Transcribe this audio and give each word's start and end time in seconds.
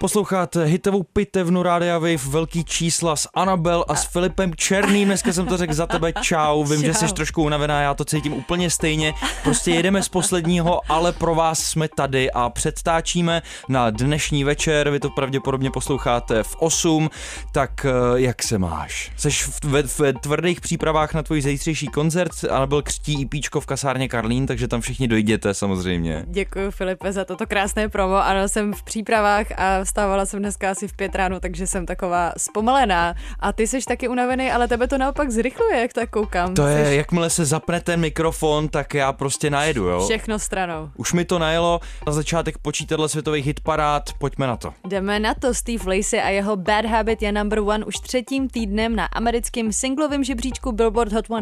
Posloucháte 0.00 0.64
hitovou 0.64 1.02
pitevnu 1.02 1.62
Rádia 1.62 1.98
Wave, 1.98 2.16
velký 2.16 2.64
čísla 2.64 3.16
s 3.16 3.28
Anabel 3.34 3.84
a 3.88 3.94
s 3.94 4.04
Filipem 4.04 4.54
Černým. 4.56 5.08
Dneska 5.08 5.32
jsem 5.32 5.46
to 5.46 5.56
řekl 5.56 5.74
za 5.74 5.86
tebe, 5.86 6.12
čau. 6.12 6.64
Vím, 6.64 6.80
čau. 6.80 6.86
že 6.86 6.94
jsi 6.94 7.14
trošku 7.14 7.42
unavená, 7.42 7.80
já 7.80 7.94
to 7.94 8.04
cítím 8.04 8.32
úplně 8.32 8.70
stejně. 8.70 9.14
Prostě 9.42 9.70
jedeme 9.70 10.02
z 10.02 10.08
posledního, 10.08 10.80
ale 10.88 11.12
pro 11.12 11.34
vás 11.34 11.58
jsme 11.58 11.88
tady 11.88 12.30
a 12.30 12.50
předtáčíme 12.50 13.42
na 13.68 13.90
dnešní 13.90 14.44
večer. 14.44 14.90
Vy 14.90 15.00
to 15.00 15.10
pravděpodobně 15.10 15.70
posloucháte 15.70 16.42
v 16.42 16.56
8. 16.58 17.10
Tak 17.52 17.84
eh, 17.84 17.90
jak 18.14 18.42
se 18.42 18.58
máš? 18.58 19.12
Seš 19.16 19.44
v, 19.44 19.60
v, 19.64 20.00
v 20.00 20.12
tvrdých 20.12 20.60
přípravách 20.60 21.14
na 21.14 21.22
tvůj 21.22 21.42
zítřejší 21.42 21.86
koncert. 21.86 22.32
Anabel 22.50 22.82
křtí 22.82 23.26
píčko 23.26 23.60
v 23.60 23.66
kasárně 23.66 24.08
Karlín, 24.08 24.46
takže 24.46 24.68
tam 24.68 24.80
všichni 24.80 25.08
dojděte 25.08 25.54
samozřejmě. 25.54 26.24
Děkuji 26.28 26.70
Filipe 26.70 27.12
za 27.12 27.24
toto 27.24 27.46
krásné 27.46 27.88
promo. 27.88 28.16
Ano, 28.16 28.48
jsem 28.48 28.72
v 28.72 28.82
přípravách 28.82 29.46
a 29.56 29.84
vstávala 29.90 30.26
jsem 30.26 30.40
dneska 30.40 30.70
asi 30.70 30.88
v 30.88 30.92
pět 30.92 31.14
ráno, 31.14 31.40
takže 31.40 31.66
jsem 31.66 31.86
taková 31.86 32.32
zpomalená. 32.36 33.14
A 33.40 33.52
ty 33.52 33.66
jsi 33.66 33.80
taky 33.88 34.08
unavený, 34.08 34.50
ale 34.50 34.68
tebe 34.68 34.88
to 34.88 34.98
naopak 34.98 35.30
zrychluje, 35.30 35.80
jak 35.80 35.92
tak 35.92 36.10
koukám. 36.10 36.54
To 36.54 36.66
je, 36.66 36.86
Jsi 36.86 36.94
jakmile 36.96 37.30
se 37.30 37.44
zapne 37.44 37.80
ten 37.80 38.00
mikrofon, 38.00 38.68
tak 38.68 38.94
já 38.94 39.12
prostě 39.12 39.50
najedu, 39.50 39.84
jo? 39.84 40.04
všechno 40.04 40.38
stranou. 40.38 40.90
Už 40.96 41.12
mi 41.12 41.24
to 41.24 41.38
najelo 41.38 41.80
na 42.06 42.12
začátek 42.12 42.58
počítadla 42.58 43.08
světových 43.08 43.46
hitparád, 43.46 44.12
pojďme 44.18 44.46
na 44.46 44.56
to. 44.56 44.72
Jdeme 44.88 45.20
na 45.20 45.34
to. 45.34 45.54
Steve 45.54 45.96
Lacey 45.96 46.20
a 46.20 46.28
jeho 46.28 46.56
Bad 46.56 46.84
Habit 46.84 47.22
je 47.22 47.32
number 47.32 47.58
one 47.58 47.84
už 47.84 47.94
třetím 47.94 48.48
týdnem 48.48 48.96
na 48.96 49.04
americkém 49.04 49.72
singlovém 49.72 50.24
žebříčku 50.24 50.72
Billboard 50.72 51.12
Hot 51.12 51.24
100. 51.24 51.36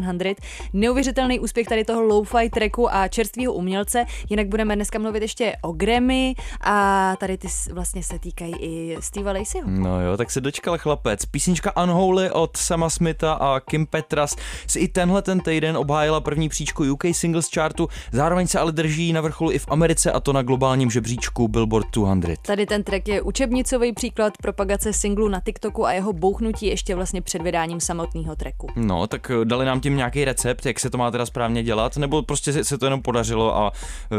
Neuvěřitelný 0.73 1.41
úspěch 1.41 1.67
tady 1.67 1.85
toho 1.85 2.03
lo-fi 2.03 2.51
tracku 2.51 2.95
a 2.95 3.09
čerstvého 3.09 3.53
umělce. 3.53 4.05
Jinak 4.31 4.47
budeme 4.47 4.77
dneska 4.77 4.99
mluvit 4.99 5.23
ještě 5.23 5.57
o 5.63 5.73
Grammy 5.73 6.35
a 6.61 7.15
tady 7.21 7.39
ty 7.39 7.49
vlastně 7.73 8.03
se 8.03 8.19
týkají 8.39 8.55
i 8.61 8.97
Steva 9.01 9.33
Laceyho. 9.33 9.67
No 9.71 10.01
jo, 10.03 10.17
tak 10.17 10.31
se 10.31 10.41
dočkal 10.41 10.79
chlapec. 10.79 11.25
Písnička 11.27 11.83
Unholy 11.83 12.31
od 12.31 12.57
Sama 12.57 12.91
Smitha 12.91 13.33
a 13.33 13.61
Kim 13.61 13.87
Petras 13.87 14.37
si 14.67 14.79
i 14.79 14.89
tenhle 14.89 15.23
ten 15.23 15.41
týden 15.41 15.77
obhájila 15.77 16.21
první 16.21 16.49
příčku 16.49 16.85
UK 16.93 17.05
Singles 17.13 17.51
Chartu, 17.55 17.89
zároveň 18.13 18.47
se 18.47 18.59
ale 18.59 18.73
drží 18.73 19.13
na 19.13 19.21
vrcholu 19.21 19.51
i 19.51 19.59
v 19.59 19.67
Americe 19.69 20.13
a 20.13 20.21
to 20.21 20.33
na 20.33 20.43
globálním 20.43 20.91
žebříčku 20.91 21.49
Billboard 21.49 21.87
200. 22.15 22.43
Tady 22.47 22.67
ten 22.67 22.83
track 22.85 23.09
je 23.09 23.23
učebnicový 23.23 23.93
příklad 23.93 24.33
propagace 24.43 24.93
singlu 24.93 25.29
na 25.29 25.41
TikToku 25.41 25.87
a 25.87 25.93
jeho 25.93 26.13
bouchnutí 26.13 26.67
ještě 26.67 26.95
vlastně 26.95 27.23
před 27.23 27.43
vydáním 27.43 27.81
samotného 27.81 28.37
tracku. 28.37 28.67
No, 28.77 29.07
tak 29.07 29.31
eh, 29.31 29.45
dali 29.45 29.67
nám 29.67 29.81
tím 29.81 29.97
nějaký 29.97 30.25
recept, 30.25 30.67
jak 30.67 30.81
se 30.81 30.91
to 30.91 30.99
má 30.99 31.11
teda 31.11 31.27
správně 31.27 31.63
dělat, 31.63 31.97
nebo 31.97 32.23
prostě 32.23 32.53
se- 32.53 32.65
se 32.65 32.79
to 32.79 32.87
jenom 32.87 33.03
podařilo 33.03 33.57
a 33.57 33.73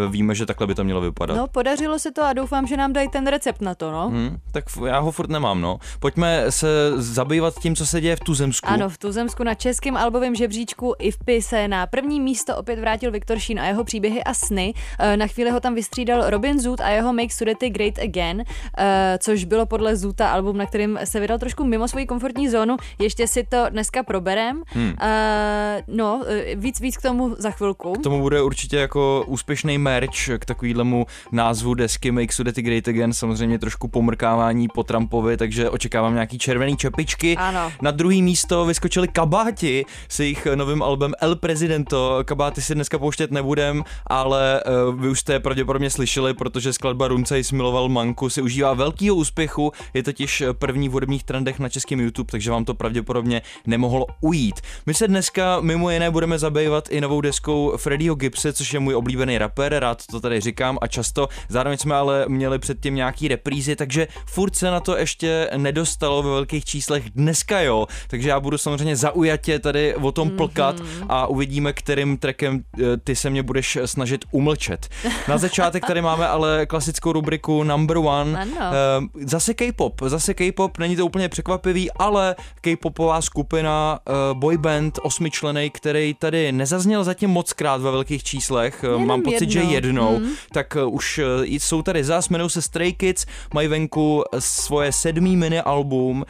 eh, 0.06 0.08
víme, 0.10 0.36
že 0.36 0.46
takhle 0.46 0.68
by 0.68 0.76
to 0.76 0.84
mělo 0.84 1.02
vypadat. 1.02 1.36
No, 1.38 1.48
podařilo 1.48 2.00
se 2.00 2.12
to 2.12 2.24
a 2.24 2.34
doufám, 2.34 2.68
že 2.68 2.78
nám 2.78 2.94
dají 2.94 3.10
ten 3.10 3.28
recept 3.28 3.62
na 3.62 3.76
to, 3.76 3.92
no. 3.92 4.09
Hm, 4.10 4.38
tak 4.52 4.64
já 4.86 5.00
ho 5.00 5.12
furt 5.12 5.30
nemám, 5.30 5.62
no. 5.62 5.80
Pojďme 6.00 6.44
se 6.52 6.68
zabývat 6.96 7.54
tím, 7.60 7.76
co 7.76 7.86
se 7.86 8.02
děje 8.02 8.16
v 8.16 8.20
Tuzemsku. 8.20 8.68
Ano, 8.70 8.90
v 8.90 8.98
Tuzemsku 8.98 9.44
na 9.44 9.54
českém 9.56 9.98
albovém 9.98 10.36
žebříčku 10.36 10.94
IFPy 11.00 11.42
se 11.42 11.68
na 11.68 11.88
první 11.88 12.20
místo 12.20 12.58
opět 12.58 12.80
vrátil 12.80 13.12
Viktor 13.12 13.40
Šín 13.40 13.60
a 13.60 13.66
jeho 13.66 13.84
příběhy 13.84 14.24
a 14.24 14.34
sny. 14.34 14.74
Eh, 15.00 15.18
Na 15.18 15.28
chvíli 15.28 15.50
ho 15.52 15.60
tam 15.60 15.76
vystřídal 15.76 16.30
Robin 16.30 16.60
Zoot 16.60 16.82
a 16.82 16.90
jeho 16.90 17.14
Make 17.14 17.34
Sudety 17.34 17.70
Great 17.70 18.00
Again, 18.00 18.44
eh, 18.78 19.18
což 19.22 19.44
bylo 19.46 19.66
podle 19.66 19.96
Zoota 19.96 20.30
album, 20.30 20.58
na 20.58 20.66
kterým 20.66 21.00
se 21.04 21.20
vydal 21.20 21.40
trošku 21.40 21.64
mimo 21.64 21.88
svoji 21.88 22.06
komfortní 22.06 22.50
zónu. 22.50 22.78
Ještě 23.00 23.28
si 23.28 23.44
to 23.44 23.66
dneska 23.70 24.04
proberem. 24.04 24.64
Hmm. 24.68 24.94
Eh, 25.02 25.84
No, 25.88 26.24
víc, 26.56 26.80
víc 26.80 26.98
k 26.98 27.02
tomu 27.02 27.36
za 27.38 27.52
chvilku. 27.52 27.94
K 27.94 28.04
tomu 28.04 28.22
bude 28.22 28.42
určitě 28.42 28.78
jako 28.78 29.24
úspěšný 29.28 29.78
merch 29.78 30.30
k 30.40 30.46
takovýhlemu 30.46 31.06
názvu 31.32 31.74
desky 31.74 32.12
Make 32.12 32.34
Sudety 32.34 32.62
Great 32.62 32.88
Again, 32.88 33.14
samozřejmě 33.14 33.60
trošku 33.60 33.88
pomrkávání 34.00 34.68
po 34.68 34.84
Trumpovi, 34.84 35.38
takže 35.38 35.70
očekávám 35.70 36.14
nějaký 36.14 36.38
červený 36.38 36.78
čepičky. 36.78 37.36
Ano. 37.38 37.72
Na 37.82 37.92
druhý 37.92 38.22
místo 38.22 38.66
vyskočili 38.66 39.08
kabáti 39.08 39.86
s 40.10 40.20
jejich 40.20 40.48
novým 40.56 40.84
albem 40.84 41.14
El 41.22 41.36
Presidento. 41.36 42.20
Kabáty 42.26 42.62
si 42.62 42.76
dneska 42.76 43.00
pouštět 43.00 43.32
nebudem, 43.32 43.84
ale 44.08 44.64
uh, 44.88 45.02
vy 45.02 45.10
už 45.10 45.20
jste 45.20 45.34
je 45.34 45.40
pravděpodobně 45.40 45.90
slyšeli, 45.90 46.34
protože 46.34 46.74
skladba 46.74 47.08
Runcej 47.08 47.44
smiloval 47.44 47.90
Manku 47.90 48.30
si 48.30 48.42
užívá 48.42 48.74
velkého 48.74 49.16
úspěchu, 49.16 49.72
je 49.94 50.04
totiž 50.04 50.44
první 50.54 50.90
v 50.90 50.92
hudebních 50.92 51.24
trendech 51.24 51.60
na 51.60 51.70
českém 51.70 52.00
YouTube, 52.00 52.32
takže 52.32 52.52
vám 52.52 52.66
to 52.66 52.74
pravděpodobně 52.74 53.42
nemohlo 53.68 54.06
ujít. 54.22 54.62
My 54.86 54.94
se 54.94 55.08
dneska 55.08 55.62
mimo 55.62 55.90
jiné 55.90 56.12
budeme 56.12 56.40
zabývat 56.40 56.90
i 56.90 57.02
novou 57.02 57.22
deskou 57.22 57.78
Freddieho 57.78 58.16
Gibse, 58.16 58.54
což 58.54 58.74
je 58.74 58.80
můj 58.80 58.96
oblíbený 58.96 59.38
rapper, 59.38 59.80
rád 59.80 60.04
to 60.12 60.20
tady 60.20 60.40
říkám 60.40 60.78
a 60.82 60.88
často. 60.88 61.28
Zároveň 61.50 61.78
jsme 61.78 61.96
ale 61.96 62.26
měli 62.28 62.60
předtím 62.60 62.96
nějaký 62.96 63.28
reprízy, 63.28 63.76
takže 63.90 64.08
furt 64.26 64.56
se 64.56 64.72
na 64.72 64.80
to 64.80 64.98
ještě 64.98 65.50
nedostalo 65.58 66.24
ve 66.24 66.30
velkých 66.30 66.66
číslech. 66.66 67.10
Dneska 67.10 67.62
jo, 67.62 67.88
takže 68.08 68.30
já 68.30 68.40
budu 68.40 68.58
samozřejmě 68.58 68.96
zaujatě 68.96 69.60
tady 69.60 69.96
o 69.96 70.12
tom 70.12 70.30
plkat 70.30 70.76
a 71.10 71.28
uvidíme, 71.28 71.74
kterým 71.74 72.18
trackem 72.18 72.64
eh, 72.80 72.98
ty 72.98 73.16
se 73.16 73.30
mě 73.30 73.44
budeš 73.44 73.78
snažit 73.86 74.26
umlčet. 74.32 74.88
Na 75.28 75.38
začátek 75.38 75.86
tady 75.86 76.02
máme 76.02 76.28
ale 76.28 76.66
klasickou 76.66 77.12
rubriku 77.12 77.64
Number 77.64 77.98
One. 77.98 78.40
Ano. 78.42 78.52
Eh, 78.60 79.26
Zase 79.26 79.54
K-pop, 79.54 80.02
zase 80.06 80.34
K-pop, 80.34 80.78
není 80.78 80.96
to 80.96 81.06
úplně 81.06 81.30
překvapivý, 81.30 81.92
ale 81.92 82.36
K-popová 82.62 83.22
skupina 83.22 84.00
uh, 84.10 84.40
boyband 84.40 85.00
osmičlenej, 85.02 85.70
který 85.70 86.14
tady 86.14 86.52
nezazněl 86.52 87.04
zatím 87.04 87.30
moc 87.30 87.54
krát 87.54 87.82
ve 87.82 87.92
velkých 87.92 88.24
číslech, 88.24 88.84
Jenom 88.84 89.08
mám 89.08 89.22
pocit, 89.22 89.50
že 89.50 89.60
jednou. 89.60 90.18
Hmm. 90.18 90.32
tak 90.54 90.78
už 90.90 91.20
jsou 91.48 91.82
tady 91.82 92.04
zas, 92.04 92.30
jmenují 92.30 92.50
se 92.50 92.62
Stray 92.62 92.94
Kids, 92.94 93.26
mají 93.54 93.68
venku 93.70 94.24
svoje 94.40 94.92
sedmý 94.92 95.38
mini 95.38 95.62
album, 95.62 96.26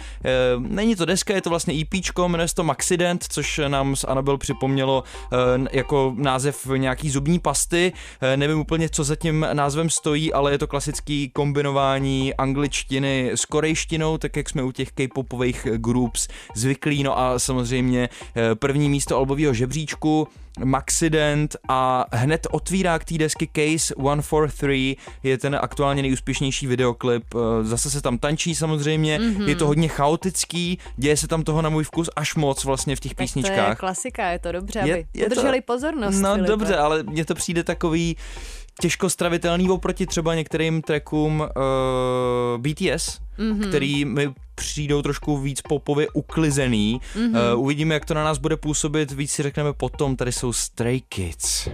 uh, 0.58 0.64
není 0.64 0.96
to 0.96 1.06
deska, 1.06 1.36
je 1.36 1.42
to 1.42 1.50
vlastně 1.50 1.74
EPčko, 1.82 2.30
jmenuje 2.30 2.48
se 2.48 2.56
to 2.56 2.64
Maxident, 2.64 3.26
což 3.30 3.62
nám 3.68 3.96
s 3.96 4.08
Anabel 4.08 4.38
připomnělo 4.38 5.04
uh, 5.04 5.68
jako 5.72 6.14
název 6.18 6.68
nějaký 6.78 7.10
zubní 7.10 7.40
pasty, 7.40 7.94
uh, 7.94 8.38
nevím 8.38 8.60
úplně, 8.60 8.90
co 8.90 9.04
za 9.04 9.16
tím 9.16 9.48
názvem 9.54 9.90
stojí, 9.90 10.34
ale 10.34 10.52
je 10.52 10.58
to 10.58 10.68
klasický 10.68 11.30
kombinování 11.30 12.34
angličtiny 12.34 13.32
s 13.36 13.46
korejštinou, 13.46 14.18
tak 14.18 14.36
jak 14.36 14.50
jsme 14.50 14.64
u 14.64 14.72
těch 14.72 14.92
k-popových 14.92 15.68
groups 15.78 16.28
zvyklí, 16.56 17.04
no 17.04 17.20
a 17.20 17.40
samozřejmě 17.40 18.10
eh, 18.36 18.56
první 18.56 18.90
místo 18.90 19.18
albového 19.18 19.54
žebříčku, 19.54 20.28
Maxident 20.64 21.56
a 21.70 22.06
hned 22.12 22.48
otvírá 22.52 23.00
k 23.00 23.06
té 23.06 23.18
desky 23.18 23.50
Case 23.56 23.94
143 24.22 24.96
je 25.24 25.38
ten 25.38 25.58
aktuálně 25.62 26.02
nejúspěšnější 26.02 26.68
videoklip. 26.68 27.24
Eh, 27.36 27.64
Zase 27.64 27.90
se 27.90 28.02
tam 28.02 28.18
tančí 28.18 28.56
samozřejmě, 28.56 29.20
mm-hmm. 29.20 29.48
je 29.48 29.56
to 29.56 29.68
hodně 29.68 29.88
chaotický, 29.88 30.80
děje 30.98 31.18
se 31.18 31.28
tam 31.28 31.44
toho 31.44 31.62
na 31.62 31.70
můj 31.70 31.84
vkus 31.84 32.10
až 32.16 32.36
moc 32.36 32.64
vlastně 32.66 32.96
v 32.96 33.00
těch 33.00 33.12
Tak 33.12 33.18
to 33.18 33.24
je 33.24 33.26
písničkách. 33.28 33.78
klasika, 33.78 34.30
je 34.30 34.40
to 34.40 34.52
dobře, 34.52 34.80
Je- 34.80 34.94
aby 34.94 35.06
je 35.14 35.26
to- 35.30 35.36
udrželi 35.36 35.62
pozornost. 35.62 36.20
No 36.20 36.30
Filipe. 36.34 36.48
dobře, 36.48 36.76
ale 36.78 37.04
mně 37.04 37.26
to 37.26 37.36
přijde 37.36 37.64
takový 37.64 38.16
těžko 38.82 39.10
stravitelný 39.10 39.70
oproti 39.70 40.06
třeba 40.08 40.36
některým 40.36 40.82
trackům 40.82 41.40
uh, 41.40 42.62
BTS, 42.62 43.20
Mhm 43.20 43.29
mm-hmm. 43.39 43.69
který 43.69 44.05
mi 44.05 44.35
přijdou 44.55 45.03
trošku 45.03 45.39
víc 45.39 45.61
popově 45.61 46.09
uklizený. 46.13 47.01
Mhm. 47.15 47.33
Mm-hmm. 47.33 47.55
Uh, 47.55 47.61
uvidíme, 47.61 47.95
jak 47.95 48.05
to 48.05 48.15
na 48.15 48.25
nás 48.25 48.39
bude 48.39 48.57
působit, 48.57 49.13
víc 49.13 49.31
si 49.31 49.43
řekneme 49.43 49.73
potom. 49.73 50.17
Tady 50.17 50.33
jsou 50.33 50.53
Stray 50.53 51.01
Kids. 51.01 51.69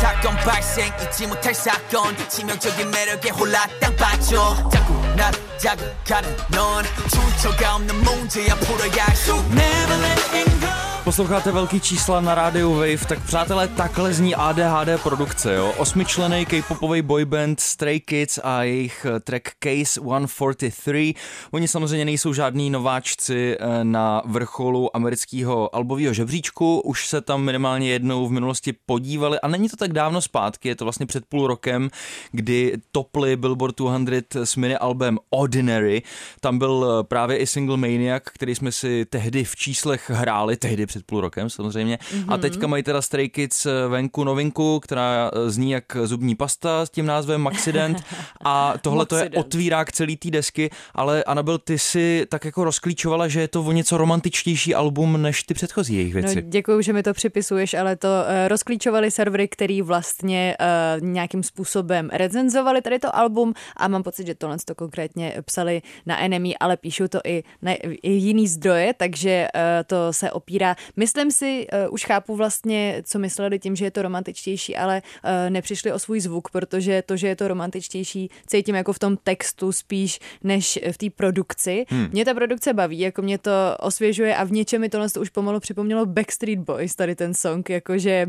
사건 0.00 0.36
발생 0.36 0.92
잊지 1.02 1.26
못할 1.26 1.54
사건 1.54 2.14
치명적인 2.28 2.90
매력에 2.90 3.30
홀라 3.30 3.66
땅 3.80 3.94
빠져 3.96 4.68
자꾸 4.70 4.94
나를 5.16 5.38
자극하는 5.58 6.36
넌 6.50 6.84
출처가 7.10 7.76
없는 7.76 7.96
문제야 8.02 8.54
풀어야 8.56 9.06
할수 9.06 9.34
Never 9.52 10.02
letting 10.02 10.60
go 10.60 10.83
Posloucháte 11.05 11.51
velký 11.51 11.81
čísla 11.81 12.21
na 12.21 12.35
rádiu 12.35 12.73
Wave, 12.73 13.05
tak 13.07 13.23
přátelé, 13.23 13.67
takhle 13.67 14.13
zní 14.13 14.35
ADHD 14.35 15.03
produkce, 15.03 15.55
jo. 15.55 15.73
Osmičlený 15.77 16.45
k-popový 16.45 17.01
boyband 17.01 17.59
Stray 17.59 17.99
Kids 17.99 18.39
a 18.43 18.63
jejich 18.63 19.05
eh, 19.09 19.19
track 19.19 19.49
Case 19.63 20.01
143. 20.27 21.13
Oni 21.51 21.67
samozřejmě 21.67 22.05
nejsou 22.05 22.33
žádní 22.33 22.69
nováčci 22.69 23.57
eh, 23.59 23.83
na 23.83 24.21
vrcholu 24.25 24.95
amerického 24.95 25.75
albového 25.75 26.13
žebříčku, 26.13 26.79
už 26.79 27.07
se 27.07 27.21
tam 27.21 27.43
minimálně 27.43 27.89
jednou 27.89 28.27
v 28.27 28.31
minulosti 28.31 28.73
podívali 28.85 29.39
a 29.39 29.47
není 29.47 29.69
to 29.69 29.77
tak 29.77 29.93
dávno 29.93 30.21
zpátky, 30.21 30.67
je 30.67 30.75
to 30.75 30.85
vlastně 30.85 31.05
před 31.05 31.25
půl 31.25 31.47
rokem, 31.47 31.89
kdy 32.31 32.77
topli 32.91 33.35
Billboard 33.35 33.75
200 34.03 34.45
s 34.45 34.55
mini 34.55 34.77
albem 34.77 35.19
Ordinary. 35.29 36.01
Tam 36.39 36.57
byl 36.57 36.97
eh, 36.99 37.03
právě 37.03 37.37
i 37.37 37.47
single 37.47 37.77
Maniac, 37.77 38.23
který 38.25 38.55
jsme 38.55 38.71
si 38.71 39.05
tehdy 39.05 39.43
v 39.43 39.55
číslech 39.55 40.09
hráli, 40.09 40.57
tehdy 40.57 40.85
před 40.95 41.05
půl 41.05 41.21
rokem 41.21 41.49
samozřejmě. 41.49 41.97
Mm-hmm. 41.97 42.33
A 42.33 42.37
teďka 42.37 42.67
mají 42.67 42.83
teda 42.83 43.01
Stray 43.01 43.29
Kids 43.29 43.65
eh, 43.65 43.87
venku 43.87 44.23
novinku, 44.23 44.79
která 44.79 45.31
eh, 45.33 45.49
zní 45.49 45.71
jak 45.71 45.97
zubní 46.03 46.35
pasta 46.35 46.85
s 46.85 46.89
tím 46.89 47.05
názvem 47.05 47.41
Maxident 47.41 48.03
a 48.45 48.73
tohle 48.81 49.05
to 49.05 49.15
je 49.15 49.29
otvírák 49.29 49.91
celý 49.91 50.17
té 50.17 50.31
desky, 50.31 50.69
ale 50.93 51.23
Anabel, 51.23 51.57
ty 51.57 51.79
si 51.79 52.25
tak 52.29 52.45
jako 52.45 52.63
rozklíčovala, 52.63 53.27
že 53.27 53.41
je 53.41 53.47
to 53.47 53.63
o 53.63 53.71
něco 53.71 53.97
romantičtější 53.97 54.75
album 54.75 55.21
než 55.21 55.43
ty 55.43 55.53
předchozí 55.53 55.95
jejich 55.95 56.13
věci. 56.13 56.35
No, 56.35 56.41
děkuji, 56.49 56.81
že 56.81 56.93
mi 56.93 57.03
to 57.03 57.13
připisuješ, 57.13 57.73
ale 57.73 57.95
to 57.95 58.07
uh, 58.07 58.47
rozklíčovali 58.47 59.11
servery, 59.11 59.47
který 59.47 59.81
vlastně 59.81 60.57
uh, 60.59 61.07
nějakým 61.07 61.43
způsobem 61.43 62.09
recenzovali 62.13 62.81
tady 62.81 62.99
to 62.99 63.15
album 63.15 63.53
a 63.77 63.87
mám 63.87 64.03
pocit, 64.03 64.27
že 64.27 64.35
tohle 64.35 64.57
to 64.65 64.75
konkrétně 64.75 65.35
psali 65.45 65.81
na 66.05 66.19
Enemy, 66.19 66.57
ale 66.57 66.77
píšou 66.77 67.07
to 67.07 67.19
i 67.25 67.43
na 67.61 67.71
i 67.83 68.11
jiný 68.11 68.47
zdroje, 68.47 68.93
takže 68.93 69.47
uh, 69.55 69.61
to 69.85 70.13
se 70.13 70.31
opírá 70.31 70.75
Myslím 70.95 71.31
si, 71.31 71.67
uh, 71.87 71.93
už 71.93 72.05
chápu 72.05 72.35
vlastně, 72.35 73.01
co 73.05 73.19
mysleli 73.19 73.59
tím, 73.59 73.75
že 73.75 73.85
je 73.85 73.91
to 73.91 74.01
romantičtější, 74.01 74.75
ale 74.75 75.01
uh, 75.01 75.49
nepřišli 75.49 75.91
o 75.91 75.99
svůj 75.99 76.19
zvuk, 76.19 76.49
protože 76.49 77.01
to, 77.01 77.17
že 77.17 77.27
je 77.27 77.35
to 77.35 77.47
romantičtější, 77.47 78.29
cítím 78.47 78.75
jako 78.75 78.93
v 78.93 78.99
tom 78.99 79.17
textu 79.17 79.71
spíš, 79.71 80.19
než 80.43 80.79
v 80.91 80.97
té 80.97 81.09
produkci. 81.09 81.85
Hmm. 81.89 82.07
Mě 82.11 82.25
ta 82.25 82.33
produkce 82.33 82.73
baví, 82.73 82.99
jako 82.99 83.21
mě 83.21 83.37
to 83.37 83.51
osvěžuje 83.79 84.35
a 84.35 84.43
v 84.43 84.51
něčem 84.51 84.81
mi 84.81 84.89
tohle 84.89 85.07
už 85.19 85.29
pomalu 85.29 85.59
připomnělo 85.59 86.05
Backstreet 86.05 86.59
Boys, 86.59 86.95
tady 86.95 87.15
ten 87.15 87.33
song, 87.33 87.69
jakože 87.69 88.27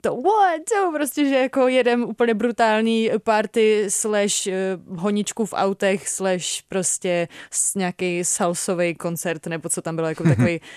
to 0.00 0.16
what, 0.16 0.60
to 0.68 0.92
prostě, 0.94 1.24
že 1.24 1.34
jako 1.34 1.68
jedem 1.68 2.04
úplně 2.04 2.34
brutální 2.34 3.10
party 3.24 3.86
slash 3.88 4.46
uh, 4.46 4.98
honičku 4.98 5.46
v 5.46 5.54
autech 5.56 6.08
slash 6.08 6.62
prostě 6.68 7.28
nějaký 7.76 8.24
salsový 8.24 8.94
koncert, 8.94 9.46
nebo 9.46 9.68
co 9.68 9.82
tam 9.82 9.96
bylo, 9.96 10.08
jako 10.08 10.24
takový 10.24 10.60
uh, 10.60 10.68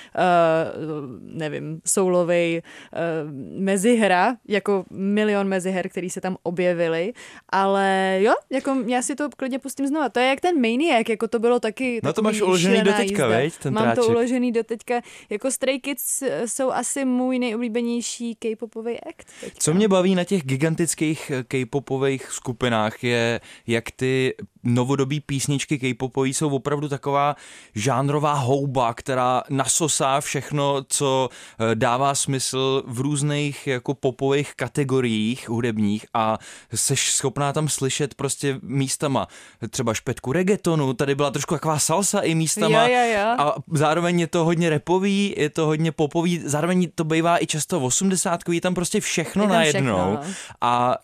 nevím, 1.22 1.82
soulovej 1.86 2.62
uh, 2.94 3.32
mezihra, 3.62 4.36
jako 4.48 4.86
milion 4.92 5.48
meziher, 5.48 5.90
který 5.90 6.10
se 6.10 6.22
tam 6.22 6.38
objevily, 6.44 7.14
ale 7.50 8.18
jo, 8.22 8.34
jako 8.50 8.78
já 8.88 9.02
si 9.02 9.16
to 9.16 9.30
klidně 9.38 9.60
pustím 9.60 9.88
znova. 9.88 10.10
To 10.10 10.20
je 10.20 10.28
jak 10.28 10.42
ten 10.42 10.62
Maniac, 10.62 11.10
jako 11.10 11.28
to 11.28 11.40
bylo 11.40 11.60
taky 11.60 12.00
No 12.04 12.14
to 12.14 12.22
máš 12.22 12.42
uložený 12.42 12.82
do 12.82 12.94
teďka, 12.94 13.28
veď, 13.28 13.58
ten 13.58 13.74
Mám 13.74 13.84
tráček. 13.84 14.04
to 14.04 14.10
uložený 14.10 14.52
do 14.52 14.64
teďka. 14.64 15.02
Jako 15.30 15.52
Stray 15.52 15.80
Kids 15.80 16.22
eh, 16.22 16.48
jsou 16.48 16.72
asi 16.72 17.06
můj 17.06 17.40
nejoblíbenější 17.40 18.36
K-popový 18.36 19.00
akt. 19.00 19.28
Teďka. 19.42 19.60
Co 19.60 19.74
mě 19.74 19.88
baví 19.88 20.16
na 20.16 20.24
těch 20.24 20.44
gigantických 20.44 21.32
eh, 21.32 21.44
K-popových 21.44 22.32
skupinách 22.32 23.04
je, 23.04 23.42
jak 23.68 23.92
ty 23.92 24.34
novodobí 24.64 25.20
písničky 25.20 25.80
K-popový 25.80 26.34
jsou 26.34 26.50
opravdu 26.50 26.90
taková 26.90 27.36
žánrová 27.76 28.34
houba, 28.34 28.94
která 28.94 29.44
nasosá 29.50 30.22
všechno, 30.22 30.84
co 30.88 31.30
eh, 31.32 31.76
dává 31.76 32.16
smysl 32.16 32.84
v 32.88 33.00
různých 33.00 33.68
jako 33.68 33.94
popových 33.94 34.54
kategoriích 34.56 35.50
hudebních 35.50 36.06
a 36.14 36.38
seš 36.76 37.14
schopná 37.14 37.54
tam 37.54 37.70
slyšet 37.70 38.16
prostě 38.16 38.60
místama 38.62 39.28
třeba 39.70 39.94
špetku 39.94 40.32
reggaetonu, 40.32 40.94
tady 40.94 41.16
byla 41.16 41.32
trošku 41.32 41.56
taková 41.56 41.80
salsa 41.80 42.20
i 42.20 42.36
místama 42.36 42.88
jo, 42.88 42.94
jo, 42.94 43.20
jo. 43.20 43.36
a 43.38 43.56
zároveň 43.72 44.20
je 44.20 44.28
to 44.28 44.46
hodně 44.46 44.70
repový, 44.70 45.36
je 45.38 45.50
to 45.50 45.66
hodně 45.66 45.92
popový, 45.92 46.42
zároveň 46.46 46.90
to 46.96 47.04
bývá 47.04 47.44
i 47.44 47.48
často 47.48 47.80
80 47.80 48.42
je 48.52 48.62
tam 48.62 48.74
prostě 48.74 49.00
všechno 49.00 49.48
najednou 49.48 49.98
no. 50.14 50.20
a 50.62 50.96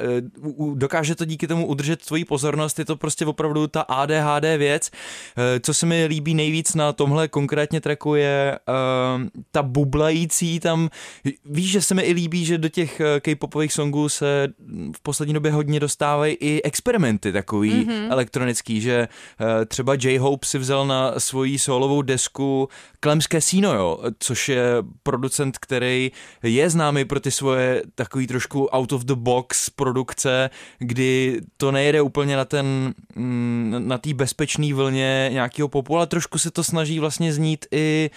uh, 0.43 0.77
dokáže 0.77 1.15
to 1.15 1.25
díky 1.25 1.47
tomu 1.47 1.67
udržet 1.67 2.05
tvoji 2.05 2.25
pozornost, 2.25 2.79
je 2.79 2.85
to 2.85 2.95
prostě 2.95 3.25
opravdu 3.25 3.46
ta 3.67 3.81
ADHD 3.81 4.43
věc. 4.57 4.91
Uh, 5.37 5.43
co 5.61 5.73
se 5.73 5.85
mi 5.85 6.05
líbí 6.05 6.33
nejvíc 6.33 6.75
na 6.75 6.93
tomhle 6.93 7.27
konkrétně 7.27 7.81
tracku 7.81 8.15
je 8.15 8.59
uh, 8.67 9.27
ta 9.51 9.63
bublající 9.63 10.59
tam, 10.59 10.89
víš, 11.45 11.71
že 11.71 11.81
se 11.81 11.95
mi 11.95 12.01
i 12.01 12.13
líbí, 12.13 12.45
že 12.45 12.57
do 12.57 12.69
těch 12.69 13.01
K-popových 13.21 13.73
songů 13.73 14.09
se 14.09 14.47
v 14.95 15.01
poslední 15.01 15.33
době 15.33 15.51
hodně 15.51 15.79
dostávají 15.79 16.33
i 16.39 16.61
experimenty 16.61 17.31
takový 17.31 17.71
mm-hmm. 17.71 18.11
elektronický, 18.11 18.81
že 18.81 19.07
třeba 19.67 19.93
J-Hope 19.93 20.45
si 20.47 20.57
vzal 20.57 20.87
na 20.87 21.19
svoji 21.19 21.59
solovou 21.59 22.01
desku 22.01 22.69
Klemské 22.99 23.41
síno, 23.41 23.73
jo, 23.73 23.99
což 24.19 24.49
je 24.49 24.63
producent, 25.03 25.57
který 25.57 26.11
je 26.43 26.69
známý 26.69 27.05
pro 27.05 27.19
ty 27.19 27.31
svoje 27.31 27.83
takový 27.95 28.27
trošku 28.27 28.65
out 28.65 28.91
of 28.91 29.03
the 29.03 29.15
box 29.15 29.69
produkce, 29.69 30.49
kdy 30.79 31.41
to 31.57 31.71
nejde 31.71 32.01
úplně 32.01 32.37
na 32.37 32.45
ten, 32.45 32.93
mm, 33.15 33.36
na 33.79 33.97
té 33.97 34.13
bezpečné 34.13 34.73
vlně 34.73 35.29
nějakého 35.33 35.67
popu, 35.67 35.97
ale 35.97 36.07
trošku 36.07 36.39
se 36.39 36.51
to 36.51 36.63
snaží 36.63 36.99
vlastně 36.99 37.33
znít 37.33 37.65
i 37.71 38.09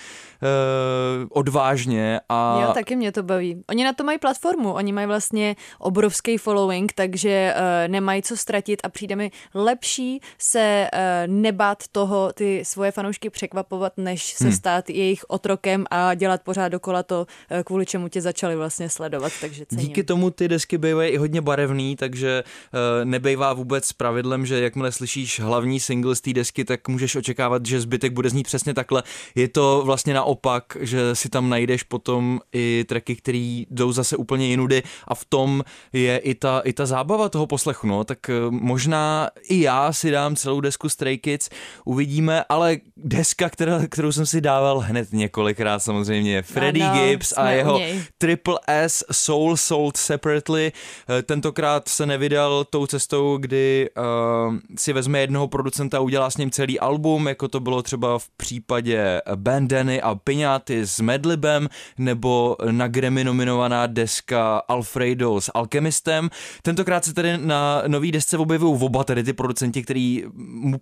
odvážně. 1.30 2.20
A... 2.28 2.60
Jo, 2.62 2.72
taky 2.74 2.96
mě 2.96 3.12
to 3.12 3.22
baví. 3.22 3.64
Oni 3.68 3.84
na 3.84 3.92
to 3.92 4.04
mají 4.04 4.18
platformu, 4.18 4.72
oni 4.72 4.92
mají 4.92 5.06
vlastně 5.06 5.56
obrovský 5.78 6.38
following, 6.38 6.92
takže 6.92 7.54
uh, 7.56 7.92
nemají 7.92 8.22
co 8.22 8.36
ztratit 8.36 8.80
a 8.84 8.88
přijde 8.88 9.16
mi 9.16 9.30
lepší 9.54 10.20
se 10.38 10.88
uh, 10.92 11.32
nebát 11.32 11.78
toho 11.92 12.32
ty 12.32 12.64
svoje 12.64 12.92
fanoušky 12.92 13.30
překvapovat, 13.30 13.92
než 13.96 14.32
se 14.32 14.44
hmm. 14.44 14.52
stát 14.52 14.90
jejich 14.90 15.24
otrokem 15.28 15.84
a 15.90 16.14
dělat 16.14 16.40
pořád 16.42 16.68
dokola 16.68 17.02
to, 17.02 17.26
uh, 17.50 17.62
kvůli 17.62 17.86
čemu 17.86 18.08
tě 18.08 18.20
začali 18.20 18.56
vlastně 18.56 18.88
sledovat, 18.88 19.32
takže 19.40 19.66
cením. 19.66 19.86
Díky 19.86 20.04
tomu 20.04 20.30
ty 20.30 20.48
desky 20.48 20.78
bývají 20.78 21.10
i 21.10 21.16
hodně 21.16 21.40
barevný, 21.40 21.96
takže 21.96 22.44
uh, 22.44 23.04
nebejvá 23.04 23.52
vůbec 23.52 23.92
pravidlem, 23.92 24.46
že 24.46 24.60
jakmile 24.60 24.92
slyšíš 24.92 25.40
hlavní 25.40 25.80
single 25.80 26.16
z 26.16 26.20
té 26.20 26.32
desky, 26.32 26.64
tak 26.64 26.88
můžeš 26.88 27.16
očekávat, 27.16 27.66
že 27.66 27.80
zbytek 27.80 28.12
bude 28.12 28.30
znít 28.30 28.46
přesně 28.46 28.74
takhle. 28.74 29.02
Je 29.34 29.48
to 29.48 29.82
vlastně 29.84 30.14
na 30.14 30.29
naopak, 30.30 30.76
že 30.80 31.14
si 31.14 31.28
tam 31.28 31.50
najdeš 31.50 31.82
potom 31.82 32.40
i 32.52 32.84
tracky, 32.88 33.16
které 33.16 33.66
jdou 33.70 33.92
zase 33.92 34.16
úplně 34.16 34.46
jinudy 34.46 34.82
a 35.08 35.14
v 35.14 35.24
tom 35.24 35.64
je 35.92 36.18
i 36.18 36.34
ta, 36.34 36.60
i 36.64 36.72
ta 36.72 36.86
zábava 36.86 37.28
toho 37.28 37.46
poslechu, 37.46 37.86
no, 37.86 38.04
tak 38.04 38.30
eh, 38.30 38.34
možná 38.50 39.30
i 39.48 39.60
já 39.60 39.92
si 39.92 40.10
dám 40.10 40.36
celou 40.36 40.60
desku 40.60 40.88
Stray 40.88 41.18
Kids, 41.18 41.48
uvidíme, 41.84 42.44
ale 42.48 42.78
deska, 42.96 43.50
která, 43.50 43.86
kterou 43.88 44.12
jsem 44.12 44.26
si 44.26 44.40
dával 44.40 44.78
hned 44.78 45.12
několikrát 45.12 45.78
samozřejmě, 45.78 46.42
Freddie 46.42 46.86
ano, 46.86 47.00
Gibbs 47.00 47.32
a 47.36 47.50
jeho 47.50 47.80
Triple 48.18 48.58
S 48.66 49.04
Soul 49.10 49.56
Sold 49.56 49.96
Separately, 49.96 50.72
eh, 51.08 51.22
tentokrát 51.22 51.88
se 51.88 52.06
nevydal 52.06 52.64
tou 52.64 52.86
cestou, 52.86 53.36
kdy 53.36 53.90
uh, 53.96 54.56
si 54.78 54.92
vezme 54.92 55.20
jednoho 55.20 55.48
producenta 55.48 55.98
a 55.98 56.00
udělá 56.00 56.30
s 56.30 56.36
ním 56.36 56.50
celý 56.50 56.80
album, 56.80 57.28
jako 57.28 57.48
to 57.48 57.60
bylo 57.60 57.82
třeba 57.82 58.18
v 58.18 58.28
případě 58.36 59.20
Bandany 59.34 60.02
a 60.02 60.19
Piňáty 60.24 60.86
s 60.86 61.00
Medlibem 61.00 61.68
nebo 61.98 62.56
na 62.70 62.88
Grammy 62.88 63.24
nominovaná 63.24 63.86
deska 63.86 64.62
Alfredo 64.68 65.40
s 65.40 65.50
Alchemistem. 65.54 66.30
Tentokrát 66.62 67.04
se 67.04 67.14
tedy 67.14 67.38
na 67.38 67.82
nový 67.86 68.12
desce 68.12 68.38
objevují 68.38 68.82
oba 68.82 69.04
tedy 69.04 69.24
ty 69.24 69.32
producenti, 69.32 69.82
kteří 69.82 70.24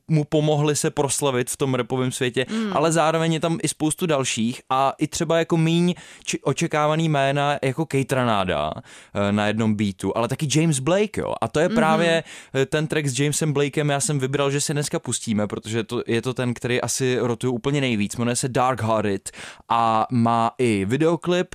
mu, 0.09 0.25
pomohli 0.25 0.77
se 0.77 0.91
proslavit 0.91 1.51
v 1.51 1.57
tom 1.57 1.75
repovém 1.75 2.13
světě, 2.13 2.47
mm. 2.51 2.73
ale 2.73 2.93
zároveň 2.93 3.33
je 3.33 3.41
tam 3.41 3.59
i 3.63 3.69
spoustu 3.69 4.07
dalších 4.07 4.61
a 4.71 4.93
i 4.99 5.07
třeba 5.07 5.39
jako 5.39 5.57
míň 5.57 5.95
či 6.25 6.41
očekávaný 6.41 7.09
jména 7.09 7.59
jako 7.63 7.87
Kejtranáda 7.87 8.73
eh, 8.75 9.33
na 9.33 9.47
jednom 9.47 9.75
beatu, 9.75 10.17
ale 10.17 10.29
taky 10.29 10.49
James 10.55 10.79
Blake, 10.79 11.21
jo. 11.21 11.35
A 11.41 11.49
to 11.49 11.61
je 11.61 11.69
právě 11.69 12.25
mm-hmm. 12.55 12.67
ten 12.67 12.87
track 12.87 13.07
s 13.07 13.21
Jamesem 13.21 13.53
Blakem, 13.53 13.89
já 13.89 14.01
jsem 14.01 14.19
vybral, 14.19 14.51
že 14.51 14.61
si 14.61 14.73
dneska 14.73 14.99
pustíme, 14.99 15.47
protože 15.47 15.85
to, 15.85 16.03
je 16.07 16.23
to 16.23 16.35
ten, 16.35 16.55
který 16.55 16.81
asi 16.81 17.19
rotuje 17.21 17.51
úplně 17.51 17.81
nejvíc, 17.81 18.17
jmenuje 18.17 18.37
se 18.37 18.49
Dark 18.49 18.83
Hearted 18.83 19.28
a 19.69 20.07
má 20.11 20.51
i 20.59 20.85
videoklip. 20.85 21.55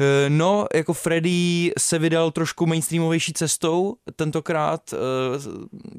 Eh, 0.00 0.30
no, 0.30 0.66
jako 0.74 0.92
Freddy 0.92 1.72
se 1.78 1.98
vydal 1.98 2.30
trošku 2.30 2.66
mainstreamovější 2.66 3.32
cestou 3.32 3.96
tentokrát, 4.16 4.94
eh, 4.94 4.96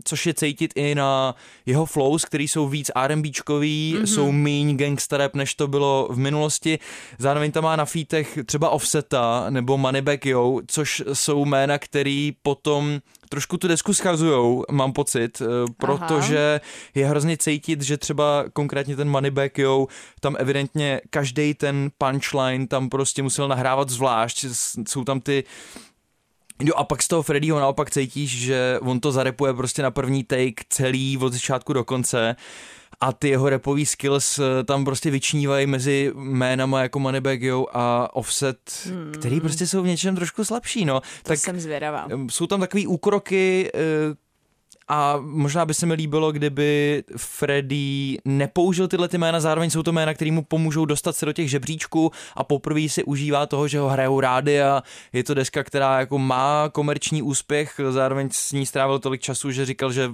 což 0.03 0.25
je 0.25 0.33
cítit 0.33 0.71
i 0.75 0.95
na 0.95 1.35
jeho 1.65 1.85
flows, 1.85 2.25
který 2.25 2.47
jsou 2.47 2.67
víc 2.67 2.91
R&Bčkový, 2.95 3.95
mm-hmm. 3.97 4.03
jsou 4.03 4.31
míň 4.31 4.77
gangsta 4.77 5.17
rap, 5.17 5.35
než 5.35 5.55
to 5.55 5.67
bylo 5.67 6.07
v 6.11 6.17
minulosti. 6.17 6.79
Zároveň 7.17 7.51
tam 7.51 7.63
má 7.63 7.75
na 7.75 7.85
fítech 7.85 8.39
třeba 8.45 8.69
Offseta 8.69 9.45
nebo 9.49 9.77
Moneyback 9.77 10.25
Yo, 10.25 10.59
což 10.67 11.03
jsou 11.13 11.45
jména, 11.45 11.77
který 11.77 12.33
potom 12.41 12.99
trošku 13.29 13.57
tu 13.57 13.67
desku 13.67 13.93
schazujou, 13.93 14.63
mám 14.71 14.93
pocit, 14.93 15.41
eh, 15.41 15.45
pro 15.77 15.95
protože 15.97 16.61
je 16.95 17.07
hrozně 17.07 17.37
cítit, 17.37 17.81
že 17.81 17.97
třeba 17.97 18.45
konkrétně 18.53 18.95
ten 18.95 19.09
Moneyback 19.09 19.57
Yo, 19.57 19.87
tam 20.19 20.35
evidentně 20.39 21.01
každý 21.09 21.53
ten 21.53 21.89
punchline 21.97 22.67
tam 22.67 22.89
prostě 22.89 23.23
musel 23.23 23.47
nahrávat 23.47 23.89
zvlášť, 23.89 24.45
jsou 24.87 25.03
tam 25.03 25.19
ty 25.19 25.43
Jo 26.63 26.73
a 26.75 26.83
pak 26.83 27.03
z 27.03 27.07
toho 27.07 27.23
Freddyho 27.23 27.59
naopak 27.59 27.91
cítíš, 27.91 28.39
že 28.39 28.79
on 28.81 28.99
to 28.99 29.11
zarepuje 29.11 29.53
prostě 29.53 29.83
na 29.83 29.91
první 29.91 30.23
take 30.23 30.63
celý 30.69 31.17
od 31.17 31.33
začátku 31.33 31.73
do 31.73 31.83
konce 31.83 32.35
a 33.01 33.13
ty 33.13 33.29
jeho 33.29 33.49
repový 33.49 33.85
skills 33.85 34.39
eh, 34.39 34.63
tam 34.63 34.85
prostě 34.85 35.11
vyčnívají 35.11 35.67
mezi 35.67 36.11
jménama 36.15 36.81
jako 36.81 36.99
Moneybag 36.99 37.41
Yo 37.41 37.65
a 37.73 38.15
Offset, 38.15 38.57
hmm. 38.85 39.11
který 39.11 39.41
prostě 39.41 39.67
jsou 39.67 39.81
v 39.83 39.87
něčem 39.87 40.15
trošku 40.15 40.43
slabší, 40.43 40.85
no. 40.85 40.99
To 40.99 41.05
tak 41.23 41.39
jsem 41.39 41.59
zvědavá. 41.59 42.07
Jsou 42.29 42.47
tam 42.47 42.59
takový 42.59 42.87
úkroky, 42.87 43.71
eh, 43.73 44.25
a 44.87 45.17
možná 45.21 45.65
by 45.65 45.73
se 45.73 45.85
mi 45.85 45.93
líbilo, 45.93 46.31
kdyby 46.31 47.03
Freddy 47.17 48.17
nepoužil 48.25 48.87
tyhle 48.87 49.07
ty 49.07 49.17
jména, 49.17 49.39
zároveň 49.39 49.69
jsou 49.69 49.83
to 49.83 49.91
jména, 49.91 50.13
které 50.13 50.31
mu 50.31 50.43
pomůžou 50.43 50.85
dostat 50.85 51.15
se 51.15 51.25
do 51.25 51.33
těch 51.33 51.49
žebříčků 51.49 52.11
a 52.35 52.43
poprvé 52.43 52.89
si 52.89 53.03
užívá 53.03 53.45
toho, 53.45 53.67
že 53.67 53.79
ho 53.79 53.89
hrajou 53.89 54.19
rády 54.19 54.61
a 54.61 54.83
je 55.13 55.23
to 55.23 55.33
deska, 55.33 55.63
která 55.63 55.99
jako 55.99 56.17
má 56.17 56.69
komerční 56.69 57.21
úspěch, 57.21 57.79
zároveň 57.89 58.29
s 58.31 58.51
ní 58.51 58.65
strávil 58.65 58.99
tolik 58.99 59.21
času, 59.21 59.51
že 59.51 59.65
říkal, 59.65 59.91
že 59.91 60.11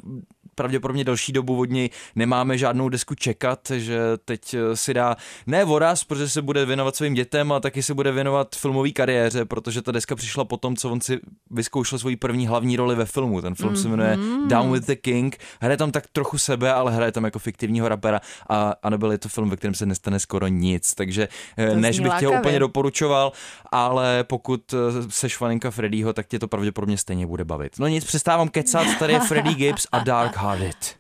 pravděpodobně 0.62 1.04
další 1.04 1.32
dobu 1.32 1.60
od 1.60 1.70
něj 1.70 1.90
nemáme 2.16 2.58
žádnou 2.58 2.90
desku 2.90 3.16
čekat, 3.16 3.72
že 3.76 4.00
teď 4.26 4.54
eh, 4.54 4.76
si 4.76 4.94
dá 4.94 5.16
ne 5.48 5.66
voraz, 5.66 6.04
protože 6.04 6.30
se 6.30 6.42
bude 6.42 6.66
věnovat 6.66 6.96
svým 6.96 7.14
dětem, 7.14 7.52
a 7.52 7.60
taky 7.60 7.84
se 7.84 7.94
bude 7.94 8.12
věnovat 8.12 8.56
filmové 8.56 8.92
kariéře, 8.92 9.46
protože 9.46 9.82
ta 9.82 9.92
deska 9.92 10.16
přišla 10.16 10.46
po 10.46 10.58
tom, 10.58 10.76
co 10.76 10.90
on 10.90 11.02
si 11.02 11.20
vyzkoušel 11.52 12.00
svoji 12.00 12.16
první 12.16 12.48
hlavní 12.48 12.78
roli 12.78 12.96
ve 12.96 13.06
filmu. 13.06 13.42
Ten 13.42 13.56
film 13.56 13.74
mm-hmm. 13.74 13.82
se 13.82 13.88
jmenuje 13.88 14.18
mhm. 14.18 14.48
Down 14.48 14.72
with 14.74 14.86
the 14.86 14.96
King. 14.96 15.38
Hraje 15.62 15.78
tam 15.78 15.92
tak 15.92 16.08
trochu 16.14 16.38
sebe, 16.38 16.74
ale 16.74 16.92
hraje 16.92 17.12
tam 17.12 17.24
jako 17.24 17.40
fiktivního 17.40 17.90
rapera 17.90 18.22
a, 18.50 18.74
a 18.84 18.90
nebyl 18.90 19.12
je 19.12 19.18
to 19.18 19.30
film, 19.30 19.50
ve 19.50 19.58
kterém 19.58 19.74
se 19.74 19.86
nestane 19.86 20.20
skoro 20.20 20.48
nic. 20.48 20.94
Takže 20.94 21.28
eh, 21.58 21.70
to 21.70 21.76
než 21.76 22.00
bych 22.00 22.14
tě 22.20 22.28
úplně 22.28 22.60
doporučoval, 22.60 23.32
ale 23.72 24.24
pokud 24.24 24.74
eh, 24.74 24.78
seš 25.10 25.38
faninka 25.38 25.72
Freddyho, 25.72 26.14
tak 26.14 26.28
tě 26.28 26.40
to 26.40 26.48
pravděpodobně 26.48 26.98
stejně 26.98 27.28
bude 27.28 27.46
bavit. 27.46 27.80
No 27.80 27.88
nic, 27.88 28.06
přestávám 28.06 28.50
kecat, 28.50 28.88
tady 29.00 29.14
je 29.14 29.20
Freddy 29.20 29.54
Gibbs 29.54 29.88
a 29.92 30.00
Dark 30.00 30.38
Heart. 30.38 30.51
It. 30.60 30.98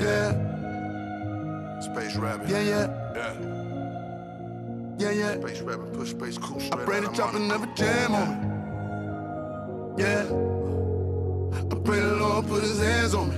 Yeah. 0.00 0.32
Space 1.80 2.16
Rabbit. 2.16 2.48
Yeah, 2.48 2.60
yeah. 2.60 2.86
Yeah. 3.14 3.34
Yeah, 4.98 5.10
yeah. 5.10 5.40
Space 5.40 5.60
Rabbit, 5.60 5.92
push 5.92 6.10
Space 6.10 6.38
Cool 6.38 6.60
straight 6.60 6.82
I 6.82 6.84
pray 6.84 7.00
the 7.00 7.08
chopper 7.08 7.38
never 7.38 7.66
jam 7.74 8.14
on 8.14 8.28
me. 8.40 10.02
Yeah. 10.02 10.24
I 11.70 11.74
pray 11.84 12.00
the 12.00 12.16
Lord 12.16 12.46
put 12.48 12.62
his 12.62 12.80
hands 12.80 13.14
on 13.14 13.28
me. 13.30 13.36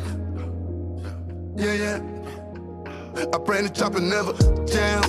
Yeah, 1.57 1.75
yeah. 1.75 2.01
I 3.33 3.39
pray 3.39 3.63
the 3.63 3.71
chopper 3.71 4.01
never 4.01 4.33
jam. 4.67 5.03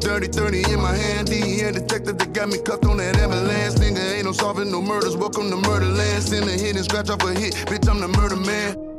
Dirty 0.00 0.28
30 0.28 0.72
in 0.72 0.80
my 0.80 0.96
hand, 0.96 1.28
DEA 1.28 1.72
detective 1.72 2.18
that 2.18 2.32
got 2.32 2.48
me 2.48 2.58
cuffed 2.58 2.86
on 2.86 2.96
that 2.96 3.16
ambulance. 3.18 3.74
Nigga 3.74 4.14
ain't 4.14 4.24
no 4.24 4.32
solving 4.32 4.70
no 4.70 4.80
murders. 4.80 5.16
Welcome 5.16 5.50
to 5.50 5.56
Murderland. 5.56 6.22
Send 6.22 6.48
a 6.48 6.52
hit 6.52 6.76
and 6.76 6.84
scratch 6.84 7.10
off 7.10 7.22
a 7.22 7.34
hit. 7.34 7.54
Bitch, 7.66 7.88
I'm 7.88 8.00
the 8.00 8.08
murder 8.08 8.36
man. 8.36 8.89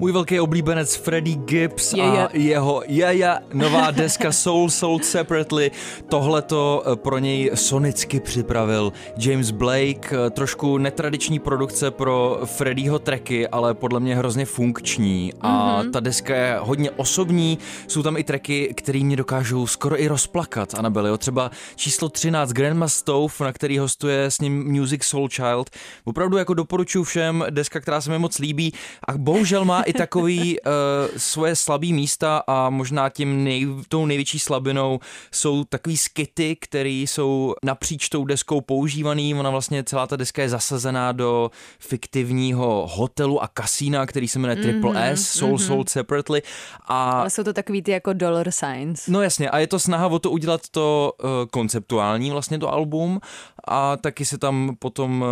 Můj 0.00 0.12
velký 0.12 0.40
oblíbenec 0.40 0.94
Freddie 0.94 1.36
Gibbs 1.36 1.92
je, 1.92 2.02
a 2.02 2.28
je. 2.32 2.40
jeho 2.40 2.82
Jaja, 2.86 3.38
nová 3.52 3.90
deska 3.90 4.32
Soul 4.32 4.70
Sold 4.70 5.04
Separately. 5.04 5.70
Tohle 6.08 6.42
to 6.42 6.82
eh, 6.86 6.96
pro 6.96 7.18
něj 7.18 7.50
sonicky 7.54 8.20
připravil 8.20 8.92
James 9.16 9.50
Blake. 9.50 10.08
Eh, 10.12 10.30
trošku 10.30 10.78
netradiční 10.78 11.38
produkce 11.38 11.90
pro 11.90 12.40
Freddieho 12.44 12.98
tracky, 12.98 13.48
ale 13.48 13.74
podle 13.74 14.00
mě 14.00 14.16
hrozně 14.16 14.44
funkční. 14.44 15.32
A 15.40 15.82
mm-hmm. 15.82 15.90
ta 15.90 16.00
deska 16.00 16.36
je 16.36 16.56
hodně 16.60 16.90
osobní. 16.90 17.58
Jsou 17.88 18.02
tam 18.02 18.16
i 18.16 18.24
tracky, 18.24 18.74
které 18.76 18.98
mě 18.98 19.16
dokážou 19.16 19.66
skoro 19.66 20.02
i 20.02 20.08
rozplakat, 20.08 20.74
Anabelio. 20.74 21.18
Třeba 21.18 21.50
číslo 21.76 22.08
13 22.08 22.52
Grandma 22.52 22.88
Stove, 22.88 23.34
na 23.40 23.52
který 23.52 23.78
hostuje 23.78 24.24
s 24.24 24.40
ním 24.40 24.64
Music 24.64 25.04
Soul 25.04 25.28
Child. 25.28 25.70
Opravdu 26.04 26.36
jako 26.36 26.54
doporučuji 26.54 27.04
všem, 27.04 27.44
deska, 27.50 27.80
která 27.80 28.00
se 28.00 28.10
mi 28.10 28.18
moc 28.18 28.38
líbí. 28.38 28.72
A 29.08 29.18
bohužel 29.18 29.64
má 29.64 29.87
i 29.88 29.92
takový 29.92 30.60
uh, 30.60 30.72
svoje 31.16 31.56
slabý 31.56 31.92
místa 31.92 32.42
a 32.46 32.70
možná 32.70 33.08
tím 33.08 33.44
nej, 33.44 33.66
tou 33.88 34.06
největší 34.06 34.38
slabinou 34.38 35.00
jsou 35.32 35.64
takový 35.64 35.96
skity, 35.96 36.56
které 36.60 36.88
jsou 36.88 37.54
napříč 37.64 38.08
tou 38.08 38.24
deskou 38.24 38.60
používaný. 38.60 39.34
Ona 39.34 39.50
vlastně 39.50 39.84
celá 39.84 40.06
ta 40.06 40.16
deska 40.16 40.42
je 40.42 40.48
zasazená 40.48 41.12
do 41.12 41.50
fiktivního 41.78 42.86
hotelu 42.92 43.42
a 43.42 43.48
kasína, 43.48 44.06
který 44.06 44.28
se 44.28 44.38
jmenuje 44.38 44.56
Triple 44.56 44.92
mm-hmm, 44.92 45.12
S, 45.12 45.30
Soul 45.30 45.56
mm-hmm. 45.56 45.66
Sold 45.66 45.88
Separately. 45.88 46.42
A... 46.86 47.10
Ale 47.10 47.30
jsou 47.30 47.42
to 47.42 47.52
takový 47.52 47.82
ty 47.82 47.90
jako 47.90 48.12
dollar 48.12 48.50
signs. 48.50 49.06
No 49.06 49.22
jasně, 49.22 49.50
a 49.50 49.58
je 49.58 49.66
to 49.66 49.78
snaha 49.78 50.06
o 50.06 50.18
to 50.18 50.30
udělat 50.30 50.60
to 50.70 51.12
uh, 51.22 51.28
konceptuální 51.50 52.30
vlastně 52.30 52.58
to 52.58 52.72
album 52.72 53.20
a 53.72 53.96
taky 53.96 54.24
se 54.24 54.38
tam 54.38 54.76
potom 54.78 55.22
uh, 55.22 55.28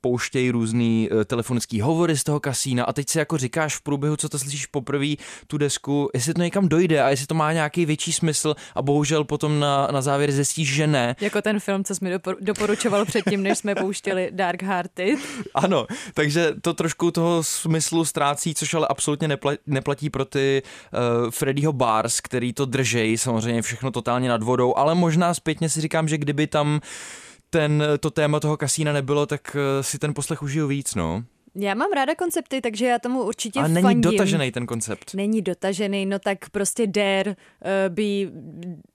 pouštějí 0.00 0.50
různý 0.50 1.08
uh, 1.10 1.24
telefonický 1.24 1.80
hovory 1.80 2.16
z 2.16 2.24
toho 2.24 2.40
kasína 2.40 2.84
a 2.84 2.92
teď 2.92 3.08
si 3.08 3.18
jako 3.18 3.38
říkáš 3.38 3.76
v 3.76 3.82
průběhu, 3.82 4.16
co 4.16 4.28
to 4.28 4.38
slyšíš 4.38 4.66
poprvé, 4.66 5.06
tu 5.46 5.58
desku, 5.58 6.10
jestli 6.14 6.34
to 6.34 6.42
někam 6.42 6.68
dojde 6.68 7.02
a 7.02 7.08
jestli 7.08 7.26
to 7.26 7.34
má 7.34 7.52
nějaký 7.52 7.86
větší 7.86 8.12
smysl 8.12 8.54
a 8.74 8.82
bohužel 8.82 9.24
potom 9.24 9.60
na, 9.60 9.88
na 9.92 10.02
závěr 10.02 10.32
zjistíš, 10.32 10.74
že 10.74 10.86
ne. 10.86 11.16
Jako 11.20 11.42
ten 11.42 11.60
film, 11.60 11.84
co 11.84 11.94
jsme 11.94 12.18
doporučoval 12.40 13.04
předtím, 13.04 13.42
než 13.42 13.58
jsme 13.58 13.74
pouštěli 13.74 14.30
Dark 14.32 14.62
Hearted. 14.62 15.18
Ano, 15.54 15.86
takže 16.14 16.52
to 16.62 16.74
trošku 16.74 17.10
toho 17.10 17.42
smyslu 17.42 18.04
ztrácí, 18.04 18.54
což 18.54 18.74
ale 18.74 18.86
absolutně 18.90 19.28
neplatí, 19.28 19.58
neplatí 19.66 20.10
pro 20.10 20.24
ty 20.24 20.62
uh, 21.22 21.30
Freddyho 21.30 21.72
Bars, 21.72 22.20
který 22.20 22.52
to 22.52 22.64
držej, 22.64 23.18
samozřejmě 23.18 23.62
všechno 23.62 23.90
totálně 23.90 24.28
nad 24.28 24.42
vodou, 24.42 24.76
ale 24.76 24.94
možná 24.94 25.34
zpětně 25.34 25.68
si 25.68 25.80
říkám, 25.80 26.08
že 26.08 26.18
kdyby 26.18 26.46
tam 26.46 26.80
ten, 27.50 27.84
to 28.00 28.10
téma 28.10 28.40
toho 28.40 28.56
kasína 28.56 28.92
nebylo, 28.92 29.26
tak 29.26 29.56
uh, 29.56 29.82
si 29.82 29.98
ten 29.98 30.14
poslech 30.14 30.42
užiju 30.42 30.66
víc, 30.66 30.94
no. 30.94 31.24
Já 31.54 31.74
mám 31.74 31.92
ráda 31.92 32.14
koncepty, 32.14 32.60
takže 32.60 32.86
já 32.86 32.98
tomu 32.98 33.22
určitě 33.22 33.60
Ale 33.60 33.68
není 33.68 33.82
fandím. 33.82 34.00
dotažený 34.00 34.52
ten 34.52 34.66
koncept. 34.66 35.14
Není 35.14 35.42
dotažený, 35.42 36.06
no 36.06 36.18
tak 36.18 36.50
prostě 36.50 36.86
dare 36.86 37.30
uh, 37.30 37.94
be 37.94 38.02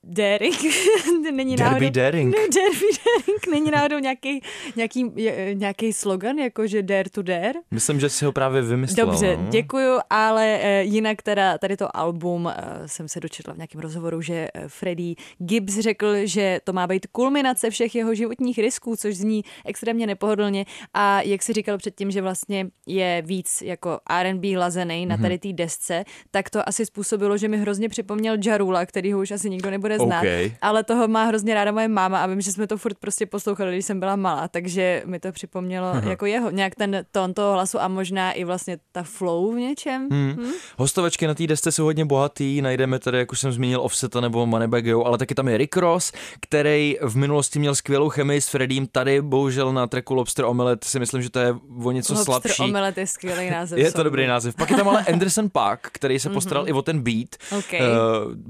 daring. 0.04 0.56
není 1.34 1.56
dare 1.56 1.70
náhodou, 1.70 1.86
be 1.86 1.92
daring. 1.92 2.36
Ne, 2.36 2.42
dare 2.56 2.70
be 2.70 2.98
daring. 3.06 3.48
Není 3.52 3.72
náhodou 3.72 4.00
nějaký, 4.00 4.42
nějaký, 4.76 5.12
nějaký 5.54 5.94
slogan, 5.94 6.38
jako 6.38 6.68
že 6.68 6.84
dare 6.84 7.10
to 7.10 7.22
dare. 7.22 7.60
Myslím, 7.72 8.00
že 8.00 8.10
si 8.10 8.26
ho 8.26 8.32
právě 8.32 8.62
vymyslel. 8.62 9.06
Dobře, 9.06 9.38
no? 9.38 9.48
děkuju, 9.50 10.00
ale 10.10 10.60
uh, 10.64 10.94
jinak 10.94 11.22
teda 11.22 11.58
tady 11.58 11.78
to 11.78 11.98
album 11.98 12.46
uh, 12.46 12.52
jsem 12.86 13.08
se 13.08 13.20
dočetla 13.20 13.54
v 13.54 13.58
nějakém 13.58 13.82
rozhovoru, 13.82 14.22
že 14.22 14.48
uh, 14.58 14.64
Freddie 14.68 15.16
Gibbs 15.38 15.80
řekl, 15.80 16.16
že 16.24 16.60
to 16.64 16.74
má 16.74 16.88
být 16.88 17.08
kulminace 17.08 17.70
všech 17.70 17.96
jeho 17.96 18.16
životních 18.16 18.58
risků, 18.58 18.96
což 18.96 19.16
zní 19.16 19.44
extrémně 19.66 20.08
nepohodlně 20.08 20.66
a 20.94 21.22
jak 21.22 21.44
si 21.44 21.54
říkal 21.54 21.78
předtím, 21.78 22.12
že 22.12 22.22
vlastně 22.22 22.45
vlastně 22.46 22.72
je 22.88 23.24
víc 23.26 23.62
jako 23.62 24.00
R&B 24.10 24.48
lazený 24.58 25.06
na 25.06 25.16
mhm. 25.16 25.24
tady 25.24 25.40
té 25.40 25.54
desce, 25.54 26.04
tak 26.32 26.50
to 26.50 26.70
asi 26.70 26.86
způsobilo, 26.86 27.38
že 27.38 27.48
mi 27.48 27.58
hrozně 27.58 27.90
připomněl 27.90 28.38
Jarula, 28.46 28.86
který 28.86 29.14
ho 29.14 29.20
už 29.22 29.32
asi 29.32 29.50
nikdo 29.50 29.72
nebude 29.72 30.00
znát, 30.00 30.20
okay. 30.20 30.52
ale 30.62 30.84
toho 30.84 31.08
má 31.08 31.24
hrozně 31.24 31.54
ráda 31.54 31.72
moje 31.72 31.88
máma 31.88 32.24
a 32.24 32.28
vím, 32.28 32.42
že 32.42 32.52
jsme 32.52 32.68
to 32.68 32.78
furt 32.78 32.98
prostě 32.98 33.26
poslouchali, 33.26 33.72
když 33.72 33.86
jsem 33.86 34.00
byla 34.00 34.16
malá, 34.16 34.48
takže 34.48 35.04
mi 35.06 35.20
to 35.20 35.32
připomnělo 35.32 35.88
Aha. 35.88 36.10
jako 36.10 36.26
jeho, 36.26 36.52
nějak 36.52 36.76
ten 36.76 37.06
tón 37.12 37.34
toho 37.34 37.54
hlasu 37.54 37.82
a 37.82 37.88
možná 37.88 38.32
i 38.32 38.44
vlastně 38.44 38.78
ta 38.92 39.04
flow 39.04 39.52
v 39.52 39.60
něčem. 39.60 40.08
Hmm. 40.12 40.32
Hmm. 40.32 40.52
Hostovačky 40.78 41.28
na 41.28 41.34
té 41.34 41.48
desce 41.48 41.72
jsou 41.72 41.84
hodně 41.84 42.06
bohatý, 42.06 42.62
najdeme 42.62 43.00
tady, 43.00 43.18
jak 43.18 43.32
už 43.32 43.40
jsem 43.40 43.52
zmínil, 43.52 43.82
Offseta 43.82 44.22
nebo 44.22 44.46
Moneybag 44.46 44.86
ale 45.06 45.18
taky 45.18 45.36
tam 45.36 45.48
je 45.48 45.58
Rick 45.58 45.78
Ross, 45.78 46.12
který 46.42 46.98
v 47.02 47.18
minulosti 47.18 47.60
měl 47.60 47.76
skvělou 47.76 48.10
chemii 48.10 48.42
s 48.42 48.48
Freddím, 48.48 48.88
tady 48.88 49.22
bohužel 49.22 49.74
na 49.74 49.88
tracku 49.88 50.14
Lobster 50.14 50.46
Omelette 50.46 50.88
si 50.88 51.00
myslím, 51.00 51.22
že 51.22 51.30
to 51.30 51.40
je 51.40 51.56
o 51.84 51.92
něco 51.92 52.14
Lobster 52.14 52.35
slabší. 52.42 52.64
Omelette 52.64 53.02
je 53.02 53.08
skvělý 53.08 53.50
název. 53.52 53.80
Je 53.80 53.92
to 53.92 54.04
dobrý 54.04 54.28
název. 54.28 54.56
Pak 54.56 54.70
je 54.70 54.78
tam 54.78 54.88
ale 54.88 55.06
Anderson 55.14 55.50
Park, 55.50 55.90
který 55.92 56.20
se 56.20 56.30
postaral 56.30 56.64
mm-hmm. 56.64 56.70
i 56.70 56.74
o 56.74 56.82
ten 56.82 57.00
beat 57.00 57.36
okay. 57.58 57.80
uh, 57.82 57.88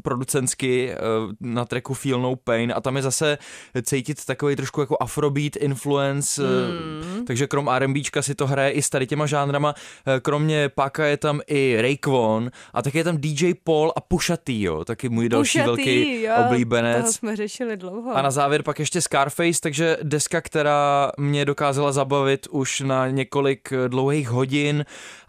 producentsky 0.04 0.92
uh, 0.92 1.32
na 1.40 1.66
tracku 1.66 1.94
Feel 1.94 2.22
No 2.22 2.36
Pain 2.36 2.74
a 2.76 2.82
tam 2.82 2.96
je 2.96 3.02
zase 3.02 3.38
cítit 3.84 4.26
takový 4.26 4.56
trošku 4.56 4.82
jako 4.82 4.98
afrobeat 5.00 5.56
influence, 5.56 6.42
mm. 6.42 7.20
uh, 7.20 7.26
takže 7.26 7.48
krom 7.48 7.70
R&Bčka 7.70 8.22
si 8.22 8.36
to 8.36 8.48
hraje 8.48 8.72
i 8.72 8.82
s 8.82 8.90
tady 8.90 9.08
těma 9.08 9.26
žánrama. 9.26 9.74
Uh, 10.08 10.14
kromě 10.22 10.70
Paka 10.70 11.06
je 11.06 11.18
tam 11.18 11.42
i 11.48 11.78
Rayquan 11.82 12.52
a 12.74 12.82
taky 12.82 12.98
je 12.98 13.04
tam 13.04 13.18
DJ 13.18 13.54
Paul 13.64 13.94
a 13.96 14.02
Pusha 14.02 14.38
T, 14.38 14.62
jo, 14.62 14.86
taky 14.86 15.10
můj 15.10 15.30
další 15.30 15.60
Pusha 15.60 15.66
velký 15.66 16.22
jo, 16.22 16.34
oblíbenec. 16.46 17.02
Toho 17.02 17.14
jsme 17.14 17.36
řešili 17.36 17.78
dlouho. 17.78 18.16
A 18.16 18.22
na 18.22 18.32
závěr 18.32 18.64
pak 18.64 18.80
ještě 18.80 19.02
Scarface, 19.02 19.62
takže 19.62 19.98
deska, 20.04 20.42
která 20.42 21.12
mě 21.18 21.46
dokázala 21.46 21.92
zabavit 21.92 22.48
už 22.48 22.80
na 22.80 23.08
několik 23.08 23.74
dlouhých 23.88 24.30
hodin 24.30 24.86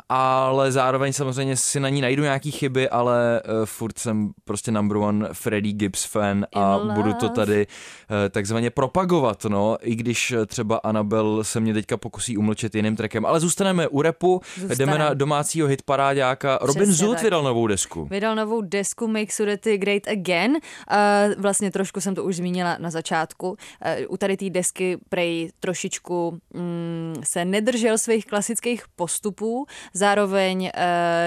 ale 0.08 0.72
zároveň 0.72 1.12
samozřejmě 1.12 1.56
si 1.56 1.80
na 1.80 1.88
ní 1.88 2.00
najdu 2.00 2.22
nějaký 2.22 2.50
chyby, 2.50 2.88
ale 2.88 3.42
uh, 3.42 3.66
furt 3.66 3.98
jsem 3.98 4.30
prostě 4.44 4.70
number 4.70 4.96
one 4.96 5.28
Freddie 5.32 5.72
Gibbs 5.72 6.04
fan 6.04 6.46
a 6.54 6.80
In 6.82 6.94
budu 6.94 7.12
to 7.12 7.28
tady 7.28 7.66
uh, 7.66 8.16
takzvaně 8.30 8.70
propagovat, 8.70 9.44
no, 9.44 9.76
i 9.80 9.94
když 9.94 10.32
eh, 10.32 10.46
třeba 10.46 10.76
Annabelle 10.76 11.44
se 11.44 11.60
mě 11.60 11.74
teďka 11.74 11.96
pokusí 11.96 12.36
umlčet 12.36 12.74
jiným 12.74 12.96
trackem, 12.96 13.26
ale 13.26 13.40
zůstaneme 13.40 13.88
u 13.88 14.02
repu, 14.02 14.40
Zůstaneme. 14.56 14.76
jdeme 14.76 14.98
na 14.98 15.14
domácího 15.14 15.68
hitparáďáka. 15.68 16.58
Robin 16.62 16.82
Přesně 16.82 16.94
Zoot 16.94 17.14
tak. 17.14 17.24
vydal 17.24 17.42
novou 17.42 17.66
desku. 17.66 18.04
Vydal 18.10 18.34
novou 18.34 18.60
desku 18.60 19.08
Make 19.08 19.32
Sudety 19.32 19.78
Great 19.78 20.08
Again. 20.08 20.50
Uh, 20.50 20.58
vlastně 21.42 21.70
trošku 21.70 22.00
jsem 22.00 22.14
to 22.14 22.24
už 22.24 22.36
zmínila 22.36 22.76
na 22.80 22.90
začátku. 22.90 23.48
Uh, 23.48 23.56
u 24.08 24.16
tady 24.16 24.36
té 24.36 24.50
desky 24.50 24.98
prej 25.08 25.50
trošičku 25.60 26.38
mm, 26.54 27.14
se 27.24 27.44
nedržel 27.44 27.98
svých 27.98 28.26
klasických 28.26 28.84
postupů. 28.96 29.66
Zároveň 29.96 30.62
uh, 30.62 30.70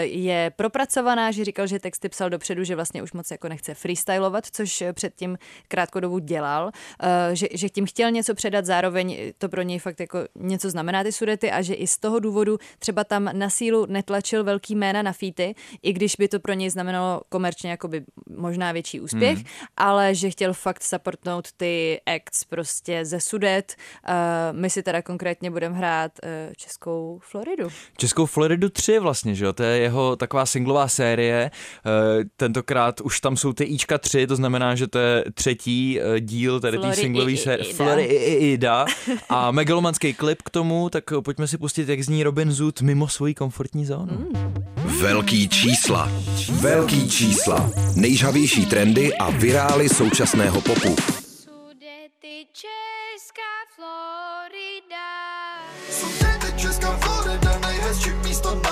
je 0.01 0.51
propracovaná, 0.55 1.31
že 1.31 1.45
říkal, 1.45 1.67
že 1.67 1.79
texty 1.79 2.09
psal 2.09 2.29
dopředu, 2.29 2.63
že 2.63 2.75
vlastně 2.75 3.03
už 3.03 3.13
moc 3.13 3.31
jako 3.31 3.49
nechce 3.49 3.73
freestylovat, 3.73 4.45
což 4.51 4.83
předtím 4.93 5.37
krátkou 5.67 5.99
dobu 5.99 6.19
dělal. 6.19 6.65
Uh, 6.65 7.33
že, 7.33 7.47
že 7.53 7.69
tím 7.69 7.85
chtěl 7.85 8.11
něco 8.11 8.35
předat, 8.35 8.65
zároveň 8.65 9.33
to 9.37 9.49
pro 9.49 9.61
něj 9.61 9.79
fakt 9.79 9.99
jako 9.99 10.19
něco 10.35 10.69
znamená 10.69 11.03
ty 11.03 11.11
sudety 11.11 11.51
a 11.51 11.61
že 11.61 11.73
i 11.73 11.87
z 11.87 11.97
toho 11.97 12.19
důvodu 12.19 12.57
třeba 12.79 13.03
tam 13.03 13.29
na 13.33 13.49
sílu 13.49 13.85
netlačil 13.85 14.43
velký 14.43 14.75
jména 14.75 15.01
na 15.01 15.13
featy, 15.13 15.55
i 15.81 15.93
když 15.93 16.15
by 16.15 16.27
to 16.27 16.39
pro 16.39 16.53
něj 16.53 16.69
znamenalo 16.69 17.21
komerčně 17.29 17.69
jakoby 17.69 18.03
možná 18.37 18.71
větší 18.71 18.99
úspěch, 19.01 19.37
hmm. 19.37 19.45
ale 19.77 20.15
že 20.15 20.29
chtěl 20.29 20.53
fakt 20.53 20.83
supportnout 20.83 21.51
ty 21.51 22.01
acts 22.15 22.43
prostě 22.43 23.05
ze 23.05 23.19
sudet. 23.19 23.75
Uh, 24.09 24.13
my 24.59 24.69
si 24.69 24.83
teda 24.83 25.01
konkrétně 25.01 25.51
budeme 25.51 25.77
hrát 25.77 26.11
uh, 26.23 26.53
českou 26.53 27.19
Floridu. 27.23 27.69
Českou 27.97 28.25
Floridu 28.25 28.58
3 28.69 28.99
vlastně, 28.99 29.35
že 29.35 29.45
jo, 29.45 29.53
to 29.53 29.63
je 29.63 29.77
jeho 29.79 30.15
taková 30.15 30.45
singlová 30.45 30.87
série, 30.87 31.51
Eh, 31.85 32.23
tentokrát 32.37 33.01
už 33.01 33.19
tam 33.19 33.37
jsou 33.37 33.53
ty 33.53 33.63
Ička 33.63 33.97
3, 33.97 34.27
to 34.27 34.35
znamená, 34.35 34.75
že 34.75 34.87
to 34.87 34.99
je 34.99 35.23
třetí 35.33 35.99
eh, 36.01 36.19
díl 36.19 36.59
tady 36.59 36.77
té 36.77 36.93
singlové 36.93 37.31
i- 37.31 37.33
i- 37.33 37.37
série, 37.37 37.63
ida. 37.65 37.73
Florida 37.73 38.85
a 39.29 39.51
megalomanský 39.51 40.13
klip 40.13 40.41
k 40.41 40.49
tomu, 40.49 40.89
tak 40.89 41.03
eh, 41.17 41.21
pojďme 41.21 41.47
si 41.47 41.57
pustit, 41.57 41.89
jak 41.89 42.01
zní 42.01 42.23
Robin 42.23 42.51
Zoot 42.51 42.81
mimo 42.81 43.07
svoji 43.07 43.33
komfortní 43.33 43.85
zónu. 43.85 44.13
Hmm. 44.33 44.53
Velký 45.01 45.49
čísla. 45.49 46.11
Velký 46.51 47.09
čísla. 47.09 47.71
Nejžhavější 47.95 48.65
trendy 48.65 49.13
a 49.17 49.29
virály 49.29 49.89
současného 49.89 50.61
popu. 50.61 50.95
Sudety 50.95 52.45
Česká 52.53 53.51
Florida. 53.75 55.09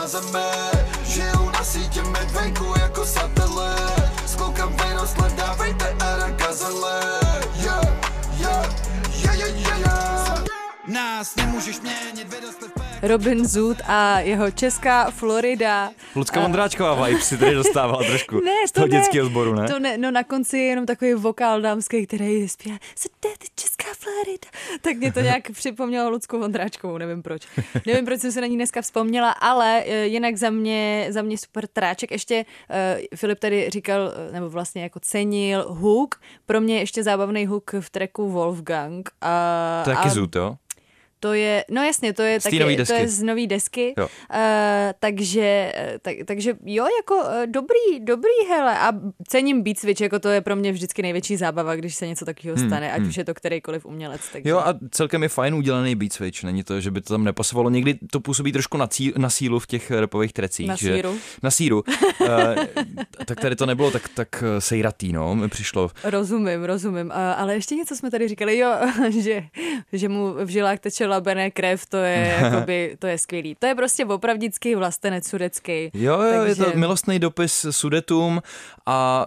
Zemi 0.08 0.72
Žijou 1.06 1.50
na 1.50 1.64
sítě 1.64 2.04
medvenku 2.04 2.74
jako 2.80 3.06
satelit 3.06 4.12
S 4.26 4.36
klukami 4.36 4.94
rozhled 4.94 5.34
dávejte 5.34 5.96
era 6.14 6.30
gazele. 6.30 7.20
Yeah, 7.56 7.82
yeah, 8.40 8.70
yeah, 9.24 9.36
yeah, 9.36 9.56
yeah, 9.56 9.80
yeah. 9.80 10.44
Nás 10.88 11.36
nemůžeš 11.36 11.80
měnit, 11.80 12.34
vyrostli 12.34 12.68
v 12.68 12.72
pé- 12.72 12.77
Robin 13.02 13.48
Zoot 13.48 13.78
a 13.88 14.20
jeho 14.20 14.52
česká 14.52 15.12
Florida. 15.12 15.92
Lucka 16.16 16.42
Vondráčková 16.42 17.06
vibe 17.06 17.22
si 17.22 17.38
tady 17.38 17.56
dostávala 17.56 18.04
trošku 18.04 18.36
Ne, 18.36 18.68
z 18.68 18.72
toho 18.72 18.88
to 18.88 18.94
ne, 18.94 19.00
dětského 19.00 19.26
sboru, 19.26 19.54
ne? 19.54 19.68
To 19.68 19.80
ne, 19.80 19.98
no 19.98 20.12
na 20.12 20.24
konci 20.24 20.58
je 20.58 20.64
jenom 20.64 20.86
takový 20.86 21.14
vokál 21.14 21.62
dámský, 21.62 22.08
který 22.08 22.50
zpívá 22.50 22.78
Česká 23.56 23.88
Florida. 23.98 24.48
Tak 24.82 24.98
mě 24.98 25.14
to 25.14 25.20
nějak 25.20 25.52
připomnělo 25.52 26.10
Lucku 26.10 26.40
Vondráčkovou, 26.40 26.98
nevím 26.98 27.24
proč. 27.24 27.42
Nevím, 27.86 28.06
proč 28.06 28.20
jsem 28.20 28.32
se 28.32 28.42
na 28.42 28.48
ní 28.48 28.56
dneska 28.56 28.82
vzpomněla, 28.82 29.32
ale 29.32 29.84
eh, 29.86 30.06
jinak 30.06 30.38
za 30.38 30.50
mě, 30.50 31.08
za 31.10 31.22
mě 31.22 31.38
super 31.38 31.68
tráček. 31.68 32.12
Ještě 32.12 32.46
uh, 32.70 32.76
Filip 33.16 33.40
tady 33.40 33.70
říkal, 33.70 34.12
eh, 34.16 34.32
nebo 34.32 34.50
vlastně 34.50 34.84
jako 34.84 35.00
cenil 35.00 35.66
hook. 35.70 36.16
Pro 36.46 36.62
mě 36.62 36.76
je 36.76 36.80
ještě 36.80 37.04
zábavný 37.04 37.46
hook 37.46 37.72
v 37.80 37.90
tracku 37.90 38.30
Wolfgang. 38.30 39.10
A, 39.22 39.82
To 39.84 39.90
je 39.90 39.96
taky 39.96 40.10
a 40.10 40.12
Zoot, 40.12 40.36
jo? 40.36 40.56
To 41.20 41.34
je, 41.34 41.66
no 41.72 41.84
jasně, 41.84 42.14
to 42.14 42.22
je, 42.22 42.40
Z 42.40 42.44
taky, 42.44 42.60
nový 42.60 42.76
to 42.76 42.82
desky. 42.82 42.96
je 42.96 43.08
z 43.08 43.24
nový 43.24 43.48
desky. 43.48 43.94
Jo. 43.98 44.04
Uh, 44.06 44.40
takže, 45.00 45.72
eh, 45.76 46.00
tak, 46.02 46.16
takže 46.26 46.54
jo, 46.66 46.86
jako 47.02 47.16
uh, 47.16 47.46
dobrý, 47.46 48.00
dobrý, 48.00 48.48
hele. 48.50 48.80
A 48.80 48.92
cením 49.28 49.62
Beat 49.62 49.80
Switch, 49.80 50.02
jako 50.02 50.20
to 50.20 50.30
je 50.30 50.42
pro 50.42 50.56
mě 50.56 50.72
vždycky 50.72 51.02
největší 51.02 51.38
zábava, 51.38 51.76
když 51.76 51.96
se 51.96 52.08
něco 52.08 52.26
takového 52.26 52.58
stane, 52.58 52.92
ať 52.94 53.02
už 53.02 53.18
je 53.18 53.26
to 53.26 53.34
kterýkoliv 53.34 53.86
umělec. 53.86 54.22
Takže. 54.32 54.50
Hmm, 54.50 54.50
Jo 54.50 54.58
a 54.60 54.80
celkem 54.92 55.24
je 55.24 55.30
fajn 55.30 55.54
udělaný 55.54 55.96
beat 55.96 56.14
switch, 56.14 56.44
není 56.44 56.64
to, 56.64 56.82
že 56.82 56.92
by 56.92 57.02
to 57.02 57.14
tam 57.14 57.24
nepasovalo. 57.24 57.70
Někdy 57.70 57.94
to 58.12 58.20
působí 58.20 58.52
trošku 58.52 58.78
na, 58.78 58.88
cí, 58.88 59.14
na 59.18 59.30
sílu 59.30 59.60
v 59.60 59.68
těch 59.68 59.92
repových 59.92 60.34
trecích. 60.34 60.68
Na 60.68 60.76
že, 60.76 60.96
síru. 60.96 61.18
Na 61.44 61.52
síru. 61.52 61.84
uh, 62.22 62.28
tak 63.26 63.40
tady 63.40 63.56
to 63.56 63.66
nebylo 63.66 63.92
tak, 63.92 64.10
tak 64.10 64.44
sejratý, 64.60 65.12
no, 65.14 65.36
mi 65.36 65.48
přišlo. 65.48 65.92
Rozumím, 66.04 66.64
rozumím. 66.64 67.08
Uh, 67.08 67.14
ale 67.16 67.54
ještě 67.54 67.76
něco 67.76 67.96
jsme 67.96 68.12
tady 68.12 68.28
říkali, 68.28 68.58
jo, 68.58 68.74
že, 69.10 69.44
že 69.94 70.10
mu 70.10 70.34
v 70.34 70.48
žilách 70.48 70.80
teče 70.80 71.07
labené 71.08 71.52
krev, 71.52 71.86
to 71.86 71.98
je, 71.98 72.38
jakoby, 72.42 72.96
to 73.00 73.08
je 73.08 73.18
skvělý. 73.18 73.56
To 73.60 73.66
je 73.68 73.76
prostě 73.76 74.06
opravdický 74.06 74.76
vlastenec 74.76 75.28
sudecký. 75.28 75.92
Jo, 75.94 76.22
jo, 76.22 76.44
je 76.44 76.56
to 76.56 76.64
Takže- 76.64 76.78
milostný 76.80 77.20
dopis 77.20 77.66
sudetům 77.72 78.42
a 78.86 79.26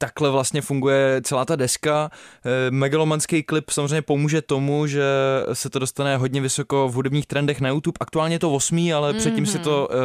takhle 0.00 0.30
vlastně 0.30 0.60
funguje 0.60 1.20
celá 1.24 1.44
ta 1.44 1.56
deska. 1.56 2.10
Eh, 2.44 2.70
Megalomanský 2.70 3.42
klip 3.42 3.70
samozřejmě 3.70 4.02
pomůže 4.02 4.42
tomu, 4.42 4.86
že 4.86 5.04
se 5.52 5.70
to 5.70 5.78
dostane 5.78 6.16
hodně 6.16 6.40
vysoko 6.40 6.88
v 6.88 6.94
hudebních 6.94 7.26
trendech 7.26 7.60
na 7.60 7.68
YouTube. 7.68 7.96
Aktuálně 8.00 8.34
je 8.34 8.38
to 8.38 8.52
osmý, 8.52 8.92
ale 8.92 9.12
mm-hmm. 9.12 9.16
předtím, 9.16 9.46
se 9.46 9.58
to, 9.58 9.88
eh, 9.92 9.96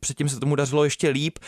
předtím 0.00 0.28
se 0.28 0.40
tomu 0.40 0.54
dařilo 0.54 0.84
ještě 0.84 1.08
líp. 1.08 1.38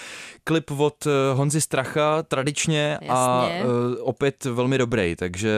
Klip 0.45 0.71
od 0.71 1.07
eh, 1.07 1.11
Honzy 1.35 1.61
Stracha 1.61 2.23
tradičně 2.23 2.99
a 3.09 3.43
Jasně. 3.43 3.63
eh, 3.63 4.01
opět 4.01 4.45
velmi 4.45 4.79
dobrý, 4.79 5.17
takže 5.17 5.53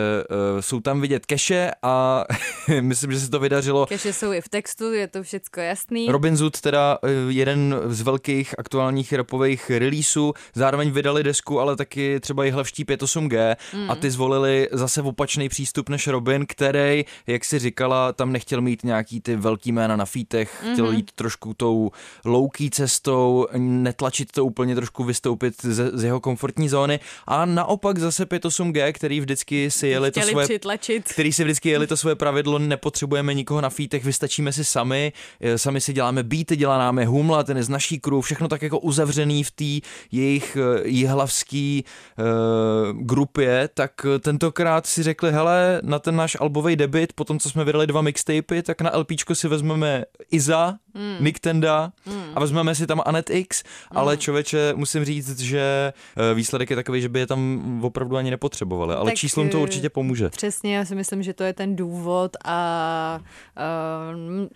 jsou 0.60 0.80
tam 0.80 1.00
vidět 1.00 1.26
keše 1.26 1.70
a 1.82 2.24
myslím, 2.80 3.12
že 3.12 3.20
se 3.20 3.30
to 3.30 3.40
vydařilo 3.40 3.86
Keše 3.86 4.12
jsou 4.12 4.32
i 4.32 4.40
v 4.40 4.48
textu, 4.48 4.92
je 4.92 5.08
to 5.08 5.22
všecko 5.22 5.60
jasný. 5.60 6.06
Robin 6.08 6.36
Zoot 6.36 6.60
teda 6.60 6.98
jeden 7.28 7.80
z 7.86 8.02
velkých 8.02 8.54
aktuálních 8.58 9.12
rapových 9.12 9.70
releaseů, 9.70 10.34
zároveň 10.54 10.90
vydali 10.90 11.22
desku, 11.22 11.60
ale 11.60 11.76
taky 11.94 12.20
třeba 12.20 12.44
Jihlavští 12.44 12.84
58G 12.84 13.56
mm. 13.74 13.90
a 13.90 13.94
ty 13.94 14.10
zvolili 14.10 14.68
zase 14.72 15.02
opačný 15.02 15.48
přístup 15.48 15.88
než 15.88 16.06
Robin, 16.06 16.46
který, 16.46 17.04
jak 17.26 17.44
si 17.44 17.58
říkala, 17.58 18.12
tam 18.12 18.32
nechtěl 18.32 18.60
mít 18.60 18.84
nějaký 18.84 19.20
ty 19.20 19.36
velký 19.36 19.72
jména 19.72 19.96
na 19.96 20.04
fítech, 20.04 20.62
mm-hmm. 20.62 20.72
chtěl 20.72 20.90
jít 20.92 21.12
trošku 21.14 21.54
tou 21.54 21.90
louký 22.24 22.70
cestou, 22.70 23.46
netlačit 23.56 24.32
to 24.32 24.44
úplně 24.44 24.74
trošku 24.74 25.04
vystoupit 25.04 25.54
ze, 25.62 25.90
z 25.98 26.04
jeho 26.04 26.20
komfortní 26.20 26.68
zóny 26.68 27.00
a 27.26 27.44
naopak 27.44 27.98
zase 27.98 28.24
58G, 28.24 28.92
který 28.92 29.20
vždycky 29.20 29.70
si 29.70 29.88
jeli 29.88 30.10
to 30.10 30.20
svoje 30.20 30.46
přitlačit. 30.46 31.08
který 31.08 31.32
si 31.32 31.44
vždycky 31.44 31.68
jeli 31.68 31.86
to 31.86 31.96
svoje 31.96 32.14
pravidlo, 32.16 32.58
nepotřebujeme 32.58 33.34
nikoho 33.34 33.60
na 33.60 33.70
fítech, 33.70 34.04
vystačíme 34.04 34.52
si 34.52 34.64
sami, 34.64 35.12
eh, 35.40 35.58
sami 35.58 35.80
si 35.80 35.92
děláme 35.92 36.22
beaty, 36.22 36.56
děláme 36.56 37.04
humla, 37.04 37.42
ten 37.42 37.56
je 37.56 37.62
z 37.62 37.68
naší 37.68 38.00
crew, 38.00 38.20
všechno 38.20 38.48
tak 38.48 38.62
jako 38.62 38.78
uzavřený 38.78 39.44
v 39.44 39.50
té 39.50 39.88
jejich 40.12 40.56
eh, 40.56 40.88
jihlavský 40.88 41.83
uh, 41.84 43.00
grupě, 43.00 43.68
tak 43.74 44.06
tentokrát 44.20 44.86
si 44.86 45.02
řekli, 45.02 45.32
hele, 45.32 45.80
na 45.82 45.98
ten 45.98 46.16
náš 46.16 46.36
albový 46.40 46.76
debit, 46.76 47.12
potom 47.12 47.38
co 47.38 47.50
jsme 47.50 47.64
vydali 47.64 47.86
dva 47.86 48.02
mixtapy, 48.02 48.62
tak 48.62 48.80
na 48.80 48.96
LPčko 48.96 49.34
si 49.34 49.48
vezmeme 49.48 50.04
Iza, 50.30 50.74
mm. 50.94 51.16
Nick 51.20 51.40
Tenda 51.40 51.92
mm. 52.06 52.22
a 52.34 52.40
vezmeme 52.40 52.74
si 52.74 52.86
tam 52.86 53.02
Anet 53.06 53.30
X, 53.30 53.62
mm. 53.62 53.98
ale 53.98 54.16
člověče, 54.16 54.72
musím 54.76 55.04
říct, 55.04 55.40
že 55.40 55.92
eh, 56.16 56.34
výsledek 56.34 56.70
je 56.70 56.76
takový, 56.76 57.00
že 57.00 57.08
by 57.08 57.18
je 57.18 57.26
tam 57.26 57.80
opravdu 57.84 58.16
ani 58.16 58.30
nepotřebovali, 58.30 58.94
ale 58.94 59.10
Tak, 59.10 59.14
číslům 59.14 59.48
to 59.48 59.58
eh, 59.58 59.60
určitě 59.60 59.90
pomůže. 59.90 60.30
Přesně, 60.30 60.76
já 60.76 60.84
si 60.84 60.94
myslím, 60.94 61.22
že 61.22 61.34
to 61.34 61.44
je 61.44 61.52
ten 61.52 61.76
důvod 61.76 62.36
a 62.44 63.20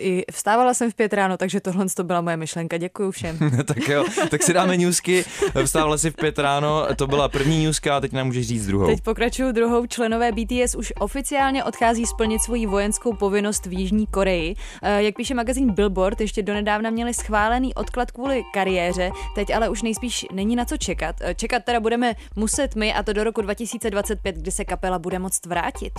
i 0.00 0.24
vstávala 0.32 0.74
jsem 0.74 0.90
v 0.90 0.94
pět 0.94 1.12
ráno, 1.12 1.36
takže 1.36 1.60
tohle 1.60 1.86
to 1.96 2.04
byla 2.04 2.20
moje 2.20 2.36
myšlenka. 2.36 2.76
Děkuji 2.78 3.10
všem. 3.10 3.38
tak 3.64 3.88
jo, 3.88 4.04
tak 4.30 4.42
si 4.42 4.52
dáme 4.52 4.76
newsky. 4.76 5.24
Vstávala 5.64 5.98
si 5.98 6.10
v 6.10 6.14
pět 6.16 6.38
ráno, 6.38 6.86
to 6.96 7.06
byla 7.06 7.28
první 7.28 7.64
newska 7.64 7.96
a 7.96 8.00
teď 8.00 8.12
nám 8.12 8.26
můžeš 8.26 8.46
říct 8.46 8.66
druhou. 8.66 8.86
Teď 8.86 9.00
pokračuju 9.00 9.52
druhou. 9.52 9.86
Členové 9.86 10.32
BTS 10.32 10.74
už 10.74 10.92
oficiálně 10.98 11.64
odchází 11.64 12.06
splnit 12.06 12.38
svoji 12.42 12.66
vojenskou 12.66 13.12
povinnost 13.12 13.66
v 13.66 13.72
Jižní 13.72 14.06
Koreji. 14.06 14.56
Eh, 14.82 15.02
Jak 15.02 15.16
píše 15.16 15.34
magazín 15.34 15.72
Billboard, 15.72 16.20
ještě 16.20 16.42
donedávna 16.42 16.90
měli 16.90 17.14
schválený 17.14 17.74
odklad 17.74 18.10
kvůli 18.10 18.44
kariéře, 18.54 19.10
teď 19.34 19.54
ale 19.54 19.68
už 19.68 19.82
nejspíš 19.82 20.26
není 20.32 20.56
na 20.56 20.64
co 20.64 20.76
čekat. 20.76 21.16
Eh, 21.20 21.34
Čekat 21.34 21.64
teda 21.64 21.80
budeme 21.80 22.14
muset 22.36 22.74
my 22.74 22.94
a 22.94 23.02
to 23.02 23.12
do 23.12 23.24
roku 23.24 23.42
2025, 23.42 24.36
kdy 24.36 24.50
se 24.50 24.64
kapela 24.64 24.98
bude 24.98 25.18
moct 25.18 25.46
vrátit. 25.46 25.92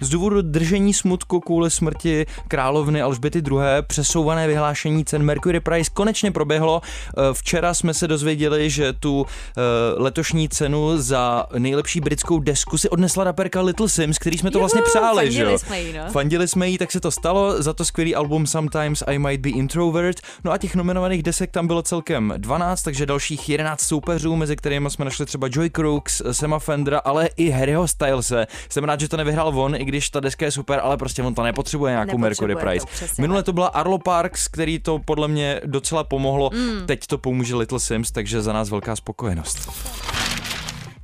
Z 0.00 0.08
důvodu 0.08 0.42
držení 0.42 0.94
smutku 0.94 1.40
kvůli 1.40 1.70
smrti 1.70 2.26
královny 2.48 3.02
Alžběty 3.02 3.38
II. 3.38 3.58
přesouvané 3.86 4.46
vyhlášení 4.46 5.04
cen 5.04 5.22
Mercury 5.22 5.60
Prize 5.60 5.90
konečně 5.94 6.30
proběhlo. 6.30 6.82
Eh, 6.84 7.20
Včera 7.32 7.74
jsme 7.74 7.94
se 7.94 8.08
dozvěděli, 8.08 8.70
že 8.70 8.92
tu 8.92 9.26
eh, 9.26 9.60
letošní 9.96 10.48
cenu 10.48 10.98
za 10.98 11.46
nejlepší 11.58 12.00
britskou 12.00 12.40
desku 12.40 12.78
si 12.78 12.88
odnesla 12.88 13.24
raperka 13.24 13.60
Little 13.60 13.88
Sims, 13.88 14.18
který 14.18 14.38
jsme 14.38 14.50
to 14.50 14.58
Juhu, 14.58 14.62
vlastně 14.62 14.82
přáli, 14.82 15.32
že 15.32 15.38
fandili 15.38 15.52
jo? 15.52 15.58
jsme 15.58 15.80
jí, 15.80 15.92
no. 15.92 16.12
Fandili 16.12 16.48
jsme 16.48 16.68
jí, 16.68 16.78
tak 16.78 16.92
se 16.92 17.00
to 17.00 17.10
stalo, 17.10 17.62
za 17.62 17.72
to 17.72 17.84
skvělý 17.84 18.14
album 18.14 18.46
Sometimes 18.46 19.04
I 19.06 19.18
Might 19.18 19.40
Be 19.40 19.50
Introvert. 19.50 20.16
No 20.44 20.52
a 20.52 20.58
těch 20.58 20.74
nominovaných 20.74 21.22
desek 21.22 21.50
tam 21.50 21.66
bylo 21.66 21.82
celkem 21.82 22.34
12, 22.36 22.82
takže 22.82 23.06
dalších 23.06 23.48
11 23.48 23.80
soupeřů, 23.80 24.36
mezi 24.36 24.56
kterými 24.56 24.90
jsme 24.90 25.04
našli 25.04 25.26
třeba 25.26 25.48
Joy 25.50 25.70
Crooks, 25.70 26.22
Sema 26.32 26.58
Fendra, 26.58 26.98
ale 26.98 27.28
i 27.36 27.50
Harryho 27.50 27.88
Stylese. 27.88 28.46
Jsem 28.68 28.84
rád, 28.84 29.00
že 29.00 29.08
to 29.08 29.16
nevyhrál 29.16 29.60
on, 29.60 29.74
i 29.74 29.84
když 29.90 30.10
ta 30.10 30.20
deska 30.20 30.44
je 30.44 30.50
super, 30.52 30.80
ale 30.82 30.96
prostě 30.96 31.22
on 31.22 31.34
to 31.34 31.42
nepotřebuje 31.42 31.90
nějakou 31.90 32.18
Nepotřebuje 32.18 32.28
Mercury 32.30 32.54
to, 32.54 32.60
Prize. 32.60 32.86
přesně 32.86 33.22
Minule 33.22 33.42
to 33.42 33.52
byla 33.52 33.66
Arlo 33.66 33.98
Parks, 33.98 34.48
který 34.48 34.78
to 34.78 34.98
podle 34.98 35.28
mě 35.28 35.60
docela 35.66 36.04
pomohlo. 36.04 36.50
Mm. 36.54 36.86
Teď 36.86 37.06
to 37.06 37.18
pomůže 37.18 37.56
Little 37.56 37.80
Sims, 37.80 38.10
takže 38.10 38.42
za 38.42 38.52
nás 38.52 38.70
velká 38.70 38.96
spokojenost. 38.96 39.70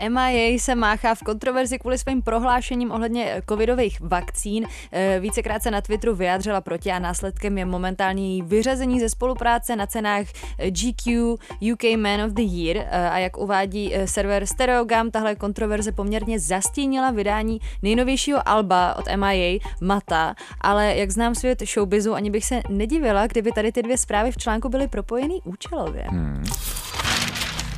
MIA 0.08 0.58
se 0.58 0.74
máchá 0.74 1.14
v 1.14 1.22
kontroverzi 1.22 1.78
kvůli 1.78 1.98
svým 1.98 2.22
prohlášením 2.22 2.90
ohledně 2.90 3.24
eh, 3.24 3.42
covidových 3.48 4.00
vakcín. 4.00 4.66
Eh, 4.92 5.20
Vícekrát 5.20 5.62
se 5.62 5.70
na 5.70 5.80
Twitteru 5.80 6.14
vyjádřila 6.14 6.60
proti 6.60 6.92
a 6.92 6.98
následkem 6.98 7.58
je 7.58 7.64
momentální 7.64 8.32
její 8.32 8.42
vyřazení 8.42 9.00
ze 9.00 9.08
spolupráce 9.08 9.76
na 9.76 9.86
cenách 9.86 10.26
eh, 10.58 10.70
GQ 10.70 11.34
UK 11.72 11.84
Man 11.96 12.20
of 12.20 12.32
the 12.32 12.42
Year 12.42 12.86
a 12.92 13.18
jak 13.18 13.38
uvádí 13.38 13.94
server 14.04 14.46
Stereogam, 14.46 15.10
tahle 15.10 15.34
kontroverze 15.34 15.92
poměrně 15.92 16.40
zastínila 16.40 17.10
vydání 17.10 17.60
nejnovějšího 17.82 18.48
alba 18.48 18.94
od 18.94 19.04
MIA 19.16 19.58
Mata, 19.80 20.34
ale 20.60 20.96
jak 20.96 21.10
znám 21.10 21.34
svět 21.34 21.62
showbizu, 21.62 22.14
ani 22.14 22.30
bych 22.30 22.44
se 22.44 22.60
nedivila, 22.68 23.26
kdyby 23.26 23.52
tady 23.52 23.72
ty 23.72 23.82
dvě 23.82 23.98
zprávy 23.98 24.32
v 24.32 24.36
článku 24.36 24.68
byly 24.68 24.88
propojený 24.88 25.40
účelově. 25.44 26.04
Hmm. 26.08 26.44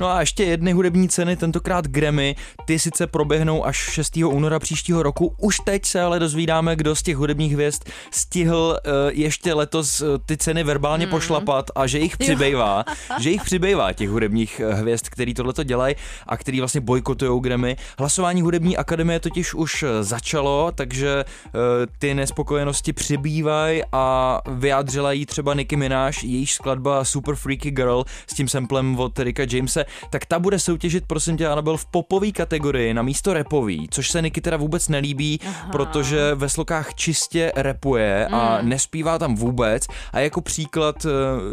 No 0.00 0.08
a 0.08 0.20
ještě 0.20 0.44
jedny 0.44 0.72
hudební 0.72 1.08
ceny, 1.08 1.36
tentokrát 1.36 1.86
Grammy, 1.86 2.36
ty 2.64 2.78
sice 2.78 3.06
proběhnou 3.06 3.66
až 3.66 3.76
6. 3.76 4.16
února 4.16 4.58
příštího 4.58 5.02
roku, 5.02 5.34
už 5.38 5.58
teď 5.64 5.84
se 5.84 6.00
ale 6.00 6.18
dozvídáme, 6.18 6.76
kdo 6.76 6.96
z 6.96 7.02
těch 7.02 7.16
hudebních 7.16 7.52
hvězd 7.52 7.82
stihl 8.10 8.78
uh, 8.86 8.92
ještě 9.12 9.54
letos 9.54 10.00
uh, 10.00 10.08
ty 10.26 10.36
ceny 10.36 10.64
verbálně 10.64 11.06
Hmm. 11.06 11.14
mm. 11.14 11.20
pošlapat 11.20 11.70
a 11.74 11.86
že 11.86 11.98
jich 11.98 12.16
přibývá, 12.16 12.84
že 13.18 13.30
jich 13.30 13.42
přibývá 13.42 13.92
těch 13.92 14.10
hudebních 14.10 14.60
eh, 14.60 14.74
hvězd, 14.74 15.08
který 15.08 15.34
tohleto 15.34 15.62
dělají 15.62 15.94
a 16.26 16.36
který 16.36 16.58
vlastně 16.60 16.80
bojkotují 16.80 17.40
Grammy. 17.40 17.76
Hlasování 17.98 18.42
hudební 18.42 18.76
akademie 18.76 19.20
totiž 19.20 19.54
už 19.54 19.84
začalo, 20.00 20.72
takže 20.74 21.24
uh, 21.24 21.60
ty 21.98 22.14
nespokojenosti 22.14 22.92
přibývají 22.92 23.82
a 23.92 24.40
vyjádřila 24.48 25.12
jí 25.12 25.26
třeba 25.26 25.54
Nicki 25.54 25.76
Minaj, 25.76 26.12
jejíž 26.22 26.54
skladba 26.54 27.04
Super 27.04 27.34
Freaky 27.34 27.70
Girl 27.70 28.04
s 28.26 28.34
tím 28.34 28.48
samplem 28.48 28.98
od 28.98 29.18
Ricka 29.18 29.42
Jamese, 29.50 29.84
tak 30.10 30.26
ta 30.26 30.38
bude 30.38 30.58
soutěžit, 30.58 31.04
prosím 31.06 31.36
tě, 31.36 31.48
Anabel, 31.48 31.76
v 31.76 31.86
popové 31.86 32.30
kategorii 32.30 32.94
na 32.94 33.02
místo 33.02 33.32
repový, 33.32 33.88
což 33.90 34.10
se 34.10 34.22
Niky 34.22 34.40
teda 34.40 34.56
vůbec 34.56 34.88
nelíbí, 34.88 35.40
Aha. 35.48 35.68
protože 35.72 36.34
ve 36.34 36.48
slokách 36.48 36.94
čistě 36.94 37.52
repuje 37.56 38.26
a 38.26 38.58
Mm. 38.62 38.68
nespívá 38.68 39.18
tam 39.18 39.36
vůbec. 39.36 39.86
A 40.12 40.20
jako 40.20 40.40
příklad 40.40 40.96
eh, 41.06 41.08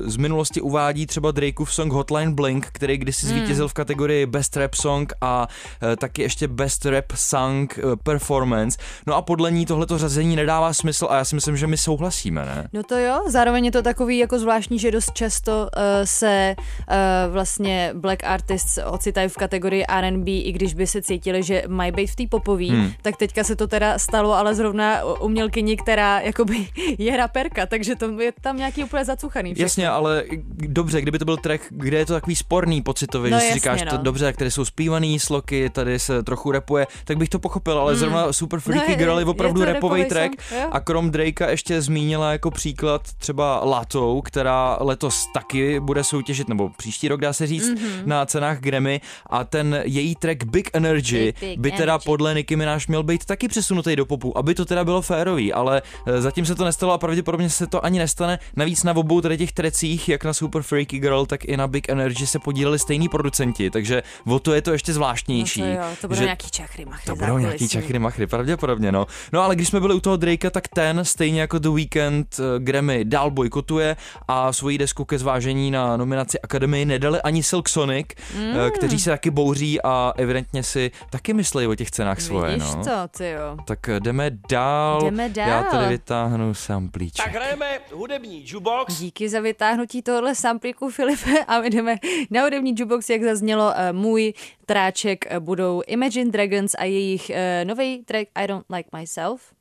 z 0.10 0.18
minulosti 0.18 0.62
uvádí 0.62 1.06
třeba 1.06 1.32
Drakeův 1.32 1.74
song 1.74 1.94
Hotline 1.94 2.32
Blink, 2.34 2.68
který 2.72 2.98
kdysi 2.98 3.26
Mm. 3.26 3.32
zvítězil 3.32 3.68
v 3.68 3.74
kategorii 3.74 4.26
Best 4.26 4.58
Rap 4.58 4.74
Song 4.74 5.14
a 5.22 5.48
eh, 5.92 5.96
taky 5.96 6.22
ještě 6.22 6.48
Best 6.48 6.86
Rap 6.86 7.06
Song 7.16 7.80
eh, 7.80 7.82
Performance. 8.04 8.78
No 9.08 9.14
a 9.16 9.22
podle 9.22 9.52
ní 9.52 9.66
tohleto 9.66 9.98
řazení 9.98 10.36
nedává 10.36 10.74
smysl 10.74 11.08
a 11.10 11.16
já 11.18 11.26
si 11.26 11.36
myslím, 11.36 11.58
že 11.58 11.68
my 11.68 11.78
souhlasíme, 11.78 12.46
ne? 12.46 12.68
No 12.74 12.84
to 12.84 12.98
jo, 12.98 13.22
zároveň 13.28 13.66
je 13.66 13.72
to 13.72 13.82
takový 13.82 14.18
jako 14.18 14.40
zvláštní, 14.40 14.80
že 14.80 14.92
dost 14.92 15.12
často 15.14 15.52
uh, 15.78 15.82
se 16.04 16.56
uh, 16.58 17.34
vlastně 17.34 17.92
black 17.96 18.24
artists 18.26 18.80
ocitají 18.86 19.30
v 19.30 19.36
kategorii 19.36 19.86
R&B, 19.86 20.32
i 20.32 20.52
když 20.52 20.74
by 20.74 20.88
se 20.88 21.02
cítili, 21.02 21.44
že 21.44 21.64
mají 21.68 21.92
být 21.92 22.08
v 22.08 22.16
té 22.16 22.24
popový, 22.30 22.70
Hmm. 22.70 22.82
hmm. 22.82 22.92
tak 23.02 23.18
teďka 23.18 23.44
se 23.44 23.56
to 23.56 23.68
teda 23.68 24.00
stalo, 24.00 24.34
ale 24.34 24.56
zrovna 24.56 25.04
umělkyni, 25.20 25.78
která 25.78 26.20
jakoby 26.20 26.68
je 26.98 27.18
raperka, 27.18 27.66
takže 27.66 27.96
to 27.96 28.22
je 28.22 28.32
tam 28.42 28.58
nějaký 28.58 28.84
úplně 28.84 29.06
zacuchaný. 29.06 29.54
všechno. 29.54 29.64
Jasně, 29.66 29.90
ale 29.90 30.24
dobře, 30.58 31.02
kdyby 31.02 31.20
to 31.20 31.26
byl 31.26 31.38
track, 31.38 31.62
kde 31.70 31.98
je 31.98 32.06
to 32.06 32.14
takový 32.14 32.36
sporný 32.36 32.82
pocitově, 32.82 33.32
No 33.32 33.38
že 33.38 33.42
si 33.42 33.48
jasně, 33.48 33.60
říkáš, 33.60 33.82
to 33.90 33.98
no. 33.98 34.04
dobře, 34.04 34.34
tady 34.34 34.52
jsou 34.52 34.66
zpívaný 34.66 35.20
sloky, 35.20 35.70
tady 35.70 36.00
se 36.00 36.24
trochu 36.24 36.52
repuje, 36.52 36.88
tak 37.06 37.18
bych 37.18 37.30
to 37.30 37.40
pochopil, 37.40 37.80
ale 37.80 37.94
Mm. 37.94 38.00
zrovna 38.00 38.34
Super 38.34 38.60
Freaky 38.60 38.86
No 38.88 38.92
je- 38.92 38.98
Girl 38.98 39.18
je 39.20 39.22
je 39.22 39.26
opravdu 39.26 39.60
to 39.62 39.66
repový 39.66 40.06
track 40.06 40.42
song, 40.42 40.62
jo. 40.62 40.70
a 40.72 40.80
krom 40.80 41.12
Drakea 41.12 41.50
ještě 41.50 41.82
zmínila 41.82 42.32
jako 42.32 42.52
příklad 42.52 43.02
třeba 43.18 43.62
Latou, 43.66 44.22
která 44.22 44.78
letos 44.80 45.28
taky 45.34 45.80
bude 45.80 46.04
soutěžit, 46.04 46.50
nebo 46.50 46.70
příští 46.78 47.08
rok 47.08 47.22
dá 47.22 47.34
se 47.34 47.48
říct, 47.48 47.70
Mhm. 47.70 47.78
mm-hmm. 47.78 48.06
na 48.06 48.15
cenách 48.26 48.60
Grammy 48.60 49.02
a 49.30 49.44
ten 49.44 49.82
její 49.84 50.16
track 50.16 50.44
Big 50.44 50.70
Energy 50.74 51.26
Big, 51.26 51.40
Big 51.40 51.60
by 51.60 51.72
teda 51.72 51.94
Energy. 51.94 52.06
podle 52.06 52.34
Nicki 52.34 52.56
Minaj 52.56 52.80
měl 52.88 53.04
být 53.04 53.26
taky 53.26 53.48
přesunutý 53.48 53.96
do 53.96 54.06
popu, 54.06 54.38
aby 54.38 54.56
to 54.56 54.66
teda 54.66 54.84
bylo 54.84 55.02
férový, 55.02 55.54
ale 55.54 55.82
eh, 56.08 56.22
zatím 56.22 56.46
se 56.46 56.56
to 56.56 56.66
nestalo 56.66 56.94
a 56.94 56.98
pravděpodobně 56.98 57.50
se 57.50 57.68
to 57.68 57.86
ani 57.86 58.00
nestane. 58.00 58.40
Navíc 58.56 58.84
na 58.84 58.96
obou 58.96 59.22
tady 59.22 59.38
těch 59.38 59.52
trecích, 59.52 60.10
jak 60.10 60.24
na 60.24 60.34
Super 60.34 60.62
Freaky 60.62 61.00
Girl, 61.00 61.26
tak 61.26 61.46
i 61.46 61.58
na 61.58 61.68
Big 61.68 61.90
Energy 61.90 62.28
se 62.28 62.40
podíleli 62.40 62.80
stejní 62.80 63.10
producenti, 63.10 63.70
takže 63.70 64.04
o 64.26 64.40
to 64.40 64.54
je 64.54 64.62
to 64.62 64.72
ještě 64.72 64.94
zvláštnější. 64.94 65.62
No 65.62 65.68
to 65.68 65.74
jo, 65.74 65.84
to 66.02 66.08
budou 66.08 66.20
že 66.20 66.24
nějaký 66.24 66.50
čachry 66.50 66.86
machry 66.86 67.06
to 67.06 67.16
budou 67.16 67.38
nějaký 67.38 67.70
čachry 67.70 68.00
machry, 68.00 68.28
pravděpodobně, 68.28 68.92
no. 68.92 69.08
No 69.34 69.42
ale 69.42 69.56
když 69.56 69.68
jsme 69.68 69.80
byli 69.80 69.94
u 69.94 70.00
toho 70.00 70.18
Drakea, 70.18 70.52
tak 70.52 70.68
ten, 70.68 71.06
stejně 71.06 71.42
jako 71.42 71.60
The 71.60 71.70
Weeknd, 71.70 72.40
eh, 72.40 72.60
Grammy 72.60 73.06
dál 73.06 73.32
bojkotuje 73.32 73.98
a 74.28 74.54
svoji 74.54 74.78
desku 74.78 75.06
ke 75.06 75.18
zvážení 75.18 75.72
na 75.72 75.98
nominaci 75.98 76.40
Akademii 76.40 76.86
nedali 76.86 77.22
ani 77.22 77.44
Silk 77.44 77.70
Sonic, 77.70 78.05
mm. 78.38 78.72
kteří 78.72 79.00
se 79.00 79.10
taky 79.10 79.30
bouří 79.30 79.82
a 79.82 80.14
evidentně 80.18 80.64
si 80.64 80.92
taky 81.10 81.34
myslí 81.34 81.68
o 81.68 81.76
těch 81.76 81.92
cenách 81.92 82.22
svoje, 82.22 82.56
Vidíš 82.56 82.76
no. 82.76 82.84
to, 82.84 83.18
ty 83.18 83.30
jo. 83.30 83.58
Tak 83.66 83.90
eh, 83.90 84.00
jdeme 84.00 84.32
dál. 84.50 85.02
Jdeme 85.02 85.30
dál. 85.30 85.50
Já 85.50 85.64
tady 85.64 85.88
vytáhnu 85.88 86.54
samplíček. 86.54 87.26
Tak 87.26 87.36
hrajeme 87.36 87.80
hudební 87.94 88.44
jukebox. 88.48 89.00
Díky 89.00 89.30
za 89.30 89.40
vytáhnutí 89.40 90.02
tohohle 90.02 90.36
samplíku, 90.36 90.90
Filipe, 90.90 91.44
a 91.48 91.60
my 91.60 91.70
jdeme 91.70 91.96
na 92.30 92.44
hudební 92.44 92.72
jukebox, 92.78 93.10
jak 93.10 93.24
zaznělo 93.24 93.74
eh, 93.76 93.94
můj 93.94 94.34
tráček, 94.66 95.26
eh, 95.30 95.40
budou 95.40 95.82
Imagine 95.88 96.32
Dragons 96.32 96.76
a 96.78 96.84
jejich 96.84 97.32
nový 97.64 98.04
track 98.04 98.28
I 98.36 98.48
Don't 98.48 98.66
Like 98.70 98.90
Myself. 98.98 99.55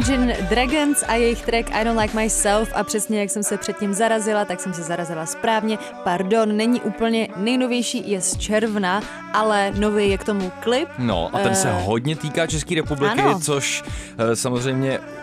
Imagine 0.00 0.36
Dragons 0.48 1.04
a 1.08 1.14
jejich 1.14 1.42
track 1.42 1.70
I 1.72 1.84
Don't 1.84 2.00
Like 2.00 2.16
Myself 2.16 2.72
a 2.74 2.84
přesně 2.84 3.20
jak 3.20 3.30
jsem 3.30 3.42
se 3.42 3.56
předtím 3.56 3.94
zarazila, 3.94 4.44
tak 4.44 4.60
jsem 4.60 4.74
se 4.74 4.82
zarazila 4.82 5.26
správně. 5.26 5.78
Pardon, 6.04 6.56
není 6.56 6.80
úplně 6.80 7.28
nejnovější, 7.36 8.10
je 8.10 8.20
z 8.20 8.36
června, 8.36 9.02
ale 9.32 9.72
nový 9.78 10.10
je 10.10 10.18
k 10.18 10.24
tomu 10.24 10.52
klip. 10.60 10.88
No 10.98 11.30
a 11.32 11.38
ten 11.38 11.54
se 11.54 11.70
Eh, 11.70 11.82
hodně 11.84 12.16
týká 12.16 12.46
České 12.46 12.74
republiky, 12.74 13.20
ano. 13.20 13.40
což 13.40 13.84
eh, 14.18 14.36
samozřejmě 14.36 14.90
eh, 14.92 15.22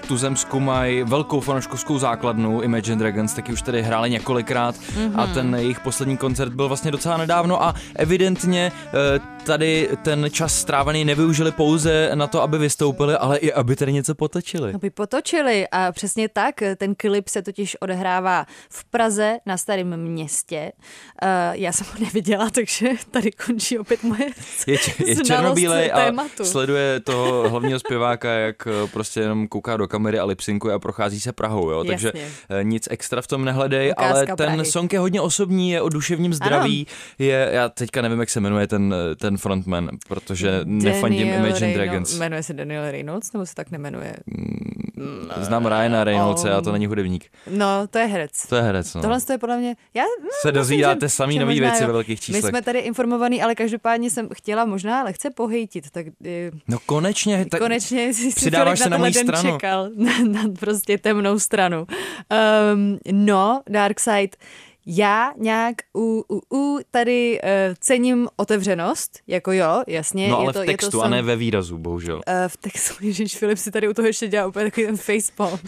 v 0.00 0.06
Tuzemsku 0.08 0.60
mají 0.60 1.02
velkou 1.02 1.40
fanouškovskou 1.40 1.98
základnu 1.98 2.60
Imagine 2.60 2.96
Dragons, 2.96 3.34
taky 3.34 3.52
už 3.52 3.62
tady 3.62 3.82
hráli 3.82 4.10
několikrát 4.10 4.74
a 5.14 5.24
Mhm. 5.24 5.34
ten 5.34 5.54
jejich 5.54 5.80
poslední 5.80 6.16
koncert 6.16 6.52
byl 6.52 6.68
vlastně 6.68 6.90
docela 6.90 7.16
nedávno 7.16 7.62
a 7.62 7.74
evidentně 7.96 8.72
eh, 9.16 9.20
tady 9.48 9.88
ten 10.02 10.26
čas 10.30 10.60
strávený 10.60 11.04
nevyužili 11.04 11.52
pouze 11.52 12.10
na 12.14 12.26
to, 12.26 12.42
aby 12.42 12.58
vystoupili, 12.58 13.14
ale 13.14 13.38
i 13.38 13.52
aby 13.52 13.76
tady 13.76 13.92
něco 13.92 14.14
potočili. 14.14 14.74
Aby 14.74 14.90
potočili 14.90 15.68
a 15.72 15.92
přesně 15.92 16.28
tak, 16.28 16.54
ten 16.76 16.94
klip 16.94 17.28
se 17.28 17.42
totiž 17.42 17.76
odehrává 17.80 18.46
v 18.70 18.84
Praze 18.84 19.38
na 19.46 19.56
starém 19.56 19.96
městě. 19.96 20.72
Uh, 21.22 21.28
já 21.52 21.72
jsem 21.72 21.86
ho 21.86 22.04
neviděla, 22.04 22.50
takže 22.50 22.88
tady 23.10 23.30
končí 23.32 23.78
opět 23.78 24.02
moje 24.02 24.26
Je, 24.66 24.78
č- 24.78 25.04
je 25.06 25.16
černobílej 25.16 25.90
a 25.92 26.04
tématu. 26.04 26.44
sleduje 26.44 27.00
toho 27.00 27.48
hlavního 27.50 27.78
zpěváka, 27.78 28.30
jak 28.32 28.66
eh, 28.66 28.88
prostě 28.92 29.20
jenom 29.20 29.48
kouká 29.48 29.76
do 29.76 29.88
kamery 29.88 30.18
a 30.18 30.24
lipsynkuje 30.24 30.74
a 30.74 30.78
prochází 30.78 31.20
se 31.20 31.32
Prahou, 31.32 31.70
jo? 31.70 31.84
takže 31.84 32.08
Jasně. 32.14 32.26
eh, 32.50 32.64
nic 32.64 32.88
extra 32.90 33.22
v 33.22 33.26
tom 33.26 33.44
nehledej, 33.44 33.90
Ukázka 33.92 34.14
ale 34.14 34.26
ten 34.26 34.36
Prahy. 34.36 34.64
song 34.64 34.92
je 34.92 34.98
hodně 34.98 35.20
osobní, 35.20 35.70
je 35.70 35.82
o 35.82 35.88
duševním 35.88 36.34
zdraví, 36.34 36.86
je, 37.18 37.48
já 37.52 37.68
teďka 37.68 38.02
nevím, 38.02 38.20
jak 38.20 38.30
se 38.30 38.40
jmenuje 38.40 38.66
ten, 38.66 38.94
eh, 39.12 39.14
ten 39.38 39.42
frontman, 39.42 39.88
protože 40.08 40.60
nefandím 40.64 41.28
Imagine 41.28 41.50
Reynolds- 41.50 41.74
Dragons. 41.74 42.18
Jmenuje 42.18 42.42
se 42.42 42.52
Daniel 42.54 42.90
Reynolds, 42.90 43.32
nebo 43.32 43.46
se 43.46 43.54
tak 43.54 43.70
nemenuje? 43.70 44.14
Znám 45.40 45.66
Ryana 45.66 46.04
Reynoldse 46.04 46.50
a 46.52 46.60
to 46.60 46.72
není 46.72 46.86
hudebník. 46.86 47.26
No, 47.50 47.86
to 47.90 47.98
je 47.98 48.06
herec. 48.06 48.46
To 48.48 48.56
je 48.56 48.62
herec, 48.62 48.94
no. 48.94 49.00
Tohle 49.02 49.20
to 49.20 49.32
je 49.32 49.38
podle 49.38 49.58
mě... 49.58 49.76
Já, 49.94 50.02
no, 50.22 50.28
Se 50.42 50.52
dozvídáte 50.52 51.06
že- 51.06 51.10
samý 51.10 51.34
že 51.34 51.40
nový 51.40 51.60
věci 51.60 51.86
ve 51.86 51.92
velkých 51.92 52.20
číslech. 52.20 52.42
My 52.44 52.48
jsme 52.48 52.62
tady 52.62 52.78
informovaný, 52.78 53.42
ale 53.42 53.54
každopádně 53.54 54.10
jsem 54.10 54.28
chtěla 54.34 54.64
možná 54.64 55.02
lehce 55.04 55.30
pohejtit, 55.30 55.90
tak 55.90 56.06
eh, 56.26 56.50
No 56.68 56.78
konečně. 56.86 57.46
Tak... 57.50 57.60
konečně 57.60 58.14
jsi 58.14 58.30
si 58.30 58.36
přidáváš 58.36 58.78
se 58.78 58.84
na 58.90 58.96
tenhle 58.96 59.10
moji 59.10 59.24
stranu. 59.24 59.50
čekal, 59.52 59.88
na, 59.96 60.12
na 60.42 60.42
prostě 60.58 60.98
temnou 60.98 61.38
stranu. 61.38 61.86
Um, 62.74 62.98
no, 63.12 63.62
Darkseid, 63.70 64.36
já 64.90 65.32
nějak 65.36 65.74
u, 65.96 66.24
u, 66.28 66.56
u 66.56 66.78
tady 66.90 67.40
uh, 67.42 67.48
cením 67.80 68.28
otevřenost, 68.36 69.18
jako 69.26 69.52
jo, 69.52 69.82
jasně. 69.86 70.28
No 70.28 70.38
ale 70.38 70.48
je 70.48 70.52
to, 70.52 70.58
v 70.58 70.62
je 70.62 70.66
to 70.66 70.72
textu 70.72 71.00
a 71.00 71.04
sam- 71.04 71.10
ne 71.10 71.22
ve 71.22 71.36
výrazu, 71.36 71.78
bohužel. 71.78 72.16
Uh, 72.16 72.48
v 72.48 72.56
textu, 72.56 72.94
Ježíš 73.06 73.36
Filip 73.36 73.58
si 73.58 73.70
tady 73.70 73.88
u 73.88 73.94
toho 73.94 74.06
ještě 74.06 74.28
dělá 74.28 74.46
úplně 74.46 74.64
takový 74.64 74.86
ten 74.86 74.96
facepalm. 74.96 75.58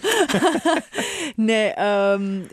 ne, 1.39 1.75
um, 2.17 2.49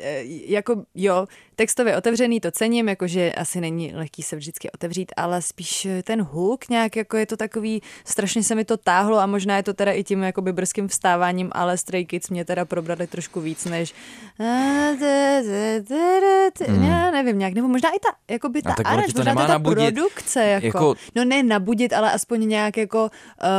jako 0.45 0.83
jo, 0.95 1.27
textově 1.57 1.97
otevřený, 1.97 2.39
to 2.39 2.51
cením, 2.51 2.89
jakože 2.89 3.31
asi 3.31 3.61
není 3.61 3.91
lehký 3.95 4.23
se 4.23 4.35
vždycky 4.35 4.71
otevřít, 4.71 5.11
ale 5.17 5.41
spíš 5.41 5.85
eh, 5.85 6.03
ten 6.03 6.21
hook 6.21 6.69
nějak, 6.69 6.95
jako 6.95 7.17
je 7.17 7.25
to 7.25 7.37
takový, 7.37 7.81
strašně 8.05 8.43
se 8.43 8.55
mi 8.55 8.65
to 8.65 8.77
táhlo 8.77 9.17
a 9.19 9.25
možná 9.25 9.57
je 9.57 9.63
to 9.63 9.73
teda 9.73 9.91
i 9.91 10.03
tím 10.03 10.23
jakoby 10.23 10.53
brzkým 10.53 10.87
vstáváním, 10.87 11.49
ale 11.51 11.77
Stray 11.77 12.05
Kids 12.05 12.29
mě 12.29 12.45
teda 12.45 12.65
probrali 12.65 13.07
trošku 13.07 13.41
víc 13.41 13.65
než 13.65 13.93
já 16.81 17.11
nevím 17.11 17.39
nějak, 17.39 17.53
nebo 17.53 17.67
možná 17.67 17.89
i 17.89 17.99
ta, 17.99 18.33
jakoby 18.33 18.61
ta 18.61 18.69
Hmm. 18.69 18.75
tak 18.75 18.85
ono 18.85 18.93
aranž, 18.93 19.13
možná 19.13 19.23
nemá 19.31 19.41
to 19.41 19.47
ta 19.47 19.53
nabudit. 19.53 19.93
produkce, 19.95 20.43
jako, 20.43 20.65
Jako- 20.65 20.95
no 21.15 21.25
ne 21.25 21.43
nabudit, 21.43 21.93
ale 21.93 22.11
aspoň 22.11 22.47
nějak 22.47 22.77
jako 22.77 23.09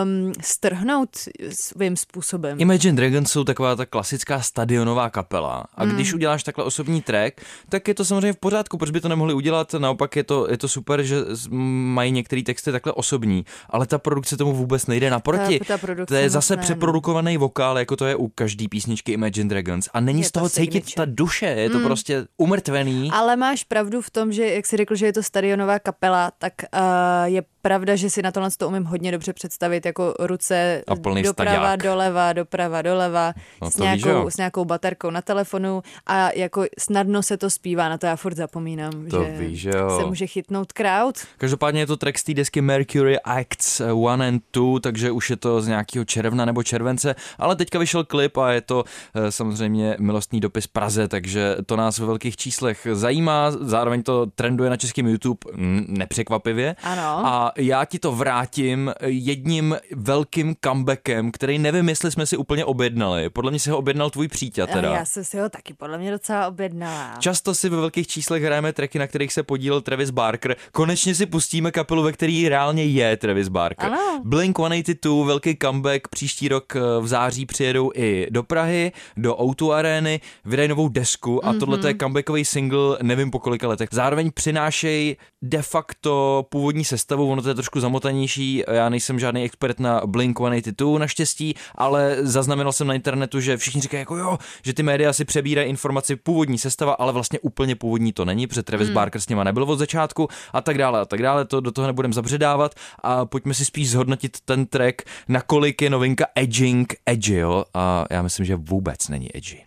um, 0.04 0.32
strhnout 0.40 1.08
svým 1.50 1.96
způsobem. 1.96 2.60
Imagine 2.60 2.96
Dragons 2.96 3.30
jsou 3.30 3.44
taková 3.44 3.76
ta 3.76 3.86
klasická 3.86 4.40
stadionová 4.40 5.10
kapela 5.10 5.64
a 5.74 5.84
Hmm. 5.84 5.94
když 5.94 6.14
uděláš 6.14 6.42
takhle 6.42 6.64
osobní 6.64 7.02
track, 7.02 7.40
tak 7.68 7.87
je 7.88 7.94
to 7.94 8.04
samozřejmě 8.04 8.32
v 8.32 8.36
pořádku, 8.40 8.78
proč 8.78 8.90
by 8.90 9.00
to 9.00 9.08
nemohli 9.08 9.34
udělat, 9.34 9.72
naopak 9.74 10.16
je 10.16 10.24
to, 10.24 10.50
je 10.50 10.58
to 10.58 10.68
super, 10.68 11.02
že 11.02 11.16
mají 11.50 12.12
některé 12.12 12.42
texty 12.42 12.72
takhle 12.72 12.92
osobní, 12.92 13.44
ale 13.70 13.86
ta 13.86 13.98
produkce 13.98 14.36
tomu 14.36 14.52
vůbec 14.52 14.86
nejde 14.86 15.10
naproti. 15.10 15.58
Ta- 15.58 15.78
ta 15.78 16.04
to 16.06 16.14
je 16.14 16.30
zase 16.30 16.52
ne, 16.52 16.56
no. 16.56 16.62
přeprodukovaný 16.62 17.36
vokál, 17.36 17.78
jako 17.78 17.96
to 17.96 18.06
je 18.06 18.16
u 18.16 18.28
každý 18.28 18.68
písničky 18.68 19.12
Imagine 19.12 19.48
Dragons 19.48 19.88
a 19.92 20.00
není 20.00 20.20
Je 20.20 20.24
z 20.28 20.32
to 20.32 20.38
toho 20.40 20.48
cítit 20.48 20.72
signature. 20.86 21.06
ta 21.06 21.12
duše, 21.14 21.46
je 21.46 21.70
to 21.70 21.80
prostě 21.80 22.26
umrtvený. 22.36 23.10
Ale 23.12 23.36
máš 23.36 23.64
pravdu 23.64 24.00
v 24.02 24.10
tom, 24.10 24.32
že 24.32 24.46
jak 24.54 24.66
jsi 24.66 24.76
řekl, 24.76 24.94
že 24.94 25.06
je 25.06 25.12
to 25.12 25.22
stadionová 25.22 25.78
kapela, 25.78 26.30
tak 26.38 26.52
uh, 26.74 26.80
je 27.24 27.42
pravda, 27.62 27.96
že 27.96 28.10
si 28.10 28.22
na 28.22 28.32
tohle 28.32 28.50
to 28.58 28.68
umím 28.68 28.84
hodně 28.84 29.12
dobře 29.12 29.32
představit, 29.32 29.86
jako 29.86 30.14
ruce 30.20 30.82
A 30.88 30.96
plný 30.96 31.22
doprava, 31.22 31.50
staďák. 31.56 31.82
doleva, 31.82 32.32
doprava, 32.32 32.82
doleva, 32.82 33.32
No 33.62 33.70
s, 33.70 33.74
to 33.74 33.82
víš, 33.84 34.02
nějakou, 34.04 34.20
jo. 34.22 34.30
s 34.30 34.36
nějakou 34.36 34.64
baterkou 34.64 35.10
na 35.10 35.22
telefonu 35.22 35.82
a 36.06 36.30
jako 36.36 36.64
snadno 36.78 37.22
se 37.22 37.36
to 37.36 37.50
zpívá, 37.50 37.77
na 37.78 37.98
to 37.98 38.06
já 38.06 38.16
furt 38.16 38.36
zapomínám, 38.36 39.06
To 39.10 39.24
že, 39.24 39.30
víš, 39.38 39.60
že 39.60 39.70
jo. 39.70 39.98
se 40.00 40.06
může 40.06 40.26
chytnout 40.26 40.72
crowd. 40.72 41.14
Každopádně 41.38 41.80
je 41.80 41.86
to 41.86 41.96
track 41.96 42.18
z 42.18 42.24
té 42.24 42.34
desky 42.34 42.60
Mercury 42.60 43.20
Acts 43.20 43.80
1 43.80 44.26
and 44.26 44.42
2, 44.52 44.80
takže 44.80 45.10
už 45.10 45.30
je 45.30 45.36
to 45.36 45.60
z 45.60 45.68
nějakého 45.68 46.04
června 46.04 46.44
nebo 46.44 46.62
července, 46.62 47.14
ale 47.38 47.56
teďka 47.56 47.78
vyšel 47.78 48.04
klip 48.04 48.36
a 48.36 48.52
je 48.52 48.60
to 48.60 48.84
eh, 49.14 49.32
samozřejmě 49.32 49.96
milostný 49.98 50.40
dopis 50.40 50.66
Praze, 50.66 51.08
takže 51.08 51.56
to 51.66 51.76
nás 51.76 51.98
ve 51.98 52.06
velkých 52.06 52.36
číslech 52.36 52.86
zajímá, 52.92 53.50
zároveň 53.50 54.02
to 54.02 54.26
trenduje 54.26 54.70
na 54.70 54.76
českém 54.76 55.06
YouTube 55.06 55.38
mm, 55.52 55.84
nepřekvapivě. 55.88 56.76
Ano. 56.82 57.26
A 57.26 57.52
já 57.56 57.84
ti 57.84 57.98
to 57.98 58.12
vrátím 58.12 58.92
jedním 59.04 59.76
velkým 59.96 60.56
comebackem, 60.64 61.30
který 61.30 61.58
nevím, 61.58 61.88
jestli 61.88 62.10
jsme 62.10 62.26
si 62.26 62.36
úplně 62.36 62.64
objednali. 62.64 63.30
Podle 63.30 63.50
mě 63.50 63.60
si 63.60 63.70
ho 63.70 63.78
objednal 63.78 64.10
tvůj 64.10 64.28
přítel 64.28 64.66
teda. 64.66 64.94
Já 64.94 65.04
jsem 65.04 65.24
si 65.24 65.38
ho 65.38 65.48
taky 65.48 65.74
podle 65.74 65.98
mě 65.98 66.10
docela 66.10 66.48
objednala. 66.48 67.16
Často 67.18 67.54
si 67.54 67.67
ve 67.68 67.76
velkých 67.76 68.06
číslech 68.06 68.42
hrajeme 68.42 68.72
tracky, 68.72 68.98
na 68.98 69.06
kterých 69.06 69.32
se 69.32 69.42
podílel 69.42 69.80
Travis 69.80 70.10
Barker. 70.10 70.56
Konečně 70.72 71.14
si 71.14 71.26
pustíme 71.26 71.70
kapelu, 71.70 72.02
ve 72.02 72.12
který 72.12 72.48
reálně 72.48 72.84
je 72.84 73.16
Travis 73.16 73.48
Barker. 73.48 73.86
Ano. 73.86 74.22
Blink 74.24 74.56
182, 74.58 75.26
velký 75.26 75.56
comeback, 75.62 76.08
příští 76.08 76.48
rok 76.48 76.76
eh, 76.76 76.80
v 77.00 77.06
září 77.06 77.46
přijedou 77.46 77.90
i 77.94 78.26
do 78.30 78.42
Prahy, 78.42 78.92
do 79.16 79.34
O2 79.34 79.72
Areny, 79.72 80.20
vydají 80.44 80.68
novou 80.68 80.88
desku 80.88 81.46
a 81.46 81.52
mm-hmm. 81.52 81.58
tohle 81.58 81.78
je 81.90 81.94
comebackový 82.00 82.44
single, 82.44 82.98
nevím 83.02 83.30
po 83.30 83.38
kolika 83.38 83.68
letech. 83.68 83.88
Zároveň 83.92 84.30
přinášejí 84.34 85.16
de 85.42 85.62
facto 85.62 86.46
původní 86.48 86.84
sestavu, 86.84 87.30
ono 87.30 87.42
to 87.42 87.48
je 87.48 87.54
trošku 87.54 87.80
zamotanější, 87.80 88.64
já 88.70 88.88
nejsem 88.88 89.18
žádný 89.18 89.44
expert 89.44 89.80
na 89.80 90.02
Blink 90.06 90.38
182 90.38 90.98
naštěstí, 90.98 91.54
ale 91.74 92.16
zaznamenal 92.20 92.72
jsem 92.72 92.86
na 92.86 92.94
internetu, 92.94 93.40
že 93.40 93.56
všichni 93.56 93.80
říkají 93.80 93.98
jako 94.00 94.16
jo, 94.16 94.38
že 94.64 94.72
ty 94.72 94.82
média 94.82 95.12
si 95.12 95.24
přebírají 95.24 95.68
informaci 95.68 96.16
původní 96.16 96.58
sestava, 96.58 96.92
ale 96.92 97.12
vlastně 97.12 97.38
úplně 97.38 97.57
původní 97.74 98.12
to 98.12 98.24
není, 98.24 98.46
protože 98.46 98.62
Travis 98.62 98.88
hmm. 98.88 98.94
Barker 98.94 99.20
s 99.20 99.28
nima 99.28 99.44
nebyl 99.44 99.62
od 99.62 99.78
začátku 99.78 100.28
a 100.52 100.60
tak 100.60 100.78
dále 100.78 101.00
a 101.00 101.04
tak 101.04 101.22
dále, 101.22 101.44
to 101.44 101.60
do 101.60 101.72
toho 101.72 101.86
nebudem 101.86 102.12
zabředávat 102.12 102.74
a 103.02 103.24
pojďme 103.26 103.54
si 103.54 103.64
spíš 103.64 103.90
zhodnotit 103.90 104.40
ten 104.44 104.66
track, 104.66 105.02
nakolik 105.28 105.82
je 105.82 105.90
novinka 105.90 106.26
edging 106.34 106.94
edgy, 107.06 107.34
jo, 107.34 107.64
a 107.74 108.04
já 108.10 108.22
myslím, 108.22 108.46
že 108.46 108.56
vůbec 108.56 109.08
není 109.08 109.36
edgy. 109.36 109.62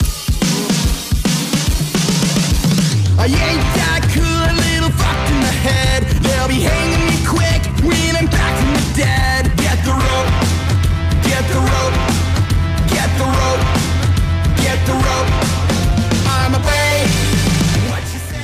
I 3.17 3.27
ain't 3.27 3.75
that 3.75 4.01
cool, 4.13 4.25
a 4.25 4.53
little 4.53 4.89
fucked 4.89 5.29
in 5.31 5.41
the 5.41 5.55
head. 5.67 6.01
They'll 6.23 6.47
be 6.47 6.63
hanging 6.63 7.05
me 7.05 7.17
quick 7.27 7.61
when 7.83 8.15
I'm 8.15 8.25
back 8.25 8.57
from 8.57 8.73
the 8.73 8.85
dead. 8.97 9.43
Get 9.57 9.77
the 9.85 9.93
rope, 9.93 10.33
get 11.23 11.43
the 11.53 11.59
rope, 11.59 11.90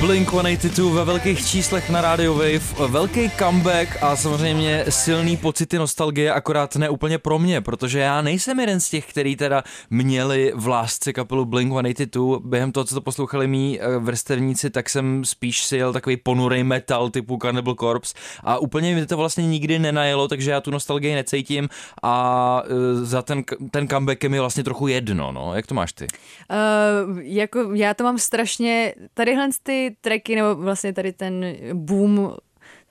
Blink-182 0.07 0.93
ve 0.93 1.05
velkých 1.05 1.47
číslech 1.47 1.89
na 1.89 2.01
Radio 2.01 2.33
Wave, 2.33 2.87
velký 2.87 3.31
comeback 3.39 4.03
a 4.03 4.15
samozřejmě 4.15 4.85
silný 4.89 5.37
pocity 5.37 5.77
nostalgie, 5.77 6.33
akorát 6.33 6.75
ne 6.75 6.89
úplně 6.89 7.17
pro 7.17 7.39
mě, 7.39 7.61
protože 7.61 7.99
já 7.99 8.21
nejsem 8.21 8.59
jeden 8.59 8.79
z 8.79 8.89
těch, 8.89 9.05
který 9.05 9.35
teda 9.35 9.63
měli 9.89 10.53
v 10.55 10.67
lásce 10.67 11.13
kapelu 11.13 11.45
Blink-182, 11.45 12.41
během 12.45 12.71
toho, 12.71 12.83
co 12.83 12.95
to 12.95 13.01
poslouchali 13.01 13.47
mý 13.47 13.79
eh, 13.81 13.97
vrstevníci, 13.97 14.69
tak 14.69 14.89
jsem 14.89 15.25
spíš 15.25 15.63
si 15.63 15.77
jel 15.77 15.93
takový 15.93 16.17
ponurej 16.17 16.63
metal 16.63 17.09
typu 17.09 17.37
Cannibal 17.41 17.75
Corpse. 17.75 18.15
A 18.43 18.57
úplně 18.57 18.95
mi 18.95 19.05
to 19.05 19.17
vlastně 19.17 19.47
nikdy 19.47 19.79
nenajelo, 19.79 20.27
takže 20.27 20.51
já 20.51 20.61
tu 20.61 20.71
nostalgii 20.71 21.15
necítím. 21.15 21.69
A 22.03 22.63
eh, 22.65 23.05
za 23.05 23.21
ten, 23.21 23.43
ten 23.71 23.87
comeback 23.87 24.23
je 24.23 24.29
mi 24.29 24.39
vlastně 24.39 24.63
trochu 24.63 24.87
jedno, 24.87 25.31
no, 25.31 25.55
jak 25.55 25.67
to 25.67 25.75
máš 25.75 25.93
ty? 25.93 26.07
Uh, 26.51 27.19
jako 27.21 27.73
já 27.73 27.93
to 27.93 28.03
mám 28.03 28.17
strašně, 28.17 28.93
tadyhle 29.13 29.49
ty 29.63 29.96
tracky, 30.01 30.35
nebo 30.35 30.55
vlastně 30.55 30.93
tady 30.93 31.13
ten 31.13 31.45
boom 31.73 32.35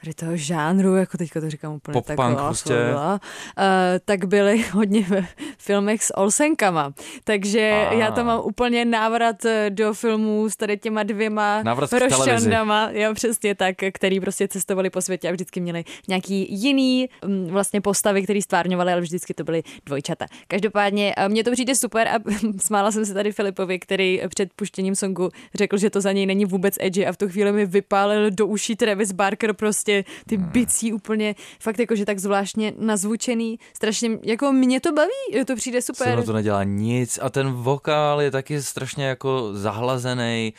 tady 0.01 0.15
toho 0.15 0.37
žánru, 0.37 0.97
jako 0.97 1.19
teďka 1.19 1.41
to 1.41 1.51
říkám 1.51 1.73
úplně 1.73 1.93
Pop 1.93 2.07
tak 2.07 2.17
punk 2.17 2.35
bla, 2.35 2.47
prostě. 2.47 2.75
bla, 2.93 3.13
uh, 3.13 3.65
tak 4.05 4.25
byly 4.25 4.65
hodně 4.73 5.01
ve 5.01 5.27
filmech 5.59 6.03
s 6.05 6.17
Olsenkama. 6.17 6.93
Takže 7.25 7.87
A. 7.91 7.93
já 7.93 8.11
to 8.11 8.25
mám 8.25 8.41
úplně 8.45 8.85
návrat 8.85 9.45
eh, 9.45 9.71
do 9.71 9.95
filmů 9.95 10.51
s 10.51 10.57
tady 10.57 10.77
těma 10.77 11.03
dvěma 11.03 11.63
Návrat 11.63 11.93
rošťandama, 11.93 12.91
jo, 12.93 13.15
přesně 13.15 13.55
tak, 13.55 13.77
který 13.93 14.21
prostě 14.21 14.49
cestovali 14.49 14.91
po 14.91 15.01
světě 15.01 15.29
a 15.29 15.33
vždycky 15.33 15.61
měli 15.61 15.85
nějaký 16.09 16.47
jiný 16.51 17.09
mm, 17.25 17.47
vlastně 17.47 17.81
postavy, 17.81 18.23
který 18.23 18.43
stvárňovali, 18.43 18.93
ale 18.93 19.01
vždycky 19.01 19.35
to 19.35 19.45
byly 19.45 19.63
dvojčata. 19.87 20.27
Každopádně 20.49 21.15
eh, 21.17 21.29
mně 21.29 21.45
to 21.45 21.53
přijde 21.53 21.75
super 21.75 22.09
a 22.09 22.15
smála 22.61 22.93
jsem 22.93 23.07
se 23.07 23.15
tady 23.15 23.33
Filipovi, 23.33 23.79
který 23.79 24.21
před 24.29 24.49
puštěním 24.57 24.95
songu 24.95 25.31
řekl, 25.55 25.77
že 25.79 25.91
to 25.91 26.01
za 26.01 26.13
něj 26.13 26.27
není 26.27 26.45
vůbec 26.45 26.75
edgy 26.81 27.07
a 27.07 27.13
v 27.13 27.17
tu 27.17 27.29
chvíli 27.29 27.53
mi 27.53 27.67
vypálil 27.67 28.31
do 28.31 28.47
uší 28.47 28.77
Travis 28.77 29.13
Barker 29.13 29.53
prostě 29.53 29.86
ty 30.27 30.37
bicí 30.37 30.93
úplně 30.93 31.35
fakt 31.61 31.79
jakože 31.79 32.05
tak 32.05 32.19
zvláštně 32.19 32.73
nazvučený. 32.79 33.59
Strašně, 33.77 34.19
jako 34.23 34.53
mě 34.53 34.81
to 34.81 34.93
baví, 34.93 35.45
to 35.47 35.57
přijde 35.57 35.83
Se 35.83 35.87
super. 35.87 36.15
mnou 36.15 36.23
to 36.23 36.33
nedělá 36.33 36.65
nic 36.65 37.19
a 37.23 37.31
ten 37.31 37.53
vokál 37.53 38.23
je 38.23 38.31
taky 38.31 38.63
strašně 38.63 39.05
jako 39.07 39.51
zahlazený. 39.53 40.53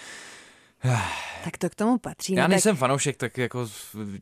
Tak 1.44 1.58
to 1.58 1.70
k 1.70 1.76
tomu 1.76 1.98
patří. 1.98 2.34
Já 2.34 2.42
no, 2.42 2.46
tak- 2.46 2.50
nejsem 2.50 2.76
fanoušek, 2.76 3.18
tak 3.18 3.38
jako 3.38 3.68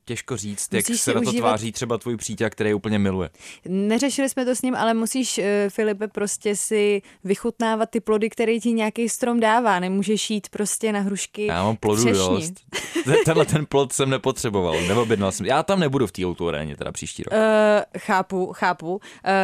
těžko 0.06 0.38
říct, 0.38 0.73
jak 0.73 0.84
Musíš 0.84 1.01
se 1.01 1.12
si 1.12 1.15
na 1.15 1.21
to 1.21 1.30
užívat- 1.30 1.39
tváří 1.39 1.71
třeba 1.71 1.97
tvůj 1.97 2.17
přítel, 2.17 2.49
který 2.49 2.73
úplně 2.73 2.99
miluje. 2.99 3.30
Neřešili 3.65 4.30
jsme 4.30 4.45
to 4.45 4.56
s 4.56 4.62
ním, 4.62 4.75
ale 4.75 4.93
musíš, 4.93 5.38
eh, 5.38 5.69
Filipe, 5.69 6.08
prostě 6.08 6.56
si 6.56 7.01
vychutnávat 7.23 7.89
ty 7.89 7.99
plody, 7.99 8.30
které 8.30 8.60
ti 8.60 8.71
nějaký 8.73 9.10
strom 9.10 9.39
dává. 9.39 9.80
Nemůžeš 9.80 10.30
jít 10.30 10.49
prostě 10.49 10.91
na 10.91 10.99
hrušky 10.99 11.45
Já 11.45 11.63
mám 11.63 11.75
plodu 11.75 12.04
dost. 12.13 12.54
Tenhle 13.25 13.45
ten 13.45 13.65
plod 13.65 13.93
jsem 13.93 14.10
nepotřeboval, 14.10 14.82
neobjednal 14.88 15.32
jsem. 15.32 15.45
Já 15.45 15.63
tam 15.63 15.80
nebudu 15.80 16.08
v 16.08 16.12
té 16.12 16.25
autoréně 16.25 16.75
teda 16.75 16.91
příští 16.91 17.23
rok. 17.23 17.34
Uh, 17.34 17.39
chápu, 17.97 18.54
chápu. 18.54 18.93
Uh, 18.93 18.99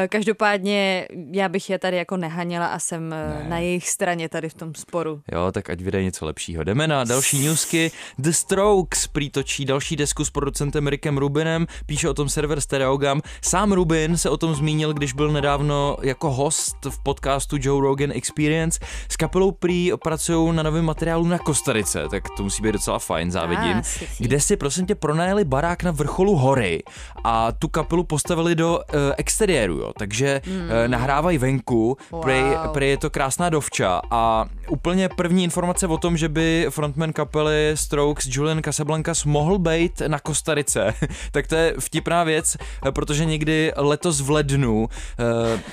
každopádně 0.10 1.08
já 1.32 1.50
bych 1.50 1.70
je 1.70 1.80
tady 1.80 1.98
jako 1.98 2.18
nehaněla 2.18 2.68
a 2.68 2.80
jsem 2.80 3.10
ne. 3.10 3.46
na 3.50 3.58
jejich 3.58 3.90
straně 3.90 4.30
tady 4.30 4.50
v 4.50 4.54
tom 4.54 4.76
sporu. 4.76 5.22
Jo, 5.32 5.52
tak 5.52 5.70
ať 5.70 5.82
vydají 5.82 6.06
něco 6.06 6.26
lepšího. 6.26 6.64
Jdeme 6.64 6.88
na 6.88 7.06
další 7.12 7.46
newsky. 7.46 7.92
The 8.18 8.32
Strokes 8.32 9.08
přítočí 9.08 9.66
další 9.66 9.96
desku 9.96 10.26
s 10.26 10.30
producentem 10.30 10.88
Rickem 10.88 11.18
Rubinem, 11.18 11.68
píše 11.86 12.10
o 12.10 12.14
tom 12.14 12.30
server 12.30 12.62
Stereogam. 12.62 13.22
Sám 13.42 13.72
Rubin 13.72 14.18
se 14.18 14.30
o 14.30 14.38
tom 14.38 14.56
zmínil, 14.56 14.94
když 14.94 15.14
byl 15.14 15.32
nedávno 15.32 15.98
jako 16.02 16.32
host 16.32 16.76
v 16.90 17.04
podcastu 17.04 17.58
Joe 17.60 17.82
Rogan 17.82 18.12
Experience. 18.12 18.80
S 19.10 19.16
kapelou 19.16 19.52
prý 19.52 19.92
pracují 20.04 20.56
na 20.56 20.64
novém 20.64 20.86
materiálu 20.86 21.28
na 21.28 21.40
Kostarice, 21.40 22.04
tak 22.12 22.24
to 22.38 22.44
musí 22.44 22.62
být 22.64 22.72
docela 22.72 23.00
fajn, 23.00 23.32
závidím. 23.32 23.78
Ah, 23.78 24.06
kde 24.20 24.40
si 24.40 24.58
prosím 24.58 24.86
tě 24.86 24.96
pronajeli 24.96 25.46
barák 25.46 25.84
na 25.84 25.92
vrcholu 25.92 26.36
hory 26.36 26.84
a 27.24 27.52
tu 27.52 27.68
kapelu 27.68 28.04
postavili 28.04 28.56
do 28.56 28.78
uh, 28.78 28.84
exteriéru, 29.18 29.74
jo. 29.74 29.92
takže 30.00 30.42
mm. 30.48 30.54
uh, 30.56 30.62
nahrávají 30.88 31.38
venku, 31.38 31.98
Wow. 32.12 32.22
prej, 32.22 32.44
prej 32.74 32.90
je 32.90 32.98
to 32.98 33.10
krásná 33.10 33.50
dovča 33.50 34.02
a 34.12 34.46
úplně 34.70 35.10
první 35.10 35.44
informace 35.44 35.88
o 35.88 35.98
tom, 35.98 36.18
že 36.18 36.30
by 36.30 36.68
frontman 36.92 37.14
kapely 37.14 37.72
Strokes 37.76 38.28
Julian 38.32 38.62
Casablancas 38.62 39.26
mohl 39.26 39.58
být 39.58 40.02
na 40.08 40.20
Kostarice, 40.20 40.94
tak 41.32 41.48
to 41.48 41.56
je 41.56 41.74
vtipná 41.80 42.24
věc, 42.24 42.58
eh, 42.88 42.92
protože 42.92 43.26
někdy 43.26 43.72
letos 43.76 44.22
v 44.22 44.30
lednu 44.30 44.84
uh, 44.84 44.90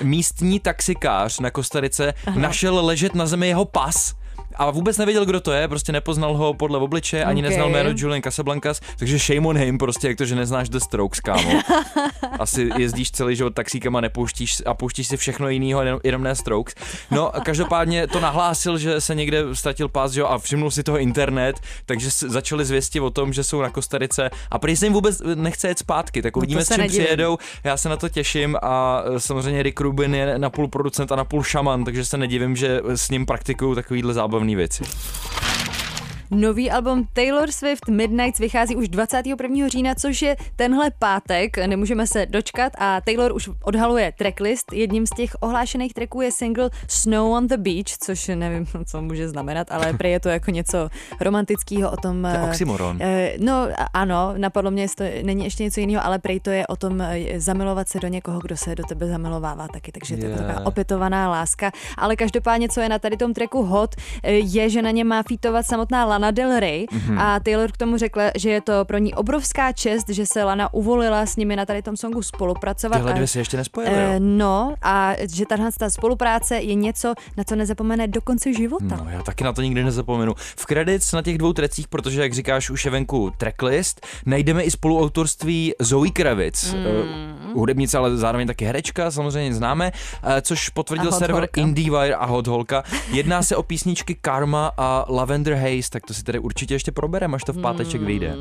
místní 0.02 0.60
taxikář 0.60 1.40
na 1.40 1.50
Kostarice 1.50 2.14
našel 2.34 2.86
ležet 2.86 3.14
na 3.14 3.26
zemi 3.26 3.48
jeho 3.48 3.64
pas 3.64 4.14
a 4.56 4.70
vůbec 4.70 4.98
nevěděl, 4.98 5.24
kdo 5.26 5.40
to 5.40 5.52
je, 5.52 5.68
prostě 5.68 5.92
nepoznal 5.92 6.34
ho 6.36 6.54
podle 6.54 6.78
obličeje, 6.78 7.24
ani 7.24 7.42
Ok. 7.42 7.48
neznal 7.48 7.70
jméno 7.70 7.90
Julian 7.96 8.22
Casablancas, 8.22 8.80
takže 8.98 9.18
shame 9.18 9.48
on 9.48 9.56
him 9.58 9.78
prostě, 9.78 10.08
jak 10.08 10.16
to, 10.18 10.24
že 10.24 10.34
neznáš 10.34 10.68
The 10.68 10.78
Strokes, 10.78 11.20
kámo. 11.20 11.50
Asi 12.38 12.70
jezdíš 12.78 13.10
celý 13.10 13.36
život 13.36 13.54
taxíkem 13.54 13.96
a 13.96 14.00
nepouštíš 14.00 14.62
a 14.66 14.74
pouštíš 14.74 15.06
si 15.08 15.16
všechno 15.16 15.48
jiného, 15.48 15.82
jenom, 15.82 16.00
jenom 16.04 16.22
ne 16.22 16.34
Strokes. 16.34 16.74
No, 17.10 17.32
každopádně 17.44 18.06
to 18.06 18.20
nahlásil, 18.20 18.78
že 18.78 19.00
se 19.00 19.14
někde 19.14 19.42
ztratil 19.52 19.88
pás, 19.88 20.16
jo, 20.16 20.26
a 20.26 20.38
všimnul 20.38 20.70
si 20.70 20.82
toho 20.82 20.98
internet, 20.98 21.56
takže 21.86 22.08
začali 22.10 22.64
zvěsti 22.64 23.00
o 23.00 23.10
tom, 23.10 23.32
že 23.32 23.44
jsou 23.44 23.60
na 23.62 23.70
Kostarice 23.70 24.30
a 24.50 24.58
prý 24.58 24.76
se 24.76 24.86
jim 24.86 24.92
vůbec 24.92 25.22
nechce 25.34 25.68
jet 25.68 25.78
zpátky, 25.78 26.22
tak 26.22 26.36
uvidíme, 26.36 26.60
No 26.60 26.64
s 26.64 26.68
čím 26.68 26.76
nedivím. 26.78 27.04
přijedou. 27.04 27.38
Já 27.64 27.76
se 27.76 27.88
na 27.88 27.96
to 27.96 28.08
těším 28.08 28.56
a 28.62 29.02
e, 29.16 29.20
samozřejmě 29.20 29.62
Rick 29.62 29.80
Rubin 29.80 30.14
je 30.14 30.38
na 30.38 30.50
půl 30.50 30.68
producent 30.68 31.12
a 31.12 31.16
na 31.16 31.24
půl 31.24 31.42
šaman, 31.42 31.84
takže 31.84 32.04
se 32.04 32.16
nedivím, 32.16 32.56
že 32.56 32.80
s 32.84 33.10
ním 33.10 33.26
praktikují 33.26 33.74
takovýhle 33.74 34.14
zábavné 34.38 34.56
věci. 34.56 34.84
Nový 36.30 36.70
album 36.70 37.08
Taylor 37.12 37.50
Swift 37.50 37.88
Midnights 37.88 38.38
vychází 38.38 38.76
už 38.76 38.88
21. 38.88 39.68
října, 39.68 39.94
což 39.94 40.22
je 40.22 40.36
tenhle 40.56 40.90
pátek, 40.98 41.58
nemůžeme 41.66 42.06
se 42.06 42.26
dočkat 42.26 42.72
a 42.78 43.00
Taylor 43.00 43.32
už 43.32 43.50
odhaluje 43.62 44.12
tracklist. 44.18 44.72
Jedním 44.72 45.06
z 45.06 45.10
těch 45.10 45.30
ohlášených 45.40 45.94
tracků 45.94 46.20
je 46.20 46.32
single 46.32 46.70
Snow 46.88 47.32
on 47.32 47.46
the 47.46 47.56
Beach, 47.56 47.98
což 48.00 48.28
nevím, 48.28 48.66
co 48.84 49.02
může 49.02 49.28
znamenat, 49.28 49.66
ale 49.70 49.92
prej 49.98 50.12
je 50.12 50.20
to 50.20 50.28
jako 50.28 50.50
něco 50.50 50.88
romantického 51.20 51.90
o 51.90 51.96
tom... 51.96 52.22
To 52.22 52.28
je 52.28 52.38
eh, 52.38 52.48
oxymoron. 52.48 52.98
eh, 53.00 53.32
No 53.38 53.68
ano, 53.94 54.34
napadlo 54.36 54.70
mě, 54.70 54.82
jestli 54.82 55.10
to 55.20 55.26
není 55.26 55.44
ještě 55.44 55.62
něco 55.62 55.80
jiného, 55.80 56.04
ale 56.04 56.18
prej 56.18 56.40
to 56.40 56.50
je 56.50 56.66
o 56.66 56.76
tom 56.76 57.00
eh, 57.00 57.40
zamilovat 57.40 57.88
se 57.88 58.00
do 58.00 58.08
někoho, 58.08 58.40
kdo 58.40 58.56
se 58.56 58.74
do 58.74 58.84
tebe 58.84 59.06
zamilovává 59.06 59.68
taky, 59.68 59.92
takže 59.92 60.16
to 60.16 60.26
je 60.26 60.36
taková 60.36 60.66
opětovaná 60.66 61.30
láska. 61.30 61.72
Ale 61.96 62.16
každopádně, 62.16 62.68
co 62.68 62.80
je 62.80 62.88
na 62.88 62.98
tady 62.98 63.16
tom 63.16 63.34
tracku 63.34 63.62
hot, 63.62 63.94
je, 64.24 64.70
že 64.70 64.82
na 64.82 64.90
něm 64.90 65.06
má 65.06 65.22
fítovat 65.22 65.66
samotná 65.66 66.04
Lana 66.18 66.30
Del 66.30 66.60
Rey 66.60 66.86
Mhm. 66.92 67.18
a 67.18 67.40
Taylor 67.40 67.72
k 67.72 67.76
tomu 67.76 67.96
řekla, 67.96 68.22
že 68.36 68.50
je 68.50 68.60
to 68.60 68.84
pro 68.84 68.98
ní 68.98 69.14
obrovská 69.14 69.72
čest, 69.72 70.08
že 70.08 70.26
se 70.26 70.44
Lana 70.44 70.74
uvolila 70.74 71.26
s 71.26 71.36
nimi 71.36 71.56
na 71.56 71.66
tady 71.66 71.82
tom 71.82 71.96
songu 71.96 72.22
spolupracovat. 72.22 72.96
Tyhle 72.96 73.12
dvě 73.14 73.26
se 73.26 73.38
ještě 73.38 73.56
nespojily, 73.56 73.94
Eh, 73.96 74.02
jo? 74.14 74.18
No 74.18 74.74
a 74.82 75.12
že 75.32 75.46
tahle 75.46 75.70
ta 75.78 75.90
spolupráce 75.90 76.56
je 76.56 76.74
něco, 76.74 77.14
na 77.36 77.44
co 77.44 77.56
nezapomene 77.56 78.06
do 78.08 78.20
konce 78.20 78.52
života. 78.52 78.96
No, 79.04 79.06
já 79.10 79.22
taky 79.22 79.44
na 79.44 79.52
to 79.52 79.62
nikdy 79.62 79.84
nezapomenu. 79.84 80.34
V 80.36 80.66
credits 80.66 81.12
na 81.12 81.22
těch 81.22 81.38
dvou 81.38 81.52
trecích, 81.52 81.88
protože, 81.88 82.22
jak 82.22 82.32
říkáš, 82.34 82.70
už 82.70 82.84
je 82.84 82.90
venku 82.90 83.32
tracklist, 83.38 84.06
najdeme 84.26 84.62
i 84.62 84.70
spoluautorství 84.70 85.72
Zoe 85.80 86.10
Kravitz, 86.10 86.72
Mm. 86.74 86.80
mm. 86.80 87.54
hudebnice, 87.54 87.98
ale 87.98 88.16
zároveň 88.16 88.46
taky 88.46 88.64
herečka, 88.64 89.10
samozřejmě 89.10 89.54
známe, 89.54 89.92
eh, 90.22 90.42
což 90.42 90.68
potvrdil 90.68 91.12
server 91.12 91.40
holka. 91.40 91.60
IndieWire 91.60 92.14
a 92.14 92.24
Hot 92.26 92.46
Holka. 92.46 92.82
Jedná 93.10 93.42
se 93.42 93.56
o 93.56 93.62
písničky 93.62 94.14
Karma 94.20 94.72
a 94.76 95.04
Lavender 95.08 95.54
Haze, 95.54 95.90
tak 95.90 96.06
to 96.08 96.14
si 96.14 96.22
tady 96.22 96.38
určitě 96.38 96.74
ještě 96.74 96.92
probereme, 96.92 97.34
až 97.34 97.44
to 97.44 97.52
v 97.52 97.60
páteček 97.60 98.02
vyjde. 98.02 98.36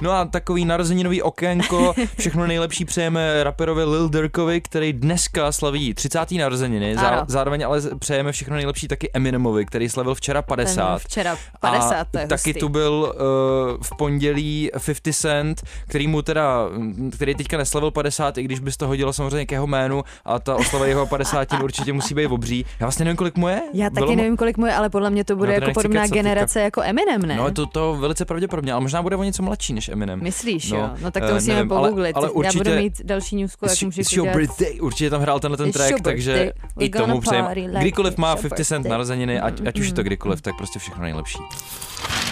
No 0.00 0.12
a 0.12 0.24
takový 0.24 0.64
narozeninový 0.64 1.22
okénko, 1.22 1.94
všechno 2.18 2.46
nejlepší 2.46 2.84
přejeme 2.84 3.44
raperovi 3.44 3.84
Lil 3.84 4.08
Durkovi, 4.08 4.60
který 4.60 4.92
dneska 4.92 5.52
slaví 5.52 5.94
30. 5.94 6.30
narozeniny, 6.30 6.94
zá, 6.94 7.24
zároveň 7.28 7.64
ale 7.66 7.80
přejeme 7.98 8.32
všechno 8.32 8.56
nejlepší 8.56 8.88
taky 8.88 9.10
Eminemovi, 9.14 9.66
který 9.66 9.88
slavil 9.88 10.14
včera 10.14 10.42
50. 10.42 10.88
Ten 10.88 10.98
včera 10.98 11.36
50, 11.60 11.94
a 11.94 12.04
taky 12.26 12.32
hustý. 12.50 12.52
tu 12.54 12.68
byl 12.68 13.14
uh, 13.14 13.82
v 13.82 13.96
pondělí 13.98 14.70
50 14.86 15.14
Cent, 15.14 15.62
který 15.88 16.06
mu 16.08 16.22
teda, 16.22 16.64
který 17.12 17.34
teďka 17.34 17.56
neslavil 17.58 17.90
50, 17.90 18.38
i 18.38 18.42
když 18.42 18.60
bys 18.60 18.76
to 18.76 18.86
hodila 18.86 19.12
samozřejmě 19.12 19.46
k 19.46 19.52
jeho 19.52 19.66
jménu 19.66 20.02
a 20.24 20.38
ta 20.38 20.54
oslava 20.54 20.86
jeho 20.86 21.06
50 21.06 21.48
určitě 21.62 21.92
musí 21.92 22.14
být 22.14 22.26
obří. 22.26 22.64
Já 22.80 22.86
vlastně 22.86 23.04
nevím, 23.04 23.16
kolik 23.16 23.36
mu 23.36 23.48
je. 23.48 23.62
Já 23.72 23.90
Bylo 23.90 24.06
taky 24.06 24.16
mu- 24.16 24.22
nevím, 24.22 24.36
kolik 24.36 24.56
mu 24.56 24.66
je, 24.66 24.74
ale 24.74 24.90
podle 24.90 25.10
mě 25.10 25.24
to 25.24 25.36
bude 25.36 25.48
No, 25.48 25.54
jako 25.54 25.70
podobná 25.72 26.02
teďka. 26.02 26.14
generace 26.14 26.60
jako 26.60 26.82
Eminem, 26.82 27.22
ne? 27.22 27.36
No 27.36 27.50
to, 27.50 27.66
to 27.66 27.96
velice 28.00 28.24
pravděpodobně, 28.24 28.72
ale 28.72 28.80
možná 28.80 29.02
bude 29.02 29.16
o 29.16 29.22
něco 29.22 29.42
mladší 29.42 29.72
než 29.72 29.87
Eminem. 29.88 30.22
Myslíš, 30.22 30.70
No, 30.72 30.78
jo? 30.78 30.90
No 31.02 31.10
tak 31.10 31.22
to 31.22 31.28
eh, 31.30 31.34
musíme 31.34 31.54
nevím, 31.54 31.72
ale- 31.72 31.88
pogooglit. 31.88 32.16
ale 32.16 32.26
Já 32.26 32.30
určitě- 32.32 32.58
budu 32.58 32.76
mít 32.76 33.00
další 33.04 33.36
newsku, 33.36 33.64
jak 33.64 33.82
it's 33.98 34.12
your 34.12 34.28
birthday, 34.28 34.78
určitě 34.80 35.10
tam 35.10 35.20
hrál 35.20 35.40
tenhle 35.40 35.56
ten 35.56 35.72
track, 35.72 35.90
your 35.90 36.00
takže 36.00 36.32
birthday. 36.32 36.86
i 36.86 36.90
tomu 36.90 37.20
přejem. 37.20 37.46
like 37.54 37.78
Kdykoliv 37.80 38.16
má 38.16 38.28
your 38.28 38.42
50 38.42 38.64
Cent 38.64 38.82
birthday. 38.82 38.90
narozeniny, 38.90 39.40
ať, 39.40 39.60
ať 39.66 39.78
už 39.80 39.86
je 39.86 39.92
to 39.92 40.02
kdykoliv, 40.02 40.40
tak 40.40 40.56
prostě 40.56 40.78
všechno 40.78 41.02
nejlepší. 41.02 41.38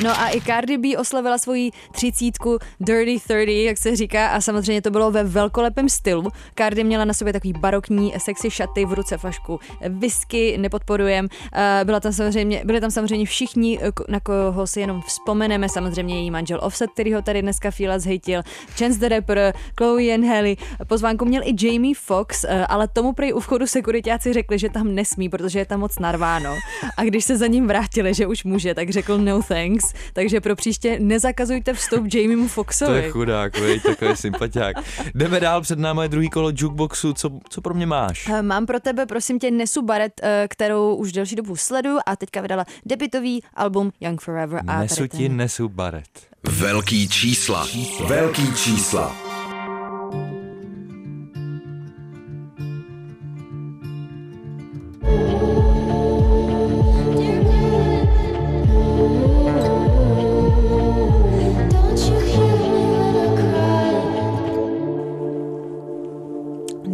No 0.04 0.20
a 0.20 0.28
i 0.28 0.40
Cardi 0.40 0.78
B 0.78 0.96
oslavila 0.98 1.38
svoji 1.38 1.70
třicítku 1.92 2.59
Dirty 2.80 3.18
30, 3.18 3.48
jak 3.48 3.78
se 3.78 3.96
říká, 3.96 4.28
a 4.28 4.40
samozřejmě 4.40 4.82
to 4.82 4.90
bylo 4.90 5.11
ve 5.11 5.24
velkolepém 5.24 5.88
stylu. 5.88 6.30
Cardi 6.59 6.85
měla 6.85 7.04
na 7.04 7.14
sobě 7.14 7.32
takový 7.32 7.52
barokní 7.52 8.12
sexy 8.18 8.50
šaty 8.50 8.85
v 8.85 8.92
ruce 8.92 9.18
flašku 9.18 9.61
whisky, 9.88 10.59
nepodporujem. 10.59 11.28
Eh, 11.52 11.80
Byla 11.85 12.00
tam 12.00 12.12
samozřejmě, 12.12 12.62
byli 12.64 12.80
tam 12.80 12.90
samozřejmě 12.90 13.26
všichni, 13.26 13.78
eh, 13.82 13.90
na 14.09 14.20
koho 14.20 14.66
si 14.66 14.80
jenom 14.80 15.02
vzpomeneme, 15.02 15.68
samozřejmě 15.68 16.20
její 16.20 16.30
manžel 16.30 16.59
Offset, 16.62 16.90
který 16.90 17.12
ho 17.12 17.22
tady 17.22 17.42
dneska 17.42 17.70
Fila 17.70 17.98
zhejtil, 17.98 18.42
Chance 18.78 19.00
the 19.00 19.09
Rapper, 19.09 19.54
Chloe 19.78 20.14
and 20.14 20.24
Halle. 20.24 20.54
Pozvánku 20.87 21.24
měl 21.24 21.42
i 21.44 21.66
Jamie 21.66 21.94
Fox, 21.94 22.44
eh, 22.44 22.66
ale 22.66 22.88
tomu 22.88 23.12
prej 23.12 23.35
u 23.35 23.40
vchodu 23.40 23.66
sekuritáci 23.66 24.32
řekli, 24.32 24.59
že 24.59 24.68
tam 24.68 24.94
nesmí, 24.94 25.28
protože 25.28 25.59
je 25.59 25.66
tam 25.66 25.80
moc 25.80 25.98
narváno. 25.98 26.54
A 26.96 27.04
když 27.04 27.24
se 27.24 27.37
za 27.37 27.46
ním 27.46 27.66
vrátili, 27.66 28.14
že 28.14 28.26
už 28.26 28.44
může, 28.44 28.74
tak 28.74 28.90
řekl 28.90 29.18
no 29.18 29.42
thanks. 29.42 29.86
Takže 30.12 30.40
pro 30.40 30.57
příště 30.57 30.96
nezakazujte 31.01 31.72
vstup 31.75 32.14
Jamiemu 32.14 32.42
To 32.42 32.49
Foxovi. 32.49 32.99
je 33.03 33.11
chudák, 33.11 33.59
vej, 33.59 33.81
takový 33.81 34.16
sympatiák. 34.16 34.77
Jdeme 35.14 35.40
dál, 35.40 35.61
před 35.61 35.79
námi 35.79 36.01
je 36.03 36.09
druhý 36.09 36.31
kolo 36.31 36.51
jukeboxu, 36.57 37.12
co, 37.12 37.31
co 37.49 37.61
pro 37.61 37.75
mě 37.75 37.87
máš? 37.87 38.29
Eh, 38.29 38.42
Mám 38.42 38.66
pro 38.66 38.81
tebe, 38.81 39.07
prosím 39.07 39.38
tě, 39.38 39.51
Nesu 39.51 39.83
Barrett, 39.83 40.20
eh, 40.22 40.46
kterou 40.51 40.94
už 40.94 41.12
delší 41.12 41.37
dobu 41.37 41.57
sleduju 41.57 41.99
a 42.07 42.16
teďka 42.16 42.40
vydala 42.40 42.64
debitový 42.87 43.42
album 43.55 43.92
Young 44.01 44.20
Forever. 44.20 44.62
A 44.66 44.81
Nesu 44.81 45.07
ti, 45.07 45.29
ten- 45.29 45.37
nesu 45.37 45.68
baret. 45.68 46.09
Velký 46.49 47.09
čísla. 47.09 47.66
Velký 48.09 48.55
čísla. 48.55 49.25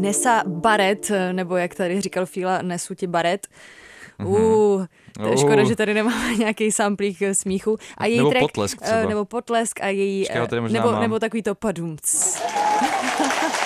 Nesa 0.02 0.42
Barrett, 0.46 1.10
eh, 1.10 1.32
nebo 1.32 1.56
jak 1.56 1.74
tady 1.74 2.00
říkal 2.00 2.26
Fila, 2.26 2.62
Nesu 2.62 2.94
ti 2.94 3.06
Barrett. 3.06 3.46
Uh, 4.24 4.86
to 5.12 5.26
je 5.26 5.30
Uh. 5.30 5.36
škoda, 5.36 5.64
že 5.64 5.76
tady 5.76 5.94
nemáme 5.94 6.34
nějaký 6.38 6.72
samplík 6.72 7.22
eh, 7.22 7.34
smíchu. 7.34 7.78
A 7.98 8.06
její 8.06 8.18
Nebo 8.18 8.30
track, 8.30 8.42
potlesk 8.42 8.78
eh, 8.82 8.84
třeba. 8.84 9.08
Nebo 9.08 9.24
potlesk 9.24 9.80
a 9.80 9.86
její... 9.88 10.26
Počkej, 10.40 10.60
nebo, 10.72 10.92
mám. 10.92 11.00
nebo 11.02 11.18
takový 11.18 11.42
to 11.42 11.54
padumc. 11.54 12.02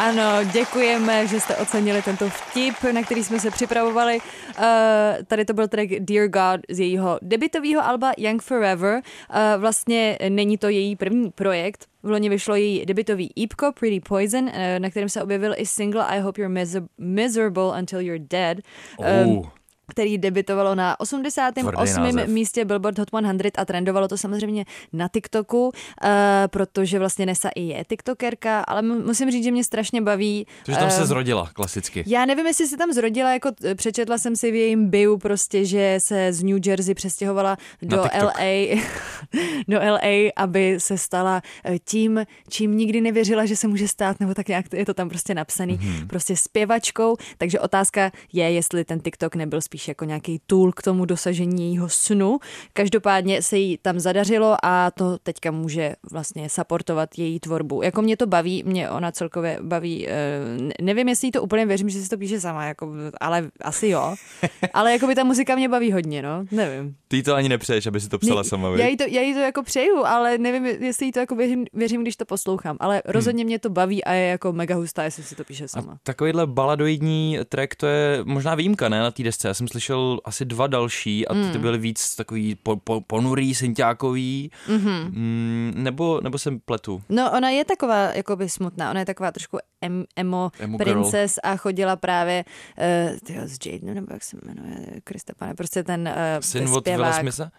Ano, 0.00 0.44
děkujeme, 0.52 1.26
že 1.26 1.40
jste 1.40 1.56
ocenili 1.56 2.02
tento 2.02 2.28
vtip, 2.30 2.74
na 2.92 3.02
který 3.02 3.24
jsme 3.24 3.40
se 3.40 3.50
připravovali. 3.50 4.18
Uh, 4.58 4.64
tady 5.26 5.44
to 5.44 5.52
byl 5.54 5.68
track 5.68 5.88
Dear 5.98 6.28
God 6.28 6.60
z 6.70 6.80
jejího 6.80 7.18
debitového 7.22 7.86
alba 7.86 8.12
Young 8.18 8.42
Forever. 8.42 8.94
Uh, 8.94 9.60
vlastně 9.60 10.18
není 10.28 10.58
to 10.58 10.68
její 10.68 10.96
první 10.96 11.30
projekt. 11.30 11.86
V 12.02 12.10
loni 12.10 12.28
vyšlo 12.28 12.54
její 12.54 12.86
debitový 12.86 13.30
EPko 13.44 13.72
Pretty 13.80 14.00
Poison, 14.00 14.44
uh, 14.44 14.52
na 14.78 14.90
kterém 14.90 15.08
se 15.08 15.22
objevil 15.22 15.54
i 15.56 15.66
single 15.66 16.04
I 16.04 16.20
Hope 16.20 16.40
You're 16.42 16.54
miser- 16.54 16.86
Miserable 16.98 17.78
Until 17.78 18.00
You're 18.00 18.24
Dead. 18.30 18.58
Um, 18.98 19.06
Uh, 19.38 19.46
který 19.90 20.18
debitovalo 20.18 20.74
na 20.74 21.00
88. 21.00 21.72
Tvrdý 21.94 22.16
název. 22.16 22.28
místě 22.28 22.64
Billboard 22.64 22.98
Hot 22.98 23.08
100 23.08 23.16
a 23.58 23.64
trendovalo 23.64 24.08
to 24.08 24.18
samozřejmě 24.18 24.64
na 24.92 25.08
TikToku, 25.08 25.64
uh, 25.66 25.70
protože 26.46 26.98
vlastně 26.98 27.26
Nessa 27.26 27.48
i 27.54 27.62
je 27.62 27.84
TikTokerka, 27.88 28.60
ale 28.60 28.82
mu- 28.82 29.02
musím 29.06 29.30
říct, 29.30 29.44
že 29.44 29.50
mě 29.50 29.64
strašně 29.64 30.02
baví. 30.02 30.46
Takže 30.66 30.80
tam 30.80 30.90
se 30.90 31.02
eh, 31.02 31.06
zrodila 31.06 31.50
klasicky. 31.52 32.04
já 32.06 32.26
nevím, 32.26 32.46
jestli 32.46 32.66
se 32.66 32.76
tam 32.76 32.92
zrodila, 32.92 33.32
jako 33.32 33.50
t- 33.52 33.74
přečetla 33.74 34.18
jsem 34.18 34.36
si 34.36 34.50
v 34.50 34.54
jejím 34.54 34.90
bio 34.90 35.18
prostě, 35.18 35.64
že 35.64 35.94
se 35.98 36.32
z 36.32 36.42
New 36.42 36.58
Jersey 36.66 36.94
přestěhovala 36.94 37.56
do. 37.82 37.96
LA, 37.96 38.76
do 39.68 39.78
LA, 39.78 40.30
aby 40.36 40.74
se 40.78 40.98
stala 40.98 41.42
eh, 41.64 41.78
tím, 41.78 42.24
čím 42.48 42.76
nikdy 42.76 43.00
nevěřila, 43.00 43.46
že 43.46 43.56
se 43.56 43.68
může 43.68 43.88
stát, 43.88 44.20
nebo 44.20 44.34
tak 44.34 44.48
nějak 44.48 44.66
je 44.72 44.84
to 44.86 44.94
tam 44.94 45.08
prostě 45.08 45.34
napsaný, 45.34 45.74
Mhm. 45.82 46.08
prostě 46.08 46.36
zpěvačkou. 46.36 47.16
Takže 47.38 47.60
otázka 47.60 48.10
je, 48.32 48.50
jestli 48.52 48.84
ten 48.84 49.00
TikTok 49.00 49.34
nebyl 49.34 49.60
spíš 49.60 49.79
jako 49.88 50.04
nějaký 50.04 50.40
tool 50.46 50.72
k 50.72 50.82
tomu 50.82 51.04
dosažení 51.04 51.64
jejího 51.64 51.88
snu. 51.88 52.38
Každopádně 52.72 53.42
se 53.42 53.58
jí 53.58 53.78
tam 53.78 54.00
zadařilo 54.00 54.56
a 54.62 54.90
to 54.90 55.18
teďka 55.22 55.50
může 55.50 55.94
vlastně 56.10 56.48
supportovat 56.48 57.18
její 57.18 57.40
tvorbu. 57.40 57.82
Jako 57.82 58.02
mě 58.02 58.16
to 58.16 58.26
baví, 58.26 58.62
mě 58.66 58.90
ona 58.90 59.12
celkově 59.12 59.58
baví, 59.62 60.08
eh, 60.08 60.12
ne- 60.60 60.74
nevím, 60.80 61.08
jestli 61.08 61.28
jí 61.28 61.32
to 61.32 61.42
úplně 61.42 61.66
věřím, 61.66 61.88
že 61.88 62.02
si 62.02 62.08
to 62.08 62.16
píše 62.18 62.40
sama, 62.40 62.64
jako, 62.64 62.92
ale 63.20 63.50
asi 63.62 63.88
jo. 63.88 64.14
Ale 64.74 64.92
jako 64.92 65.06
by 65.06 65.14
ta 65.14 65.24
muzika 65.24 65.56
mě 65.56 65.68
baví 65.68 65.92
hodně, 65.92 66.22
no, 66.22 66.44
nevím. 66.50 66.94
Ty 67.08 67.22
to 67.22 67.34
ani 67.34 67.48
nepřeješ, 67.48 67.86
aby 67.86 68.00
si 68.00 68.08
to 68.08 68.18
psala 68.18 68.40
Ne- 68.42 68.48
sama, 68.48 68.68
já 68.76 68.86
jí, 68.86 68.96
to, 68.96 69.04
já 69.08 69.20
jí 69.22 69.34
to 69.34 69.40
jako 69.40 69.62
přeju, 69.62 70.04
ale 70.06 70.38
nevím, 70.38 70.66
jestli 70.66 71.06
jí 71.06 71.12
to 71.12 71.18
jako 71.18 71.34
věřím, 71.34 71.64
věřím 71.72 72.02
když 72.02 72.16
to 72.16 72.24
poslouchám. 72.24 72.76
Ale 72.80 73.02
rozhodně 73.04 73.44
mě 73.44 73.58
to 73.58 73.70
baví 73.70 74.04
a 74.04 74.12
je 74.12 74.26
jako 74.26 74.52
mega 74.52 74.74
hustá, 74.76 75.02
jestli 75.04 75.22
si 75.22 75.34
to 75.36 75.44
píše 75.44 75.68
sama. 75.68 75.98
Takovýhle 76.02 76.46
baladoidní 76.46 77.38
track, 77.48 77.74
to 77.74 77.86
je 77.86 78.18
možná 78.24 78.54
výjimka, 78.54 78.88
ne, 78.88 79.00
na 79.00 79.10
té 79.10 79.22
desce. 79.22 79.48
Já 79.48 79.54
jsem 79.54 79.68
slyšel 79.70 80.20
asi 80.24 80.44
dva 80.44 80.66
další 80.66 81.28
a 81.28 81.34
ty, 81.34 81.40
Hmm. 81.40 81.52
ty 81.52 81.58
byly 81.58 81.78
víc 81.78 82.16
takový 82.16 82.54
po, 82.54 82.76
po, 82.76 83.00
ponurý, 83.00 83.54
synťákový, 83.54 84.50
mm-hmm. 84.68 85.04
mm, 85.10 85.72
nebo, 85.76 86.20
nebo 86.22 86.38
jsem 86.38 86.60
pletu. 86.60 87.02
No, 87.08 87.32
ona 87.32 87.50
je 87.50 87.64
taková 87.64 87.96
jakoby 88.14 88.48
smutná, 88.48 88.90
ona 88.90 89.00
je 89.00 89.06
taková 89.06 89.32
trošku 89.32 89.58
em, 89.80 90.04
emo, 90.16 90.50
Emo 90.58 90.78
girl. 90.78 90.92
princess 90.92 91.38
a 91.42 91.56
chodila 91.56 91.96
právě 91.96 92.44
uh, 92.78 93.18
tyjo, 93.18 93.42
s 93.46 93.58
Jaden, 93.66 93.94
nebo 93.94 94.06
jak 94.12 94.24
se 94.24 94.36
jmenuje, 94.46 94.86
Krista 95.04 95.32
pane, 95.38 95.54
prostě 95.54 95.82
ten 95.82 96.08
uh, 96.08 96.40
Syn 96.40 96.68
od 96.68 96.88
Willa. 96.88 97.12
Smitha? 97.12 97.50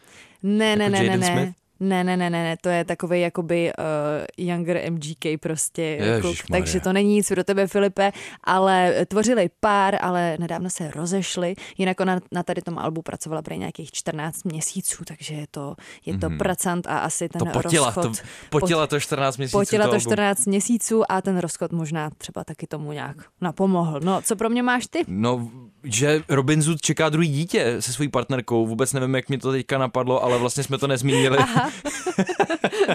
Ne, 0.44 0.76
ne, 0.76 0.84
Jako 0.84 0.92
ne, 0.96 1.00
ne, 1.00 1.06
Jaden 1.06 1.20
ne. 1.20 1.34
Smith? 1.44 1.56
Ne, 1.82 2.04
ne, 2.04 2.18
ne, 2.18 2.30
ne, 2.30 2.44
ne, 2.44 2.58
to 2.62 2.70
je 2.70 2.86
takový 2.86 3.22
jakoby 3.22 3.72
uh, 3.80 4.46
younger 4.46 4.92
MGK 4.92 5.26
prostě. 5.40 5.98
kluk. 5.98 6.32
Ježišmarja. 6.32 6.62
takže 6.62 6.80
to 6.80 6.94
není 6.94 7.16
nic 7.16 7.28
pro 7.28 7.44
tebe, 7.44 7.68
Filipe, 7.68 8.12
ale 8.44 9.06
tvořili 9.06 9.50
pár, 9.60 9.98
ale 10.02 10.38
nedávno 10.40 10.70
se 10.70 10.92
rozešli. 10.92 11.56
Jinak 11.78 12.00
ona 12.00 12.20
na 12.32 12.44
tady 12.44 12.62
tom 12.62 12.78
albu 12.78 13.02
pracovala 13.02 13.42
pro 13.42 13.56
nějakých 13.56 13.92
14 13.92 14.44
měsíců, 14.44 15.04
takže 15.06 15.34
je 15.34 15.46
to, 15.52 15.76
je 16.06 16.18
to 16.18 16.30
pracant 16.38 16.88
a 16.88 17.00
asi 17.00 17.30
ten. 17.30 17.40
To 17.40 17.46
potila, 17.46 17.86
rozchod. 17.86 18.18
to, 18.18 18.24
potila 18.50 18.88
to 18.88 19.00
14 19.00 19.38
měsíců. 19.38 19.58
Potila 19.58 19.86
to 19.86 19.92
album. 19.92 20.02
14 20.02 20.46
měsíců 20.46 21.12
a 21.12 21.22
ten 21.22 21.38
rozchod 21.38 21.72
možná 21.72 22.10
třeba 22.18 22.44
taky 22.44 22.68
tomu 22.68 22.92
nějak 22.92 23.18
napomohl. 23.42 24.00
No, 24.04 24.22
co 24.22 24.36
pro 24.36 24.50
mě 24.50 24.64
máš 24.64 24.88
ty? 24.88 25.04
No, 25.08 25.50
že 25.84 26.24
Robin 26.30 26.64
Hood 26.64 26.82
čeká 26.82 27.10
druhý 27.10 27.28
dítě 27.28 27.76
se 27.80 27.94
svojí 27.94 28.10
partnerkou. 28.10 28.68
Vůbec 28.68 28.94
nevím, 28.94 29.16
jak 29.16 29.30
mi 29.30 29.38
to 29.38 29.52
teďka 29.52 29.78
napadlo, 29.78 30.24
ale 30.24 30.38
vlastně 30.38 30.64
jsme 30.64 30.78
to 30.78 30.88
nezmínili. 30.88 31.38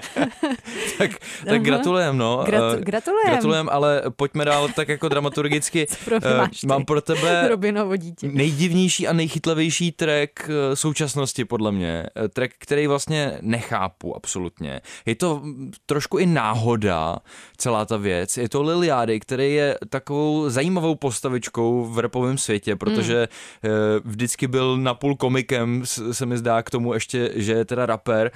tak 0.98 1.10
tak 1.44 1.62
gratulujem, 1.62 2.18
no. 2.18 2.44
Gratu- 2.46 2.76
Eh, 2.78 2.84
gratulujem. 2.84 3.30
Gratulujem, 3.32 3.68
ale 3.72 4.02
pojďme 4.16 4.44
dál 4.44 4.68
tak 4.68 4.88
jako 4.88 5.08
dramaturgicky. 5.08 5.86
ty? 6.60 6.66
Mám 6.66 6.84
pro 6.84 7.00
tebe 7.00 7.48
Robinovo 7.56 7.96
dítě. 7.96 8.28
nejdivnější 8.32 9.08
a 9.08 9.12
nejchytlavější 9.12 9.92
track 9.92 10.30
eh, 10.50 10.76
současnosti, 10.76 11.44
podle 11.44 11.72
mě. 11.72 12.06
Track, 12.32 12.52
který 12.58 12.86
vlastně 12.86 13.38
nechápu 13.40 14.16
absolutně. 14.16 14.80
Je 15.06 15.14
to 15.14 15.40
mm, 15.42 15.70
trošku 15.86 16.18
i 16.18 16.26
náhoda, 16.26 17.16
celá 17.56 17.84
ta 17.84 17.96
věc. 17.96 18.36
Je 18.36 18.48
to 18.48 18.62
Liliády, 18.62 19.20
který 19.20 19.54
je 19.54 19.78
takovou 19.88 20.50
zajímavou 20.50 20.94
postavičkou 20.94 21.84
v 21.84 21.98
repovém 21.98 22.38
světě, 22.38 22.76
protože 22.76 23.28
eh, 23.64 23.68
vždycky 24.04 24.46
byl 24.46 24.76
napůl 24.76 25.16
komikem, 25.16 25.82
se 26.12 26.26
mi 26.26 26.38
zdá 26.38 26.62
k 26.62 26.70
tomu 26.70 26.94
ještě, 26.94 27.30
že 27.34 27.52
je 27.52 27.64
teda 27.64 27.86
rapper 27.86 28.30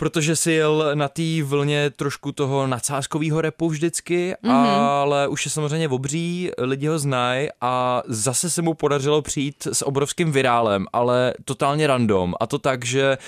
protože 0.00 0.36
si 0.36 0.52
jel 0.52 0.90
na 0.94 1.08
té 1.08 1.42
vlně 1.44 1.90
trošku 1.90 2.32
toho 2.32 2.66
nadsázkového 2.66 3.40
repu 3.40 3.68
vždycky, 3.68 4.34
Mhm. 4.42 4.54
mm-hmm. 4.54 4.80
ale 4.80 5.28
už 5.28 5.44
je 5.44 5.50
samozřejmě 5.50 5.88
obří, 5.88 6.50
lidi 6.58 6.86
ho 6.86 6.98
znají 6.98 7.48
a 7.60 8.02
zase 8.06 8.50
se 8.50 8.62
mu 8.62 8.74
podařilo 8.74 9.22
přijít 9.22 9.66
s 9.72 9.86
obrovským 9.86 10.32
virálem, 10.32 10.86
ale 10.92 11.34
totálně 11.44 11.86
random. 11.86 12.34
A 12.40 12.46
to 12.46 12.58
tak, 12.58 12.84
že 12.84 13.18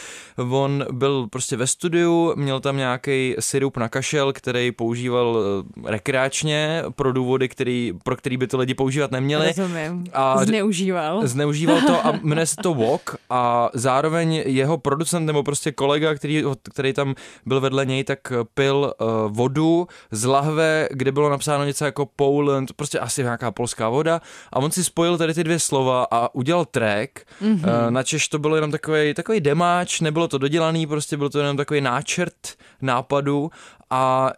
on 0.50 0.84
byl 0.92 1.26
prostě 1.30 1.56
ve 1.56 1.66
studiu, 1.66 2.32
měl 2.36 2.60
tam 2.60 2.76
nějaký 2.76 3.34
syrup 3.40 3.76
na 3.76 3.88
kašel, 3.88 4.32
který 4.32 4.72
používal 4.72 5.38
eh, 5.86 5.90
rekreačně 5.90 6.82
pro 6.96 7.12
důvody, 7.12 7.48
který, 7.48 7.92
pro 8.04 8.16
který 8.16 8.36
by 8.36 8.46
to 8.46 8.58
lidi 8.58 8.74
používat 8.74 9.10
neměli. 9.10 9.46
Rozumím. 9.56 10.04
A- 10.12 10.44
Zneužíval. 10.44 11.20
Zneužíval 11.28 11.80
to 11.86 12.06
a 12.06 12.12
jmenuje 12.22 12.46
se 12.46 12.56
to 12.62 12.74
Walk 12.74 13.16
a 13.30 13.70
zároveň 13.74 14.42
jeho 14.46 14.78
producent 14.78 15.26
nebo 15.26 15.42
prostě 15.42 15.72
kolega, 15.72 16.14
který, 16.14 16.44
který 16.70 16.92
tam 16.92 17.14
byl 17.46 17.60
vedle 17.60 17.86
něj, 17.86 18.04
tak 18.04 18.32
pil 18.54 18.92
uh, 19.00 19.08
vodu 19.36 19.88
z 20.10 20.24
lahve, 20.24 20.88
kde 20.90 21.12
bylo 21.12 21.30
napsáno 21.30 21.64
něco 21.64 21.84
jako 21.84 22.06
Poland, 22.06 22.72
prostě 22.72 22.98
asi 22.98 23.22
nějaká 23.22 23.50
polská 23.50 23.88
voda 23.88 24.20
a 24.52 24.56
on 24.56 24.70
si 24.70 24.84
spojil 24.84 25.18
tady 25.18 25.34
ty 25.34 25.44
dvě 25.44 25.58
slova 25.58 26.06
a 26.10 26.34
udělal 26.34 26.64
track. 26.64 27.10
Mm-hmm. 27.42 27.84
Uh, 27.84 27.90
na 27.90 28.02
Češ 28.02 28.28
to 28.28 28.38
bylo 28.38 28.54
jenom 28.54 28.70
takový, 28.70 29.14
takový 29.14 29.40
demáč, 29.40 30.00
nebylo 30.00 30.28
to 30.28 30.38
dodělaný, 30.38 30.86
prostě 30.86 31.16
byl 31.16 31.30
to 31.30 31.38
jenom 31.38 31.56
takový 31.56 31.80
náčrt 31.80 32.54
nápadu 32.82 33.50
a 33.90 34.32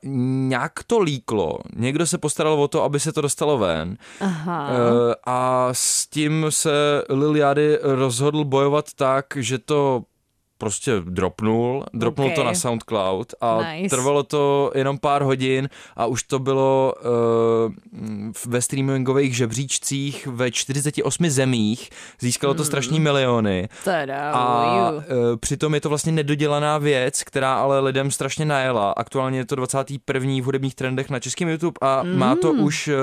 nějak 0.49 0.72
to 0.87 0.99
líklo. 1.01 1.59
Někdo 1.77 2.07
se 2.07 2.18
postaral 2.18 2.62
o 2.62 2.68
to, 2.68 2.83
aby 2.83 3.01
se 3.01 3.12
to 3.12 3.20
dostalo 3.20 3.59
ven. 3.59 3.97
Aha. 4.20 4.68
Eh, 4.70 5.14
a 5.25 5.68
s 5.72 6.07
tím 6.07 6.47
se 6.49 6.70
Liliady 7.09 7.79
rozhodl 7.83 8.45
bojovat 8.45 8.85
tak, 8.97 9.27
že 9.37 9.59
to 9.59 10.03
prostě 10.59 10.93
dropnul, 11.01 11.85
dropnul 11.95 12.29
Ok. 12.29 12.35
to 12.35 12.45
na 12.45 12.55
SoundCloud 12.55 13.35
a 13.41 13.73
Nice. 13.73 13.97
trvalo 13.97 14.23
to 14.23 14.73
jenom 14.75 14.99
pár 14.99 15.23
hodin 15.23 15.69
a 15.97 16.07
už 16.07 16.23
to 16.23 16.39
bylo 16.39 16.95
uh, 17.67 17.73
ve 18.47 18.63
streamingových 18.63 19.37
žebříčcích 19.37 20.27
ve 20.27 20.51
48 20.51 21.29
zemích, 21.31 21.91
získalo 22.21 22.55
to 22.55 22.65
strašný 22.65 23.01
miliony 23.01 23.69
Teda, 23.85 24.31
a 24.33 24.91
uh, 24.91 25.01
přitom 25.41 25.75
je 25.75 25.81
to 25.81 25.89
vlastně 25.89 26.13
nedodělaná 26.13 26.79
věc, 26.79 27.23
která 27.23 27.55
ale 27.55 27.81
lidem 27.81 28.11
strašně 28.11 28.45
najela. 28.45 28.93
Aktuálně 28.93 29.39
je 29.39 29.45
to 29.47 29.55
21. 29.55 30.33
v 30.41 30.45
hudebních 30.45 30.75
trendech 30.75 31.11
na 31.11 31.21
českém 31.21 31.49
YouTube 31.49 31.79
a 31.81 32.03
mm. 32.03 32.19
má 32.19 32.37
to 32.37 32.53
už 32.53 32.89
uh, 32.89 32.95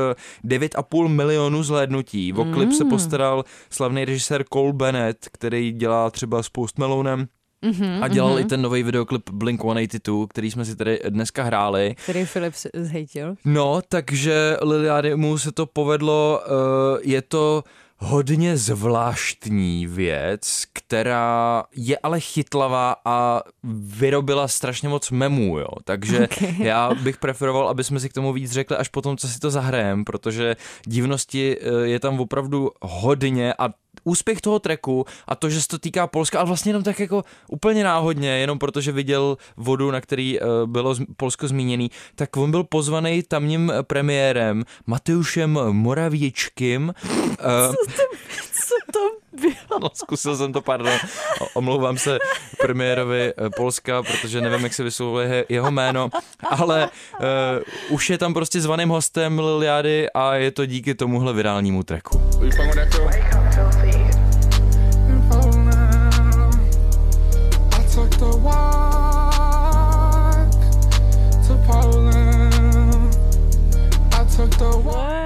9,5 0.52 1.08
milionů 1.08 1.64
zhlédnutí. 1.64 2.34
O 2.34 2.45
klip 2.45 2.72
se 2.72 2.86
postaral 2.86 3.43
slavný 3.70 4.06
režisér 4.06 4.43
Cole 4.54 4.74
Bennett, 4.74 5.30
který 5.32 5.72
dělá 5.72 6.10
třeba 6.10 6.43
s 6.43 6.49
Post 6.49 6.80
Malonem. 6.80 7.28
Mhm, 7.62 8.03
A 8.03 8.07
dělal 8.07 8.39
i 8.39 8.45
ten 8.45 8.62
nový 8.62 8.84
videoklip 8.84 9.30
Blink 9.30 9.59
182, 9.62 10.28
který 10.28 10.51
jsme 10.51 10.66
si 10.66 10.76
tady 10.76 10.99
dneska 11.09 11.43
hráli. 11.43 11.95
Který 12.03 12.26
Filip 12.26 12.53
zhejtil. 12.74 13.36
No, 13.45 13.82
takže 13.89 14.57
Liliady 14.62 15.16
mu 15.16 15.38
se 15.38 15.51
to 15.51 15.66
povedlo, 15.66 16.41
uh, 16.45 16.99
je 17.01 17.22
to 17.22 17.64
hodně 17.97 18.57
zvláštní 18.57 19.88
věc, 19.88 20.64
která 20.74 21.64
je 21.76 21.97
ale 22.03 22.20
chytlavá 22.20 22.95
a 23.05 23.41
vyrobila 23.74 24.47
strašně 24.47 24.89
moc 24.89 25.12
memů, 25.12 25.59
jo. 25.59 25.68
Takže 25.84 26.24
Ok. 26.24 26.41
já 26.59 26.93
bych 26.93 27.18
preferoval, 27.18 27.70
aby 27.70 27.84
jsme 27.84 27.99
si 27.99 28.09
k 28.09 28.14
tomu 28.14 28.34
víc 28.34 28.51
řekli 28.51 28.78
až 28.78 28.88
potom, 28.88 29.18
co 29.18 29.28
si 29.28 29.39
to 29.39 29.49
zahrajem, 29.51 30.05
protože 30.05 30.55
divnosti 30.88 31.57
eh, 31.62 31.88
je 31.88 31.99
tam 31.99 32.20
opravdu 32.20 32.72
hodně 32.82 33.53
a 33.53 33.70
úspěch 34.03 34.41
toho 34.41 34.59
treku 34.59 35.05
a 35.27 35.35
to, 35.35 35.49
že 35.49 35.61
se 35.61 35.67
to 35.67 35.79
týká 35.79 36.07
Polska, 36.07 36.39
ale 36.39 36.47
vlastně 36.47 36.69
jenom 36.69 36.83
tak 36.83 36.99
jako 36.99 37.23
úplně 37.47 37.83
náhodně, 37.83 38.29
jenom 38.29 38.59
protože 38.59 38.91
viděl 38.91 39.37
vodu, 39.57 39.91
na 39.91 40.01
který 40.01 40.39
eh, 40.41 40.45
bylo 40.65 40.95
z- 40.95 41.01
Polsko 41.17 41.47
zmíněný, 41.47 41.91
tak 42.15 42.37
on 42.37 42.51
byl 42.51 42.63
pozvaný 42.63 43.23
tamním 43.23 43.73
premiérem 43.83 44.63
Mateušem 44.87 45.59
Moravěčkým. 45.71 46.93
Eh, 47.43 47.73
Co 48.67 48.75
to 48.93 48.99
bylo? 49.41 49.79
No, 49.81 49.89
zkusil 49.93 50.37
jsem 50.37 50.53
to, 50.53 50.61
pardon. 50.61 50.93
Omlouvám 51.53 51.97
se 51.97 52.19
premiérovi 52.61 53.33
eh, 53.37 53.49
Polska, 53.57 54.03
protože 54.03 54.41
nevím, 54.41 54.63
jak 54.63 54.73
se 54.73 54.83
vyslovuje 54.83 55.45
jeho 55.49 55.71
jméno, 55.71 56.09
ale 56.49 56.89
uh, 57.19 57.25
už 57.95 58.09
je 58.09 58.17
tam 58.17 58.33
prostě 58.33 58.61
zvaným 58.61 58.89
hostem 58.89 59.39
Liliady 59.39 60.09
a 60.09 60.35
je 60.35 60.51
to 60.51 60.65
díky 60.65 60.95
tomuhle 60.95 61.33
virálnímu 61.33 61.83
tracku. 61.83 62.21
I 62.43 63.51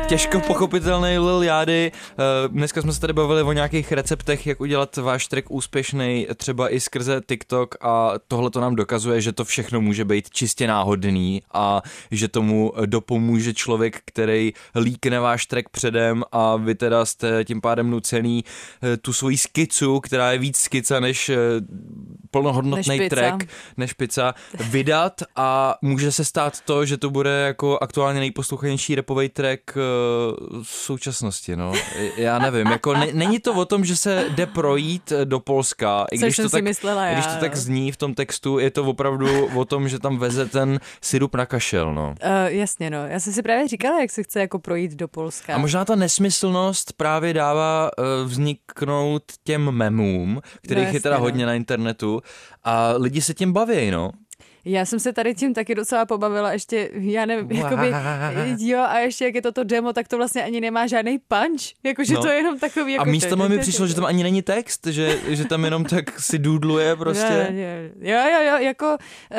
těžko 0.08 0.39
pochopitelný 0.39 1.18
Lil 1.18 1.43
Jády. 1.43 1.91
Eh, 1.95 2.47
Dneska 2.47 2.82
jsme 2.82 2.93
se 2.93 2.99
tady 2.99 3.14
bavili 3.14 3.43
o 3.43 3.51
nějakých 3.51 3.91
receptech, 3.91 4.47
jak 4.47 4.62
udělat 4.62 4.97
váš 4.97 5.28
track 5.28 5.51
úspěšný, 5.51 6.28
třeba 6.36 6.74
i 6.74 6.80
skrze 6.80 7.22
TikTok 7.28 7.76
a 7.82 8.14
tohle 8.28 8.49
to 8.49 8.62
nám 8.62 8.76
dokazuje, 8.76 9.22
že 9.22 9.32
to 9.32 9.45
všechno 9.45 9.82
může 9.82 10.06
být 10.06 10.30
čistě 10.30 10.68
náhodný 10.68 11.41
a 11.53 11.82
že 12.12 12.28
tomu 12.28 12.74
dopomůže 12.86 13.53
člověk, 13.53 14.01
který 14.06 14.53
líkne 14.76 15.20
váš 15.20 15.45
track 15.45 15.70
předem 15.70 16.24
a 16.32 16.56
vy 16.56 16.76
teda 16.76 17.06
jste 17.06 17.45
tím 17.45 17.62
pádem 17.62 17.89
nucený 17.89 18.43
eh, 18.84 18.97
tu 18.97 19.14
svoji 19.14 19.38
skicu, 19.38 19.99
která 19.99 20.32
je 20.32 20.38
víc 20.38 20.58
skica 20.58 20.99
než 20.99 21.30
eh, 21.30 21.38
plnohodnotný 22.32 22.97
Než 22.97 23.10
track, 23.10 23.43
než 23.78 23.93
pizza, 23.93 24.34
vydat 24.70 25.22
a 25.36 25.76
může 25.82 26.12
se 26.12 26.26
stát 26.26 26.62
to, 26.62 26.86
že 26.86 26.97
to 26.97 27.10
bude 27.10 27.30
jako 27.30 27.80
aktuálně 27.82 28.20
nejposlouchanější 28.20 28.95
repový 28.95 29.30
track 29.30 29.62
v 30.64 30.68
současnosti, 30.68 31.56
no. 31.56 31.74
Já 32.18 32.39
nevím, 32.39 32.68
jako 32.68 32.93
ne, 32.93 33.08
není 33.14 33.39
to 33.39 33.54
o 33.54 33.66
tom, 33.66 33.86
že 33.86 33.96
se 33.96 34.26
jde 34.30 34.46
projít 34.46 35.12
eh, 35.12 35.26
do 35.26 35.39
Polska, 35.39 36.06
i 36.12 36.18
když 36.18 36.36
to 36.36 36.50
tak, 36.50 36.64
myslela 36.64 37.10
i 37.10 37.14
když 37.14 37.26
já, 37.26 37.34
to 37.34 37.39
tak 37.39 37.56
zní 37.56 37.91
v 37.91 37.98
tom 37.98 38.14
textu, 38.14 38.60
je 38.60 38.72
to 38.72 38.84
opravdu 38.84 39.46
o 39.46 39.66
tom, 39.66 39.89
že 39.89 40.00
tam 40.00 40.18
veze 40.18 40.46
ten 40.46 40.80
sirup 41.02 41.36
na 41.36 41.46
kašel, 41.46 41.93
no. 41.93 42.16
Uh, 42.24 42.30
jasně, 42.48 42.89
no. 42.89 43.08
Já 43.08 43.20
jsem 43.20 43.34
si 43.34 43.41
právě 43.41 43.68
říkala, 43.68 44.02
jak 44.02 44.12
se 44.12 44.24
chce 44.24 44.39
jako 44.39 44.60
projít 44.60 44.91
do 44.91 45.08
Polska. 45.08 45.56
A 45.56 45.58
možná 45.58 45.86
ta 45.86 45.96
nesmyslnost 45.96 46.93
právě 46.93 47.34
dává 47.34 47.91
uh, 47.98 48.30
vzniknout 48.30 49.24
těm 49.43 49.72
memům, 49.72 50.41
kterých 50.62 50.76
No 50.76 50.82
je 50.82 50.86
jasně, 50.88 51.02
teda 51.02 51.16
no. 51.16 51.22
hodně 51.22 51.46
na 51.46 51.54
internetu 51.54 52.22
a 52.64 52.93
lidi 52.98 53.22
se 53.22 53.34
tím 53.34 53.54
baví, 53.54 53.91
no. 53.91 54.12
Já 54.66 54.86
jsem 54.86 54.99
se 54.99 55.13
tady 55.13 55.36
tím 55.36 55.53
taky 55.53 55.76
docela 55.76 56.05
pobavila, 56.05 56.53
ještě, 56.53 56.89
já 56.93 57.26
nevím, 57.26 57.51
jakoby, 57.51 57.93
jo, 58.59 58.80
a 58.88 58.99
ještě 58.99 59.26
jak 59.26 59.36
je 59.36 59.41
toto 59.41 59.63
demo, 59.63 59.93
tak 59.93 60.07
to 60.07 60.18
vlastně 60.18 60.43
ani 60.43 60.61
nemá 60.61 60.88
žádný 60.88 61.20
punch, 61.28 61.61
jakože 61.84 62.13
No. 62.13 62.22
to 62.22 62.28
je 62.28 62.36
jenom 62.36 62.59
takový, 62.59 62.93
jako 62.93 63.01
A 63.01 63.05
místo 63.11 63.36
mi 63.36 63.59
přišlo, 63.59 63.88
že 63.88 63.95
tam 63.95 64.05
ani 64.05 64.24
není 64.24 64.41
text, 64.41 64.88
že, 64.88 65.20
že 65.28 65.45
tam 65.45 65.63
jenom 65.66 65.86
tak 65.86 66.20
si 66.20 66.39
důdluje 66.39 66.95
prostě. 66.95 67.47
Jo, 68.01 68.18
jo, 68.34 68.41
jo, 68.51 68.57
jako 68.57 68.86
uh, 69.32 69.38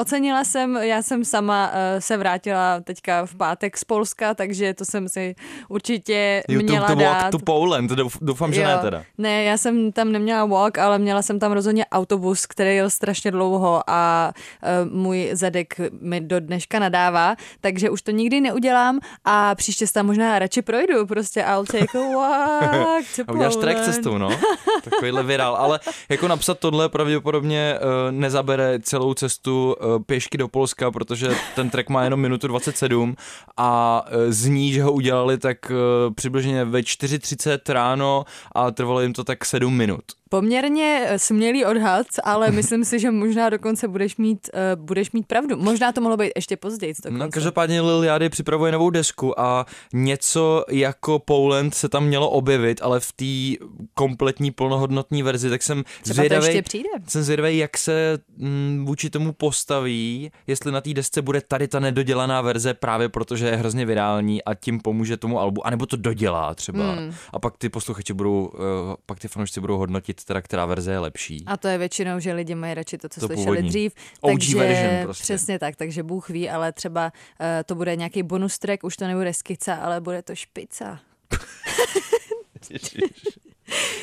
ocenila 0.00 0.44
jsem, 0.44 0.76
já 0.76 1.02
jsem 1.02 1.24
sama 1.24 1.66
uh, 1.68 1.74
se 1.98 2.16
vrátila 2.16 2.80
teďka 2.80 3.26
v 3.26 3.34
pátek 3.34 3.76
z 3.76 3.84
Polska, 3.84 4.34
takže 4.34 4.74
to 4.74 4.84
jsem 4.84 5.08
si 5.08 5.34
určitě 5.68 6.42
YouTube 6.48 6.70
měla 6.72 6.86
to 6.88 6.94
dát. 6.94 7.22
walk 7.22 7.30
to 7.30 7.38
Poland, 7.38 7.90
douf- 7.90 8.18
doufám, 8.20 8.52
že 8.52 8.60
Jo. 8.60 8.66
ne 8.68 8.78
teda. 8.78 9.02
Ne, 9.18 9.42
já 9.44 9.58
jsem 9.58 9.92
tam 9.92 10.12
neměla 10.12 10.44
walk, 10.44 10.78
ale 10.78 10.98
měla 10.98 11.22
jsem 11.22 11.38
tam 11.38 11.52
rozhodně 11.52 11.86
autobus, 11.86 12.46
který 12.46 12.76
jel 12.76 12.90
strašně 12.90 13.30
dlouho 13.30 13.82
a 13.86 14.32
můj 14.84 15.30
zadek 15.32 15.80
mi 16.00 16.20
do 16.20 16.40
dneška 16.40 16.78
nadává, 16.78 17.36
takže 17.60 17.90
už 17.90 18.02
to 18.02 18.10
nikdy 18.10 18.40
neudělám 18.40 19.00
a 19.24 19.54
příště 19.54 19.86
se 19.86 19.92
tam 19.92 20.06
možná 20.06 20.38
radši 20.38 20.62
projdu, 20.62 21.06
prostě 21.06 21.44
I'll 21.48 21.64
take 21.64 21.98
a 21.98 22.16
walk 22.16 23.04
to 23.16 23.22
A 23.28 23.32
uděláš 23.32 23.56
track 23.56 23.80
cestou, 23.80 24.18
no. 24.18 24.30
Takovýhle 24.84 25.22
virál. 25.22 25.56
Ale 25.56 25.80
jako 26.08 26.28
napsat 26.28 26.58
tohle 26.58 26.88
pravděpodobně 26.88 27.78
uh, 27.78 28.12
nezabere 28.12 28.78
celou 28.80 29.14
cestu 29.14 29.74
uh, 29.74 30.02
pěšky 30.02 30.38
do 30.38 30.48
Polska, 30.48 30.90
protože 30.90 31.30
ten 31.54 31.70
track 31.70 31.88
má 31.88 32.04
jenom 32.04 32.20
minutu 32.20 32.48
27 32.48 33.16
a 33.56 34.04
zní, 34.28 34.72
že 34.72 34.82
ho 34.82 34.92
udělali 34.92 35.38
tak 35.38 35.72
přibližně 36.14 36.64
ve 36.64 36.80
4.30 36.80 37.72
ráno 37.72 38.24
a 38.52 38.70
trvalo 38.70 39.00
jim 39.00 39.12
to 39.12 39.24
tak 39.24 39.44
7 39.44 39.76
minut. 39.76 40.04
Poměrně 40.28 41.04
eh, 41.06 41.18
smělý 41.18 41.64
odhad, 41.64 42.06
ale 42.24 42.50
myslím 42.50 42.84
si, 42.84 42.98
že 42.98 43.10
možná 43.10 43.50
dokonce 43.50 43.88
budeš 43.88 44.16
mít, 44.16 44.50
uh, 44.76 44.82
budeš 44.84 45.12
mít 45.12 45.26
pravdu. 45.26 45.56
Možná 45.56 45.92
to 45.92 46.00
mohlo 46.00 46.16
být 46.16 46.32
ještě 46.36 46.56
později. 46.56 46.94
No, 47.10 47.28
každopádně 47.30 47.80
Lil 47.80 48.04
Yachty 48.04 48.28
připravuje 48.28 48.72
novou 48.72 48.90
desku 48.90 49.40
a 49.40 49.66
něco 49.92 50.64
jako 50.70 51.18
Poland 51.18 51.74
se 51.74 51.88
tam 51.88 52.06
mělo 52.06 52.30
objevit, 52.30 52.80
ale 52.82 53.00
v 53.00 53.12
té 53.12 53.64
kompletní 53.94 54.50
plnohodnotní 54.50 55.22
verzi, 55.22 55.50
tak 55.50 55.62
jsem 55.62 55.84
Třeba 56.02 56.14
zvědavý, 56.14 56.46
ještě 56.46 56.62
přijde. 56.62 56.88
jsem 57.08 57.22
zvědavý, 57.22 57.58
jak 57.58 57.78
se 57.78 58.18
mm, 58.36 58.84
vůči 58.86 59.10
tomu 59.10 59.32
postaví, 59.32 60.30
jestli 60.46 60.72
na 60.72 60.80
té 60.80 60.94
desce 60.94 61.22
bude 61.22 61.40
tady 61.40 61.68
ta 61.68 61.80
nedodělaná 61.80 62.40
verze 62.40 62.74
právě 62.74 63.08
protože 63.08 63.46
je 63.46 63.56
hrozně 63.56 63.86
virální 63.86 64.44
a 64.44 64.54
tím 64.54 64.80
pomůže 64.80 65.16
tomu 65.16 65.40
albu, 65.40 65.66
anebo 65.66 65.86
to 65.86 65.96
dodělá 65.96 66.54
třeba. 66.54 66.92
Hmm. 66.92 67.14
A 67.32 67.38
pak 67.38 67.56
ty 67.58 67.68
posluchači 67.68 68.12
budou, 68.12 68.46
uh, 68.46 68.60
pak 69.06 69.18
ty 69.18 69.28
fanoušci 69.28 69.60
budou 69.60 69.78
hodnotit 69.78 70.24
teda, 70.24 70.42
která 70.42 70.66
verze 70.66 70.90
je 70.92 70.98
lepší. 70.98 71.44
A 71.46 71.56
to 71.56 71.68
je 71.68 71.78
většinou, 71.78 72.20
že 72.20 72.32
lidi 72.32 72.54
mají 72.54 72.74
radši 72.74 72.98
to, 72.98 73.08
co 73.08 73.20
To 73.20 73.26
slyšeli 73.26 73.44
původní. 73.46 73.68
dřív. 73.68 73.92
OG 74.20 74.43
takže 74.52 74.74
version 74.74 75.04
prostě. 75.04 75.22
přesně 75.22 75.58
tak, 75.58 75.76
takže 75.76 76.02
Bůh 76.02 76.28
ví, 76.28 76.50
ale 76.50 76.72
třeba 76.72 77.12
uh, 77.40 77.46
to 77.66 77.74
bude 77.74 77.96
nějaký 77.96 78.22
bonus 78.22 78.58
track, 78.58 78.84
už 78.84 78.96
to 78.96 79.06
nebude 79.06 79.34
skica, 79.34 79.74
ale 79.74 80.00
bude 80.00 80.22
to 80.22 80.34
špica. 80.34 81.00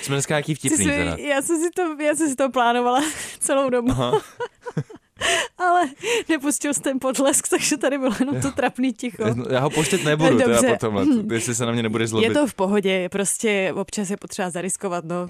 Jsme 0.01 0.15
dneska 0.15 0.33
nějaký 0.33 0.55
vtipný 0.55 0.85
jsi, 0.85 0.91
teda. 0.91 1.15
já, 1.19 1.41
jsem 1.41 1.57
si 1.63 1.69
to, 1.69 2.03
já 2.03 2.15
jsem 2.15 2.29
si 2.29 2.35
to 2.35 2.49
plánovala 2.49 3.03
celou 3.39 3.69
dobu. 3.69 3.93
Ale 5.61 5.81
nepustil 6.29 6.73
jsi 6.73 6.81
ten 6.81 6.99
potlesk, 6.99 7.47
takže 7.47 7.77
tady 7.77 7.97
bylo 7.97 8.11
jenom 8.19 8.41
to 8.41 8.51
trapný 8.51 8.93
ticho. 8.93 9.23
Já 9.49 9.59
ho 9.59 9.69
poštět 9.69 10.03
nebudu 10.03 10.37
teda 10.37 10.53
Dobře. 10.53 10.67
potom, 10.67 11.07
jestli 11.33 11.55
se 11.55 11.65
na 11.65 11.71
mě 11.71 11.83
nebude 11.83 12.07
zlobit. 12.07 12.29
Je 12.29 12.33
to 12.33 12.47
v 12.47 12.53
pohodě, 12.53 13.09
prostě 13.09 13.73
občas 13.75 14.09
je 14.09 14.17
potřeba 14.17 14.49
zariskovat, 14.49 15.05
no. 15.05 15.27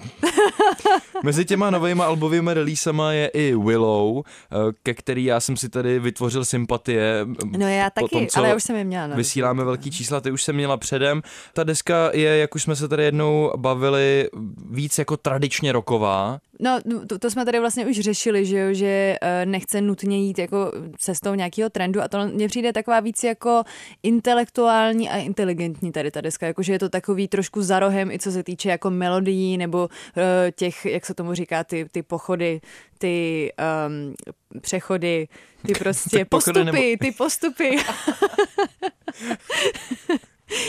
Mezi 1.24 1.46
těma 1.46 1.70
novými 1.70 2.02
albovými 2.02 2.54
releasama 2.54 3.14
je 3.14 3.28
i 3.28 3.56
Willow, 3.56 4.20
eh, 4.20 4.56
ke 4.84 4.94
který 4.94 5.26
já 5.26 5.40
jsem 5.40 5.58
si 5.58 5.70
tady 5.70 6.00
vytvořil 6.00 6.46
sympatie. 6.46 7.26
No 7.58 7.68
já 7.68 7.90
taky, 7.90 8.08
tom, 8.10 8.28
ale 8.36 8.50
já 8.50 8.56
už 8.56 8.64
jsem 8.64 8.76
je 8.76 8.84
měla. 8.84 9.08
No. 9.08 9.16
Vysíláme 9.16 9.64
velký 9.64 9.92
čísla, 9.92 10.22
ty 10.22 10.32
už 10.32 10.44
jsem 10.44 10.56
měla 10.56 10.78
předem. 10.78 11.22
Ta 11.54 11.64
deska 11.64 12.10
je, 12.14 12.38
jak 12.38 12.56
už 12.56 12.64
jsme 12.64 12.76
se 12.76 12.88
tady 12.88 13.04
jednou 13.04 13.52
bavili, 13.58 14.30
víc 14.70 14.98
jako 14.98 15.18
tradičně 15.18 15.72
roková. 15.72 16.40
No, 16.60 16.80
to, 17.08 17.20
to 17.20 17.30
jsme 17.30 17.46
tady 17.46 17.60
vlastně 17.60 17.86
už 17.86 18.00
řešili, 18.00 18.46
že 18.46 18.58
jo, 18.58 18.74
že 18.74 19.18
eh, 19.22 19.46
nechce 19.46 19.82
nutně 19.82 20.18
jít 20.28 20.40
jako 20.40 20.72
cestou 20.98 21.34
nějakého 21.34 21.70
trendu 21.70 22.02
a 22.02 22.08
to 22.08 22.28
mně 22.28 22.48
přijde 22.48 22.74
taková 22.74 23.00
víc 23.00 23.24
jako 23.24 23.64
intelektuální 24.04 25.10
a 25.10 25.18
inteligentní 25.18 25.92
tady 25.92 26.12
ta 26.12 26.22
deska, 26.22 26.46
jakože 26.48 26.74
je 26.74 26.80
to 26.80 26.90
takový 26.90 27.28
trošku 27.28 27.62
za 27.62 27.80
rohem 27.80 28.12
i 28.12 28.20
co 28.20 28.32
se 28.32 28.44
týče 28.44 28.70
jako 28.70 28.90
melodií 28.90 29.58
nebo 29.58 29.90
eh, 30.18 30.52
těch, 30.52 30.86
jak 30.86 31.06
se 31.06 31.14
tomu 31.14 31.34
říká, 31.34 31.64
ty, 31.64 31.86
ty 31.92 32.04
pochody, 32.04 32.62
ty 32.98 33.52
um, 33.88 34.16
přechody, 34.62 35.28
ty 35.68 35.74
prostě 35.74 36.26
pochody 36.30 36.54
postupy, 36.54 36.66
nebo- 36.66 36.98
ty 37.00 37.12
postupy. 37.12 37.78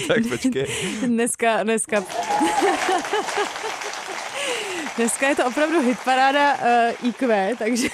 Tak 0.09 0.19
počkej. 0.29 0.67
Dneska, 1.07 1.63
dneska... 1.63 2.05
Dneska 4.97 5.29
je 5.29 5.37
to 5.37 5.47
opravdu 5.47 5.81
hitparáda 5.81 6.55
uh, 6.55 7.09
IQ, 7.09 7.55
takže, 7.59 7.89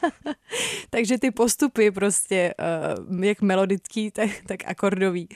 takže 0.90 1.18
ty 1.18 1.30
postupy 1.30 1.90
prostě, 1.90 2.54
uh, 3.08 3.24
jak 3.24 3.42
melodický, 3.42 4.10
tak, 4.10 4.30
tak 4.46 4.60
akordový. 4.66 5.28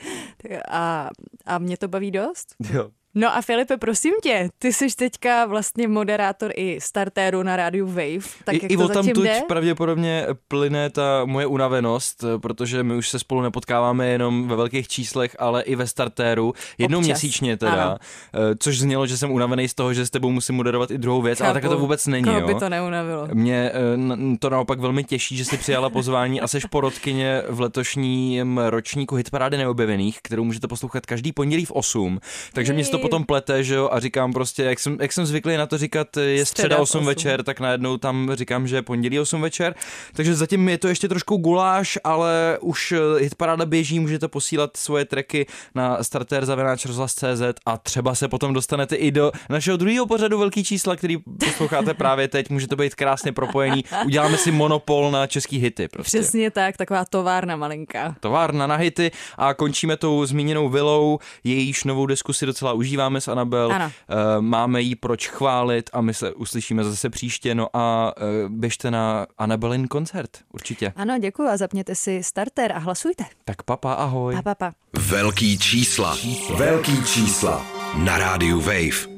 A, 0.69 1.09
a 1.45 1.57
mě 1.57 1.77
to 1.77 1.87
baví 1.87 2.11
dost. 2.11 2.55
Jo. 2.73 2.89
No 3.19 3.35
a 3.35 3.41
Filipe, 3.41 3.77
prosím 3.77 4.13
tě, 4.23 4.49
ty 4.59 4.73
jsi 4.73 4.87
teďka 4.95 5.45
vlastně 5.45 5.87
moderátor 5.87 6.51
i 6.55 6.81
startéru 6.81 7.43
na 7.43 7.55
rádiu 7.55 7.87
Wave, 7.87 8.27
tak 8.45 8.55
I, 8.55 8.59
jak 8.63 8.71
I 8.71 8.77
to 8.77 8.85
o 8.85 8.87
tam 8.87 9.07
tuď 9.07 9.23
jde? 9.23 9.41
pravděpodobně 9.47 10.27
plyne 10.47 10.89
ta 10.89 11.25
moje 11.25 11.45
unavenost, 11.45 12.23
protože 12.41 12.83
my 12.83 12.95
už 12.95 13.09
se 13.09 13.19
spolu 13.19 13.41
nepotkáváme 13.41 14.07
jenom 14.07 14.47
ve 14.47 14.55
velkých 14.55 14.87
číslech, 14.87 15.35
ale 15.39 15.61
i 15.63 15.75
ve 15.75 15.87
startéru. 15.87 16.53
Jednou 16.77 16.97
Občas, 16.97 17.07
měsíčně 17.07 17.57
teda, 17.57 17.83
ano. 17.85 17.97
eh, 18.33 18.55
což 18.59 18.79
znělo, 18.79 19.07
že 19.07 19.17
jsem 19.17 19.31
unavený 19.31 19.67
z 19.67 19.73
toho, 19.73 19.93
že 19.93 20.05
s 20.05 20.09
tebou 20.09 20.31
musím 20.31 20.55
moderovat 20.55 20.91
i 20.91 20.97
druhou 20.97 21.21
věc, 21.21 21.41
ale 21.41 21.47
Chápu. 21.53 21.61
tak 21.61 21.71
to 21.71 21.79
vůbec 21.79 22.07
není. 22.07 22.23
Koho 22.23 22.39
Jo? 22.39 22.47
by 22.47 22.55
to 22.55 22.69
neunavilo? 22.69 23.27
Mě 23.33 23.71
eh, 23.73 24.37
to 24.39 24.49
naopak 24.49 24.79
velmi 24.79 25.03
těší, 25.03 25.37
že 25.37 25.45
jsi 25.45 25.57
přijala 25.57 25.89
pozvání 25.89 26.41
a 26.41 26.47
seš 26.47 26.65
porodkyně 26.65 27.43
v 27.49 27.59
letošním 27.61 28.57
ročníku 28.57 29.15
Hitparády 29.15 29.57
neobjevených, 29.57 30.19
kterou 30.23 30.43
můžete 30.43 30.67
poslouchat 30.67 31.05
každý 31.05 31.31
pondělí 31.31 31.65
v 31.65 31.71
8. 31.71 32.19
Takže 32.53 32.73
mě 32.73 32.85
to. 32.85 33.06
Potom 33.09 33.23
plete, 33.25 33.63
že 33.63 33.75
jo, 33.75 33.89
a 33.91 33.99
říkám 33.99 34.33
prostě, 34.33 34.63
jak 34.63 34.79
jsem, 34.79 34.97
jak 35.01 35.13
jsem 35.13 35.25
zvyklý 35.25 35.57
na 35.57 35.65
to 35.65 35.77
říkat, 35.77 36.17
je 36.17 36.45
Středa 36.45 36.67
středa 36.67 36.77
v 36.77 36.81
8 36.81 36.97
osm. 36.97 37.05
večer, 37.05 37.43
tak 37.43 37.59
najednou 37.59 37.97
tam 37.97 38.31
říkám, 38.33 38.67
že 38.67 38.75
je 38.75 38.81
pondělí 38.81 39.19
8 39.19 39.41
večer. 39.41 39.75
Takže 40.13 40.35
zatím 40.35 40.69
je 40.69 40.77
to 40.77 40.87
ještě 40.87 41.07
trošku 41.07 41.37
guláš, 41.37 41.97
ale 42.03 42.57
už 42.61 42.91
eh, 42.91 43.19
Hitparáda 43.19 43.65
běží, 43.65 43.99
můžete 43.99 44.27
posílat 44.27 44.77
svoje 44.77 45.05
tracky 45.05 45.45
na 45.75 46.03
starter.cz 46.03 47.41
a 47.65 47.77
třeba 47.77 48.15
se 48.15 48.27
potom 48.27 48.53
dostanete 48.53 48.95
i 48.95 49.11
do 49.11 49.31
našeho 49.49 49.77
druhého 49.77 50.05
pořadu 50.05 50.39
Velký 50.39 50.63
čísla, 50.63 50.95
který 50.95 51.17
posloucháte 51.17 51.93
právě 51.93 52.27
teď. 52.27 52.49
Může 52.49 52.67
to 52.67 52.75
být 52.75 52.95
krásně 52.95 53.31
propojený. 53.31 53.83
Uděláme 54.05 54.37
si 54.37 54.51
monopol 54.51 55.11
na 55.11 55.27
český 55.27 55.57
hity. 55.57 55.87
Prostě. 55.87 56.19
Přesně 56.19 56.51
tak, 56.51 56.77
taková 56.77 57.05
továrna 57.05 57.55
malinká. 57.55 58.15
Továrna 58.19 58.67
na 58.67 58.75
hity 58.75 59.11
a 59.37 59.53
končíme 59.53 59.97
tou 59.97 60.25
zmíněnou 60.25 60.69
vilou, 60.69 61.19
jejíž 61.43 61.83
novou 61.83 62.05
desku 62.05 62.33
si 62.33 62.45
docela 62.45 62.73
užívám. 62.73 62.96
Užíváme 62.97 63.21
s 63.21 63.27
Anabel, 63.27 63.71
Ano. 63.71 63.91
eh, 64.09 64.15
máme 64.41 64.81
jí 64.81 64.95
proč 64.95 65.27
chválit 65.29 65.89
a 65.93 66.01
my 66.01 66.13
se 66.13 66.33
uslyšíme 66.33 66.83
zase 66.83 67.09
příště, 67.09 67.55
no 67.55 67.67
a 67.73 68.13
eh, 68.17 68.21
běžte 68.49 68.91
na 68.91 69.27
Anabelin 69.37 69.87
koncert, 69.87 70.29
určitě. 70.53 70.93
Ano, 70.95 71.17
děkuji 71.19 71.47
a 71.49 71.57
zapněte 71.57 71.95
si 71.95 72.23
starter 72.23 72.71
a 72.71 72.77
hlasujte. 72.79 73.23
Tak 73.45 73.63
papa, 73.63 73.93
ahoj. 73.93 74.35
Pa, 74.35 74.41
pa, 74.41 74.55
pa. 74.55 74.71
Velký 74.99 75.57
čísla. 75.57 76.17
Velký 76.57 77.03
čísla. 77.03 77.65
Na 78.03 78.17
rádiu 78.17 78.59
Wave. 78.61 79.16